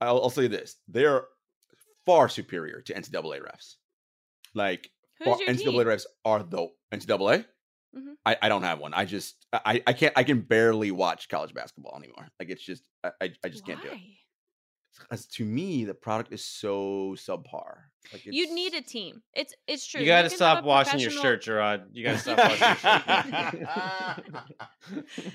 I'll, 0.00 0.22
I'll 0.22 0.30
say 0.30 0.48
this: 0.48 0.76
they're 0.88 1.24
far 2.06 2.28
superior 2.28 2.80
to 2.82 2.94
NCAA 2.94 3.40
refs. 3.40 3.76
Like 4.54 4.90
far, 5.22 5.36
NCAA 5.38 5.56
team 5.58 5.72
refs 5.74 6.06
are 6.24 6.42
the 6.42 6.68
NCAA. 6.92 7.44
Mhm. 7.96 8.14
I, 8.26 8.36
I 8.42 8.48
don't 8.48 8.62
have 8.62 8.80
one. 8.80 8.92
I 8.94 9.04
just 9.04 9.46
I 9.52 9.82
I 9.86 9.92
can't 9.92 10.12
I 10.16 10.24
can 10.24 10.40
barely 10.40 10.90
watch 10.90 11.28
college 11.28 11.54
basketball 11.54 11.96
anymore. 11.96 12.28
Like 12.40 12.50
it's 12.50 12.64
just 12.64 12.82
I 13.02 13.10
I, 13.20 13.32
I 13.44 13.48
just 13.48 13.64
can't 13.64 13.80
do 13.80 13.88
it. 13.88 13.98
Why? 14.98 15.04
Because 15.10 15.26
to 15.26 15.44
me, 15.44 15.84
the 15.84 15.94
product 15.94 16.32
is 16.32 16.44
so 16.44 17.14
subpar. 17.18 17.74
Like 18.12 18.26
you 18.26 18.54
need 18.54 18.74
a 18.74 18.82
team 18.82 19.22
it's 19.32 19.54
it's 19.66 19.86
true 19.86 20.00
You 20.00 20.06
got 20.06 20.22
to 20.22 20.30
stop 20.30 20.62
a 20.62 20.66
washing 20.66 21.00
your 21.00 21.10
shirt, 21.10 21.42
Gerard. 21.42 21.84
You 21.92 22.04
got 22.04 22.12
to 22.12 22.18
stop 22.18 22.38
washing 22.38 22.68
your 22.68 22.76
shirt. 22.76 24.24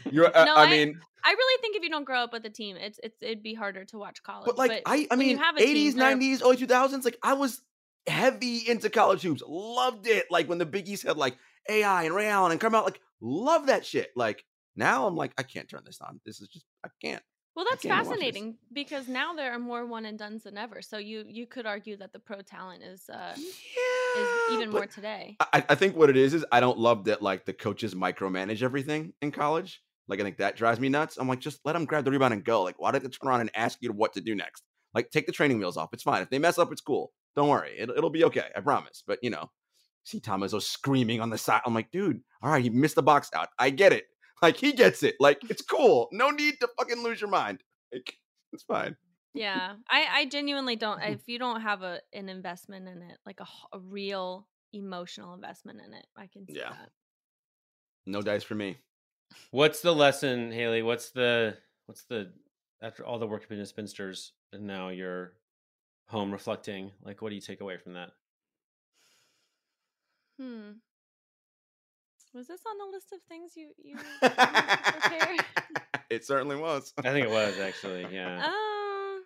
You're, 0.11 0.37
uh, 0.37 0.45
No, 0.45 0.53
I, 0.55 0.65
I- 0.65 0.69
mean, 0.69 0.99
I 1.23 1.31
really 1.31 1.61
think 1.61 1.75
if 1.75 1.83
you 1.83 1.89
don't 1.89 2.03
grow 2.05 2.19
up 2.19 2.31
with 2.31 2.45
a 2.45 2.49
team, 2.49 2.77
it's 2.77 2.99
it's 3.03 3.17
it'd 3.21 3.43
be 3.43 3.53
harder 3.53 3.85
to 3.85 3.97
watch 3.97 4.23
college. 4.23 4.45
but 4.45 4.57
like 4.57 4.83
I 4.85 5.07
I 5.11 5.15
mean, 5.15 5.37
have 5.37 5.55
a 5.55 5.59
team, 5.59 5.69
eighties, 5.69 5.95
nineties, 5.95 6.41
early 6.41 6.55
two 6.57 6.67
thousands. 6.67 7.03
Like 7.05 7.17
I 7.23 7.33
was 7.33 7.61
heavy 8.07 8.69
into 8.69 8.89
college 8.89 9.21
hoops. 9.21 9.43
Loved 9.45 10.07
it. 10.07 10.27
Like 10.29 10.47
when 10.47 10.59
the 10.59 10.65
Big 10.65 10.87
East 10.87 11.05
had 11.05 11.17
like 11.17 11.37
AI 11.69 12.03
and 12.03 12.15
Ray 12.15 12.27
Allen 12.27 12.51
and 12.51 12.61
come 12.61 12.73
out. 12.73 12.85
Like 12.85 13.01
love 13.19 13.65
that 13.67 13.85
shit. 13.85 14.11
Like 14.15 14.45
now 14.75 15.07
I'm 15.07 15.15
like 15.15 15.33
I 15.37 15.43
can't 15.43 15.67
turn 15.67 15.81
this 15.85 15.99
on. 16.01 16.21
This 16.25 16.39
is 16.39 16.47
just 16.47 16.65
I 16.85 16.89
can't. 17.01 17.23
Well, 17.55 17.65
that's 17.69 17.81
can't 17.81 17.93
watch 17.93 18.03
this. 18.03 18.09
fascinating 18.13 18.57
because 18.71 19.07
now 19.07 19.33
there 19.33 19.51
are 19.51 19.59
more 19.59 19.85
one 19.85 20.05
and 20.05 20.17
dones 20.17 20.43
than 20.43 20.57
ever. 20.57 20.81
So 20.81 20.97
you 20.97 21.25
you 21.27 21.45
could 21.45 21.65
argue 21.65 21.97
that 21.97 22.13
the 22.13 22.19
pro 22.19 22.41
talent 22.41 22.83
is 22.83 23.09
uh 23.09 23.33
is 23.35 24.27
even 24.51 24.69
more 24.69 24.85
today. 24.85 25.35
I, 25.39 25.63
I 25.69 25.75
think 25.75 25.95
what 25.95 26.09
it 26.09 26.17
is 26.17 26.33
is 26.33 26.45
I 26.51 26.59
don't 26.59 26.77
love 26.77 27.05
that 27.05 27.21
like 27.21 27.45
the 27.45 27.53
coaches 27.53 27.95
micromanage 27.95 28.63
everything 28.63 29.13
in 29.21 29.31
college. 29.31 29.81
Like 30.07 30.19
I 30.19 30.23
think 30.23 30.37
that 30.37 30.55
drives 30.55 30.79
me 30.79 30.89
nuts. 30.89 31.17
I'm 31.17 31.27
like, 31.27 31.39
just 31.39 31.59
let 31.65 31.73
them 31.73 31.85
grab 31.85 32.05
the 32.05 32.11
rebound 32.11 32.33
and 32.33 32.43
go. 32.43 32.63
Like, 32.63 32.79
why 32.79 32.91
did 32.91 33.03
they 33.03 33.09
turn 33.09 33.29
around 33.29 33.41
and 33.41 33.51
ask 33.55 33.77
you 33.81 33.91
what 33.91 34.13
to 34.13 34.21
do 34.21 34.35
next? 34.35 34.63
Like, 34.93 35.11
take 35.11 35.27
the 35.27 35.31
training 35.31 35.59
wheels 35.59 35.77
off. 35.77 35.89
It's 35.93 36.03
fine. 36.03 36.23
If 36.23 36.29
they 36.31 36.39
mess 36.39 36.57
up, 36.57 36.71
it's 36.71 36.81
cool. 36.81 37.11
Don't 37.35 37.47
worry. 37.47 37.77
It, 37.77 37.89
it'll 37.89 38.09
be 38.09 38.23
okay. 38.25 38.45
I 38.55 38.61
promise. 38.61 39.03
But 39.05 39.19
you 39.21 39.29
know, 39.29 39.51
see 40.03 40.19
Tom 40.19 40.41
Izzo 40.41 40.61
screaming 40.61 41.21
on 41.21 41.29
the 41.29 41.37
side. 41.37 41.61
I'm 41.65 41.75
like, 41.75 41.91
dude, 41.91 42.21
all 42.41 42.51
right, 42.51 42.63
he 42.63 42.69
missed 42.69 42.95
the 42.95 43.03
box 43.03 43.29
out. 43.35 43.49
I 43.59 43.69
get 43.69 43.93
it. 43.93 44.05
Like 44.41 44.57
he 44.57 44.71
gets 44.73 45.03
it. 45.03 45.15
Like 45.19 45.39
it's 45.49 45.61
cool. 45.61 46.07
No 46.11 46.29
need 46.29 46.59
to 46.61 46.69
fucking 46.77 47.03
lose 47.03 47.19
your 47.21 47.29
mind. 47.29 47.63
Like 47.93 48.13
it's 48.53 48.63
fine. 48.63 48.95
Yeah, 49.33 49.75
I 49.89 50.05
I 50.11 50.25
genuinely 50.25 50.75
don't. 50.75 51.01
If 51.01 51.27
you 51.27 51.37
don't 51.39 51.61
have 51.61 51.83
a 51.83 51.99
an 52.13 52.29
investment 52.29 52.87
in 52.87 53.01
it, 53.01 53.17
like 53.25 53.39
a 53.41 53.79
real 53.79 54.47
emotional 54.73 55.33
investment 55.33 55.81
in 55.85 55.93
it, 55.93 56.05
I 56.15 56.27
can 56.27 56.45
see 56.47 56.57
Yeah. 56.57 56.69
that. 56.69 56.89
No 58.05 58.21
dice 58.21 58.43
for 58.43 58.55
me. 58.55 58.77
What's 59.51 59.81
the 59.81 59.93
lesson, 59.93 60.51
Haley? 60.51 60.81
What's 60.81 61.11
the 61.11 61.57
what's 61.85 62.03
the 62.05 62.31
after 62.81 63.05
all 63.05 63.19
the 63.19 63.27
work 63.27 63.41
you've 63.41 63.49
been 63.49 63.59
in 63.59 63.65
spinsters 63.65 64.33
and 64.51 64.65
now 64.65 64.89
you're 64.89 65.33
home 66.07 66.31
reflecting? 66.31 66.91
Like, 67.03 67.21
what 67.21 67.29
do 67.29 67.35
you 67.35 67.41
take 67.41 67.61
away 67.61 67.77
from 67.77 67.93
that? 67.93 68.11
Hmm. 70.39 70.71
Was 72.33 72.47
this 72.47 72.61
on 72.69 72.77
the 72.77 72.91
list 72.91 73.11
of 73.11 73.21
things 73.27 73.53
you 73.55 73.71
you? 73.77 73.97
prepared? 74.19 75.39
it 76.09 76.25
certainly 76.25 76.55
was. 76.55 76.93
I 76.97 77.11
think 77.11 77.25
it 77.25 77.31
was 77.31 77.59
actually. 77.59 78.07
Yeah. 78.11 78.45
Um. 78.45 79.23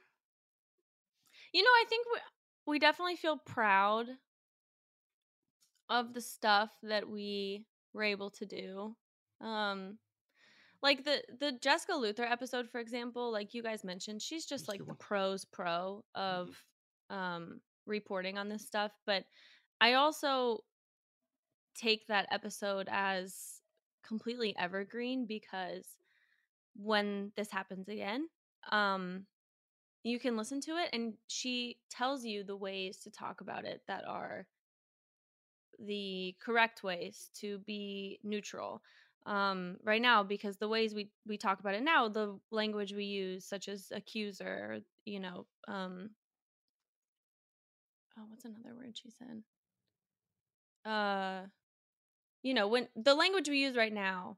You 1.53 1.63
know, 1.63 1.69
I 1.69 1.85
think 1.89 2.07
we 2.13 2.19
we 2.73 2.79
definitely 2.79 3.17
feel 3.17 3.37
proud 3.37 4.07
of 5.89 6.13
the 6.13 6.21
stuff 6.21 6.71
that 6.83 7.09
we 7.09 7.65
were 7.93 8.03
able 8.03 8.31
to 8.31 8.45
do. 8.45 8.95
Um 9.41 9.97
like 10.81 11.03
the 11.03 11.21
the 11.39 11.53
Jessica 11.61 11.93
Luther 11.95 12.23
episode 12.23 12.69
for 12.69 12.79
example, 12.79 13.31
like 13.31 13.53
you 13.53 13.61
guys 13.61 13.83
mentioned, 13.83 14.21
she's 14.21 14.45
just 14.45 14.67
like 14.67 14.85
the 14.85 14.95
pros 14.95 15.45
pro 15.45 16.03
of 16.15 16.49
mm-hmm. 17.11 17.17
um 17.17 17.61
reporting 17.85 18.37
on 18.37 18.47
this 18.47 18.65
stuff, 18.65 18.91
but 19.05 19.25
I 19.81 19.93
also 19.93 20.63
take 21.75 22.07
that 22.07 22.27
episode 22.31 22.87
as 22.91 23.61
completely 24.05 24.55
evergreen 24.57 25.25
because 25.25 25.97
when 26.75 27.31
this 27.35 27.51
happens 27.51 27.87
again, 27.87 28.27
um 28.71 29.25
you 30.03 30.19
can 30.19 30.35
listen 30.35 30.59
to 30.61 30.71
it 30.71 30.89
and 30.93 31.13
she 31.27 31.77
tells 31.89 32.25
you 32.25 32.43
the 32.43 32.55
ways 32.55 32.97
to 32.97 33.09
talk 33.09 33.41
about 33.41 33.65
it 33.65 33.81
that 33.87 34.03
are 34.07 34.45
the 35.79 36.35
correct 36.41 36.83
ways 36.83 37.29
to 37.33 37.59
be 37.59 38.19
neutral 38.23 38.81
um, 39.25 39.77
right 39.83 40.01
now 40.01 40.21
because 40.23 40.57
the 40.57 40.67
ways 40.67 40.93
we 40.93 41.09
we 41.25 41.37
talk 41.37 41.59
about 41.59 41.75
it 41.75 41.83
now 41.83 42.09
the 42.09 42.37
language 42.51 42.93
we 42.93 43.05
use 43.05 43.45
such 43.45 43.69
as 43.69 43.91
accuser 43.93 44.79
you 45.05 45.19
know 45.19 45.45
um 45.67 46.09
oh 48.17 48.23
what's 48.29 48.45
another 48.45 48.75
word 48.75 48.97
she 48.97 49.09
said? 49.09 49.43
Uh 50.85 51.47
you 52.43 52.53
know 52.53 52.67
when 52.67 52.87
the 52.95 53.15
language 53.15 53.49
we 53.49 53.57
use 53.57 53.75
right 53.75 53.93
now 53.93 54.37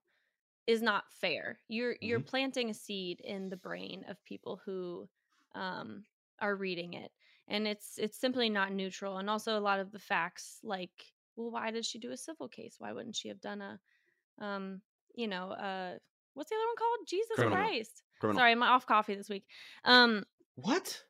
is 0.68 0.82
not 0.82 1.04
fair. 1.12 1.60
You're 1.68 1.94
mm-hmm. 1.94 2.06
you're 2.06 2.20
planting 2.20 2.70
a 2.70 2.74
seed 2.74 3.20
in 3.22 3.50
the 3.50 3.58
brain 3.58 4.06
of 4.08 4.24
people 4.26 4.62
who 4.66 5.08
um 5.54 6.04
are 6.40 6.56
reading 6.56 6.94
it 6.94 7.12
and 7.48 7.68
it's 7.68 7.98
it's 7.98 8.20
simply 8.20 8.50
not 8.50 8.74
neutral 8.74 9.20
and 9.20 9.30
also 9.30 9.58
a 9.58 9.60
lot 9.62 9.80
of 9.80 9.92
the 9.92 10.00
facts 10.00 10.60
like 10.64 10.92
well 11.38 11.50
why 11.50 11.72
did 11.72 11.86
she 11.86 11.98
do 12.00 12.12
a 12.12 12.18
civil 12.18 12.48
case? 12.48 12.76
Why 12.80 12.92
wouldn't 12.92 13.16
she 13.16 13.30
have 13.30 13.42
done 13.42 13.62
a 13.62 13.80
um 14.44 14.82
you 15.16 15.28
know 15.28 15.52
uh 15.52 15.94
what's 16.34 16.50
the 16.50 16.56
other 16.56 16.66
one 16.68 16.76
called? 16.78 17.08
Jesus 17.08 17.36
Criminal. 17.36 17.58
christ. 17.58 18.04
Criminal. 18.20 18.40
sorry 18.40 18.52
i'm 18.52 18.64
off 18.64 18.86
coffee 18.86 19.16
this 19.16 19.30
week. 19.30 19.46
Um 19.84 20.24
what 20.56 21.02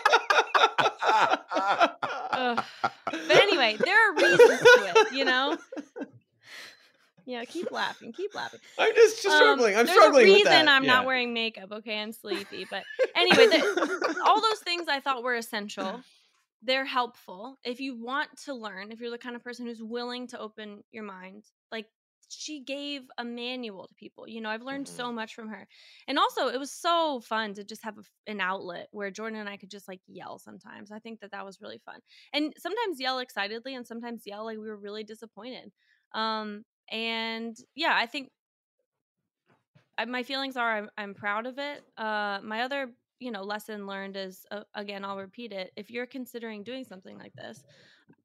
but 3.10 3.36
anyway 3.36 3.76
there 3.78 4.10
are 4.10 4.14
reasons 4.14 4.60
to 4.60 4.92
it 4.94 5.12
you 5.12 5.24
know 5.24 5.56
yeah, 7.24 7.44
keep 7.44 7.70
laughing, 7.70 8.12
keep 8.12 8.34
laughing. 8.34 8.58
I'm 8.76 8.92
just, 8.96 9.22
just 9.22 9.36
struggling. 9.36 9.74
Um, 9.74 9.80
I'm 9.82 9.86
struggling. 9.86 10.26
There's 10.26 10.40
a 10.40 10.44
reason 10.50 10.68
I'm 10.68 10.82
yeah. 10.82 10.94
not 10.94 11.06
wearing 11.06 11.32
makeup. 11.32 11.70
Okay, 11.70 12.00
I'm 12.00 12.10
sleepy. 12.10 12.66
But 12.68 12.82
anyway, 13.14 13.46
the, 13.46 14.22
all 14.26 14.40
those 14.40 14.58
things 14.58 14.88
I 14.88 14.98
thought 14.98 15.22
were 15.22 15.36
essential 15.36 16.02
they're 16.62 16.84
helpful 16.84 17.58
if 17.64 17.80
you 17.80 17.96
want 17.96 18.28
to 18.44 18.54
learn 18.54 18.92
if 18.92 19.00
you're 19.00 19.10
the 19.10 19.18
kind 19.18 19.34
of 19.36 19.42
person 19.42 19.66
who's 19.66 19.82
willing 19.82 20.26
to 20.28 20.38
open 20.38 20.82
your 20.92 21.02
mind 21.02 21.44
like 21.70 21.86
she 22.32 22.62
gave 22.62 23.02
a 23.18 23.24
manual 23.24 23.86
to 23.86 23.94
people 23.94 24.26
you 24.28 24.40
know 24.40 24.48
i've 24.48 24.62
learned 24.62 24.86
mm-hmm. 24.86 24.96
so 24.96 25.12
much 25.12 25.34
from 25.34 25.48
her. 25.48 25.66
And 26.08 26.18
also 26.18 26.48
it 26.48 26.58
was 26.58 26.72
so 26.72 27.20
fun 27.20 27.54
to 27.54 27.64
just 27.64 27.84
have 27.84 27.98
a, 27.98 28.30
an 28.30 28.40
outlet 28.40 28.88
where 28.90 29.10
jordan 29.10 29.40
and 29.40 29.48
i 29.48 29.56
could 29.56 29.70
just 29.70 29.88
like 29.88 30.00
yell 30.06 30.38
sometimes. 30.38 30.90
I 30.92 30.98
think 30.98 31.20
that 31.20 31.32
that 31.32 31.44
was 31.44 31.60
really 31.60 31.80
fun. 31.84 32.00
And 32.32 32.52
sometimes 32.58 33.00
yell 33.00 33.18
excitedly 33.18 33.74
and 33.74 33.86
sometimes 33.86 34.22
yell 34.26 34.44
like 34.44 34.58
we 34.58 34.68
were 34.68 34.76
really 34.76 35.04
disappointed. 35.04 35.72
Um 36.14 36.64
and 36.90 37.56
yeah 37.74 37.94
i 37.94 38.06
think 38.06 38.30
I, 39.96 40.04
my 40.06 40.22
feelings 40.22 40.56
are 40.56 40.78
I'm, 40.78 40.90
I'm 40.98 41.14
proud 41.14 41.46
of 41.46 41.58
it. 41.58 41.82
Uh 41.96 42.40
my 42.42 42.62
other 42.62 42.88
you 43.22 43.30
know 43.30 43.42
lesson 43.42 43.86
learned 43.86 44.16
is 44.16 44.44
uh, 44.50 44.64
again 44.74 45.04
i'll 45.04 45.16
repeat 45.16 45.52
it 45.52 45.70
if 45.76 45.90
you're 45.90 46.06
considering 46.06 46.64
doing 46.64 46.84
something 46.84 47.16
like 47.16 47.32
this 47.34 47.62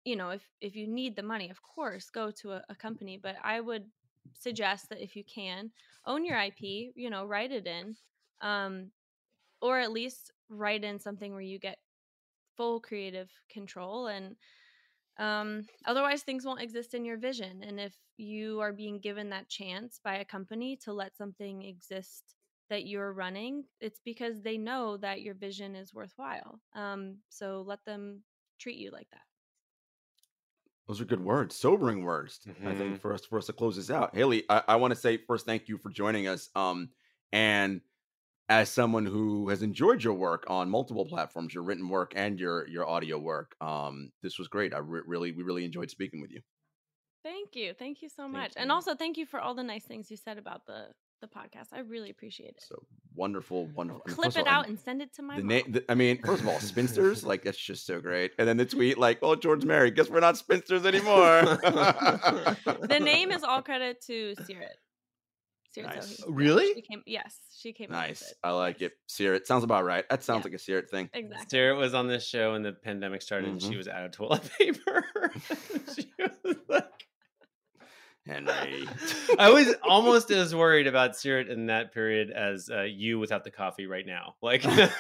you 0.06 0.16
know 0.16 0.30
if 0.32 0.42
if 0.60 0.76
you 0.76 0.88
need 0.88 1.16
the 1.16 1.22
money 1.22 1.50
of 1.52 1.62
course 1.62 2.10
go 2.10 2.32
to 2.32 2.52
a, 2.54 2.64
a 2.70 2.76
company 2.76 3.20
but 3.22 3.36
i 3.44 3.62
would 3.62 3.84
suggest 4.34 4.90
that 4.90 5.02
if 5.02 5.16
you 5.16 5.24
can 5.24 5.72
own 6.06 6.26
your 6.26 6.38
ip 6.40 6.60
you 6.62 7.10
know 7.10 7.26
write 7.26 7.52
it 7.52 7.68
in 7.68 7.96
um 8.42 8.92
or 9.62 9.80
at 9.80 9.92
least 9.92 10.32
write 10.50 10.84
in 10.84 11.00
something 11.00 11.32
where 11.32 11.42
you 11.42 11.60
get 11.60 11.78
full 12.56 12.80
creative 12.80 13.30
control 13.52 14.08
and 14.08 14.36
um, 15.20 15.66
otherwise 15.88 16.22
things 16.22 16.46
won't 16.46 16.62
exist 16.62 16.94
in 16.94 17.04
your 17.04 17.18
vision 17.18 17.64
and 17.64 17.80
if 17.80 17.94
you 18.18 18.60
are 18.60 18.72
being 18.72 19.00
given 19.00 19.30
that 19.32 19.50
chance 19.50 20.00
by 20.04 20.18
a 20.18 20.26
company 20.26 20.78
to 20.84 20.94
let 20.94 21.18
something 21.18 21.64
exist 21.64 22.36
that 22.70 22.86
you're 22.86 23.14
running, 23.14 23.64
it's 23.80 24.02
because 24.04 24.42
they 24.42 24.58
know 24.58 24.98
that 24.98 25.22
your 25.22 25.36
vision 25.36 25.76
is 25.76 25.94
worthwhile. 25.94 26.60
Um, 26.76 27.18
so 27.30 27.64
let 27.66 27.84
them 27.86 28.24
treat 28.60 28.78
you 28.78 28.92
like 28.92 29.08
that. 29.12 29.27
Those 30.88 31.02
are 31.02 31.06
good 31.06 31.24
words, 31.24 31.56
sobering 31.56 32.04
words. 32.04 32.40
Mm-hmm. 32.48 32.68
I 32.68 32.76
think 32.76 32.90
mm-hmm. 32.92 32.96
for 32.96 33.14
us 33.14 33.26
for 33.26 33.38
us 33.38 33.48
to 33.48 33.54
close 33.54 33.76
this 33.76 33.92
out, 33.92 34.16
Haley, 34.16 34.44
I, 34.50 34.64
I 34.70 34.76
want 34.78 34.94
to 34.94 35.00
say 35.00 35.18
first 35.18 35.46
thank 35.46 35.68
you 35.68 35.78
for 35.78 35.90
joining 35.90 36.28
us. 36.28 36.50
Um, 36.56 36.90
and 37.34 37.82
as 38.50 38.70
someone 38.70 39.06
who 39.06 39.50
has 39.50 39.62
enjoyed 39.62 40.02
your 40.02 40.14
work 40.14 40.46
on 40.48 40.70
multiple 40.70 41.06
platforms, 41.06 41.54
your 41.54 41.64
written 41.64 41.90
work 41.90 42.14
and 42.16 42.40
your 42.40 42.68
your 42.68 42.88
audio 42.88 43.20
work, 43.20 43.56
um, 43.60 44.12
this 44.24 44.40
was 44.40 44.48
great. 44.48 44.74
I 44.74 44.78
re- 44.78 45.02
really 45.06 45.34
we 45.34 45.44
really 45.44 45.66
enjoyed 45.66 45.90
speaking 45.90 46.22
with 46.22 46.32
you. 46.32 46.42
Thank 47.24 47.56
you, 47.56 47.74
thank 47.74 48.02
you 48.02 48.08
so 48.08 48.28
much, 48.28 48.54
and 48.56 48.72
also 48.72 48.96
thank 48.96 49.18
you 49.18 49.26
for 49.26 49.42
all 49.42 49.54
the 49.54 49.64
nice 49.64 49.84
things 49.84 50.10
you 50.10 50.16
said 50.16 50.38
about 50.38 50.66
the 50.66 50.88
the 51.22 51.28
podcast. 51.28 51.68
I 51.74 51.80
really 51.80 52.10
appreciate 52.10 52.50
it. 52.50 52.64
So 52.68 52.84
wonderful, 53.16 53.68
wonderful. 53.68 54.02
Clip 54.08 54.38
it 54.38 54.48
out 54.48 54.68
and 54.68 54.80
send 54.80 55.02
it 55.02 55.14
to 55.16 55.22
my. 55.22 55.38
The 55.38 55.44
name. 55.44 55.80
I 55.90 55.96
mean, 55.96 56.22
first 56.24 56.42
of 56.42 56.48
all, 56.48 56.60
spinsters 56.60 57.24
like 57.24 57.44
that's 57.44 57.58
just 57.58 57.86
so 57.86 58.00
great. 58.00 58.32
And 58.38 58.48
then 58.48 58.58
the 58.58 58.66
tweet 58.66 58.98
like, 58.98 59.20
"Oh, 59.22 59.36
George 59.36 59.66
married. 59.66 59.96
Guess 59.96 60.10
we're 60.10 60.20
not 60.20 60.38
spinsters 60.38 60.86
anymore." 60.86 61.42
the 61.44 63.00
name 63.02 63.32
is 63.32 63.44
all 63.44 63.62
credit 63.62 64.02
to 64.08 64.36
Sirit. 64.46 64.78
nice. 65.78 66.24
Really? 66.28 66.74
She 66.74 66.82
came, 66.82 67.04
yes, 67.06 67.38
she 67.56 67.74
came. 67.74 67.92
Nice. 67.92 68.34
I 68.44 68.52
like 68.52 68.82
it. 68.82 68.94
Sirit 69.08 69.48
sounds 69.48 69.64
about 69.64 69.86
right. 69.86 70.08
That 70.10 70.24
sounds 70.24 70.42
yeah. 70.42 70.52
like 70.52 70.54
a 70.54 70.60
Sirit 70.60 70.90
thing. 70.90 71.10
Exactly. 71.14 71.48
Sirit 71.50 71.78
was 71.78 71.94
on 71.94 72.08
this 72.08 72.26
show 72.28 72.54
when 72.54 72.64
the 72.64 72.74
pandemic 72.74 73.22
started, 73.22 73.48
mm-hmm. 73.48 73.54
and 73.54 73.62
she 73.62 73.78
was 73.78 73.88
out 73.88 74.06
of 74.06 74.12
toilet 74.12 74.50
paper. 74.58 75.06
she 75.96 76.12
was 76.20 76.56
like 76.68 76.97
Henry. 78.28 78.88
I 79.40 79.50
was 79.50 79.74
almost 79.84 80.32
as 80.32 80.54
worried 80.54 80.88
about 80.88 81.16
Sirit 81.16 81.50
in 81.50 81.68
that 81.68 81.94
period 81.94 82.32
as 82.32 82.70
uh, 82.70 82.82
you 82.84 83.20
without 83.20 83.44
the 83.44 83.52
coffee 83.52 83.88
right 83.88 84.06
now. 84.06 84.36
Like, 84.42 84.64
like, 84.66 84.92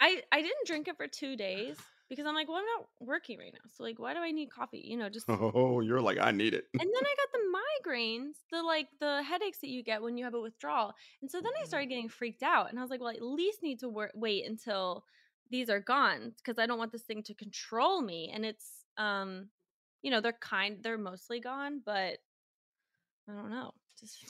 I 0.00 0.22
I 0.32 0.42
didn't 0.42 0.66
drink 0.66 0.88
it 0.88 0.96
for 0.96 1.06
two 1.06 1.36
days 1.36 1.76
because 2.08 2.26
I'm 2.26 2.34
like, 2.34 2.48
well, 2.48 2.58
I'm 2.58 2.64
not 2.78 2.86
working 3.00 3.38
right 3.38 3.52
now, 3.52 3.68
so 3.76 3.82
like, 3.82 3.98
why 3.98 4.14
do 4.14 4.20
I 4.20 4.30
need 4.30 4.50
coffee? 4.50 4.82
You 4.84 4.96
know, 4.96 5.08
just 5.08 5.26
oh, 5.28 5.80
you're 5.80 6.00
like, 6.00 6.18
I 6.20 6.30
need 6.30 6.54
it. 6.54 6.66
and 6.72 6.80
then 6.80 6.88
I 6.88 7.14
got 7.16 7.32
the 7.32 7.90
migraines, 7.90 8.34
the 8.50 8.62
like 8.62 8.88
the 9.00 9.22
headaches 9.22 9.58
that 9.60 9.68
you 9.68 9.82
get 9.82 10.02
when 10.02 10.16
you 10.16 10.24
have 10.24 10.34
a 10.34 10.40
withdrawal, 10.40 10.94
and 11.20 11.30
so 11.30 11.40
then 11.40 11.52
I 11.60 11.66
started 11.66 11.88
getting 11.88 12.08
freaked 12.08 12.42
out, 12.42 12.70
and 12.70 12.78
I 12.78 12.82
was 12.82 12.90
like, 12.90 13.00
well, 13.00 13.10
I 13.10 13.14
at 13.14 13.22
least 13.22 13.62
need 13.62 13.80
to 13.80 13.88
work, 13.88 14.12
wait 14.14 14.46
until 14.46 15.04
these 15.50 15.70
are 15.70 15.80
gone 15.80 16.32
because 16.36 16.58
I 16.58 16.66
don't 16.66 16.78
want 16.78 16.92
this 16.92 17.02
thing 17.02 17.22
to 17.24 17.34
control 17.34 18.02
me, 18.02 18.30
and 18.32 18.44
it's 18.44 18.84
um 18.98 19.48
you 20.06 20.12
know, 20.12 20.20
they're 20.20 20.38
kind 20.40 20.78
they're 20.82 20.96
mostly 20.96 21.40
gone, 21.40 21.80
but 21.84 22.18
I 23.28 23.32
don't 23.34 23.50
know. 23.50 23.72
Just 23.98 24.24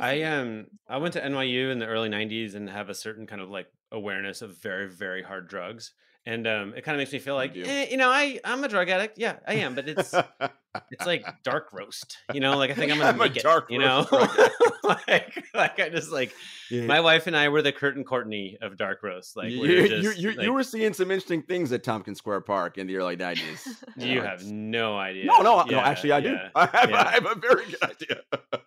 I 0.00 0.22
um 0.22 0.64
I 0.88 0.96
went 0.96 1.12
to 1.12 1.20
NYU 1.20 1.70
in 1.70 1.78
the 1.78 1.84
early 1.84 2.08
90s 2.08 2.54
and 2.54 2.70
have 2.70 2.88
a 2.88 2.94
certain 2.94 3.26
kind 3.26 3.42
of 3.42 3.50
like 3.50 3.66
awareness 3.92 4.40
of 4.40 4.56
very 4.56 4.88
very 4.88 5.22
hard 5.22 5.46
drugs 5.46 5.92
and 6.26 6.46
um, 6.46 6.74
it 6.74 6.82
kind 6.82 6.94
of 6.96 7.00
makes 7.00 7.12
me 7.12 7.18
feel 7.18 7.34
like, 7.34 7.54
you, 7.54 7.64
eh, 7.64 7.88
you 7.90 7.96
know, 7.96 8.10
I 8.10 8.40
I'm 8.44 8.64
a 8.64 8.68
drug 8.68 8.88
addict. 8.88 9.18
Yeah, 9.18 9.36
I 9.46 9.54
am, 9.54 9.74
but 9.74 9.88
it's 9.88 10.14
it's 10.90 11.06
like 11.06 11.24
dark 11.42 11.72
roast. 11.72 12.18
You 12.32 12.40
know, 12.40 12.56
like 12.56 12.70
I 12.70 12.74
think 12.74 12.92
I'm 12.92 12.98
gonna 12.98 13.10
I'm 13.10 13.18
make 13.18 13.36
it. 13.36 13.42
Dark 13.42 13.70
you 13.70 13.78
know, 13.78 14.06
like 14.82 15.44
like 15.54 15.80
I 15.80 15.88
just 15.88 16.10
like 16.10 16.32
yeah. 16.70 16.86
my 16.86 17.00
wife 17.00 17.26
and 17.26 17.36
I 17.36 17.48
were 17.48 17.62
the 17.62 17.72
Kurt 17.72 17.96
and 17.96 18.06
Courtney 18.06 18.56
of 18.60 18.76
dark 18.76 19.02
roast. 19.02 19.36
Like 19.36 19.50
you 19.50 19.88
just, 19.88 20.02
you, 20.02 20.30
you, 20.30 20.36
like, 20.36 20.46
you, 20.46 20.52
were 20.52 20.62
seeing 20.62 20.92
some 20.94 21.10
interesting 21.10 21.42
things 21.42 21.72
at 21.72 21.84
Tompkins 21.84 22.18
Square 22.18 22.42
Park 22.42 22.78
in 22.78 22.86
the 22.86 22.96
early 22.96 23.16
'90s. 23.16 23.84
you 23.96 24.22
have 24.22 24.44
no 24.44 24.96
idea. 24.96 25.26
No, 25.26 25.42
no, 25.42 25.64
yeah, 25.66 25.72
no. 25.72 25.78
Actually, 25.80 26.12
I 26.12 26.20
do. 26.20 26.36
I 26.54 26.66
have, 26.66 26.92
I 26.92 27.10
have 27.12 27.26
a 27.26 27.34
very 27.34 27.66
good 27.66 27.82
idea. 27.82 28.20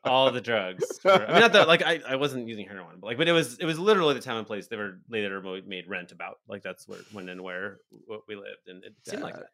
All 0.04 0.32
the 0.32 0.42
drugs. 0.42 0.86
Were, 1.04 1.12
I 1.12 1.32
mean, 1.32 1.42
not 1.42 1.54
that 1.54 1.68
like 1.68 1.82
I, 1.82 2.02
I 2.08 2.16
wasn't 2.16 2.48
using 2.48 2.68
heroin, 2.68 2.98
but 3.00 3.08
like, 3.08 3.18
but 3.18 3.28
it 3.28 3.34
was 3.34 3.58
it 3.58 3.66
was 3.66 3.80
literally 3.80 4.14
the 4.14 4.22
time 4.22 4.38
and 4.38 4.48
place 4.48 4.68
they 4.68 4.78
were 4.78 5.00
later 5.10 5.42
made 5.66 5.88
rent 5.88 6.12
about. 6.12 6.40
Like 6.48 6.64
that's 6.64 6.88
where 6.88 7.00
when 7.12 7.30
and 7.30 7.44
where 7.48 7.80
we 8.28 8.36
lived, 8.36 8.68
and 8.68 8.84
it 8.84 8.94
seemed 9.08 9.24
like 9.24 9.36
that. 9.36 9.48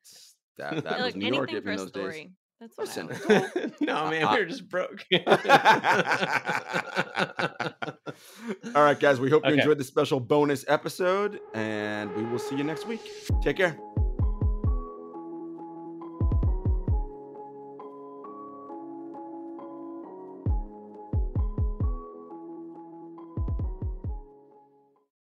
That, 0.57 0.83
that 0.89 0.99
was 0.99 1.15
New 1.15 1.33
York 1.33 1.53
in 1.53 1.63
those 1.63 1.87
story. 1.87 2.23
days. 2.23 2.31
That's 2.59 2.77
what 2.77 2.87
Listen, 2.87 3.73
no 3.81 4.09
man, 4.09 4.31
we 4.31 4.39
were 4.39 4.45
just 4.45 4.69
broke. 4.69 5.03
All 8.75 8.83
right, 8.83 8.99
guys. 8.99 9.19
We 9.19 9.29
hope 9.29 9.43
you 9.43 9.51
okay. 9.51 9.59
enjoyed 9.59 9.77
the 9.77 9.83
special 9.83 10.19
bonus 10.19 10.63
episode, 10.67 11.39
and 11.53 12.15
we 12.15 12.23
will 12.23 12.39
see 12.39 12.55
you 12.55 12.63
next 12.63 12.87
week. 12.87 13.01
Take 13.41 13.57
care. 13.57 13.77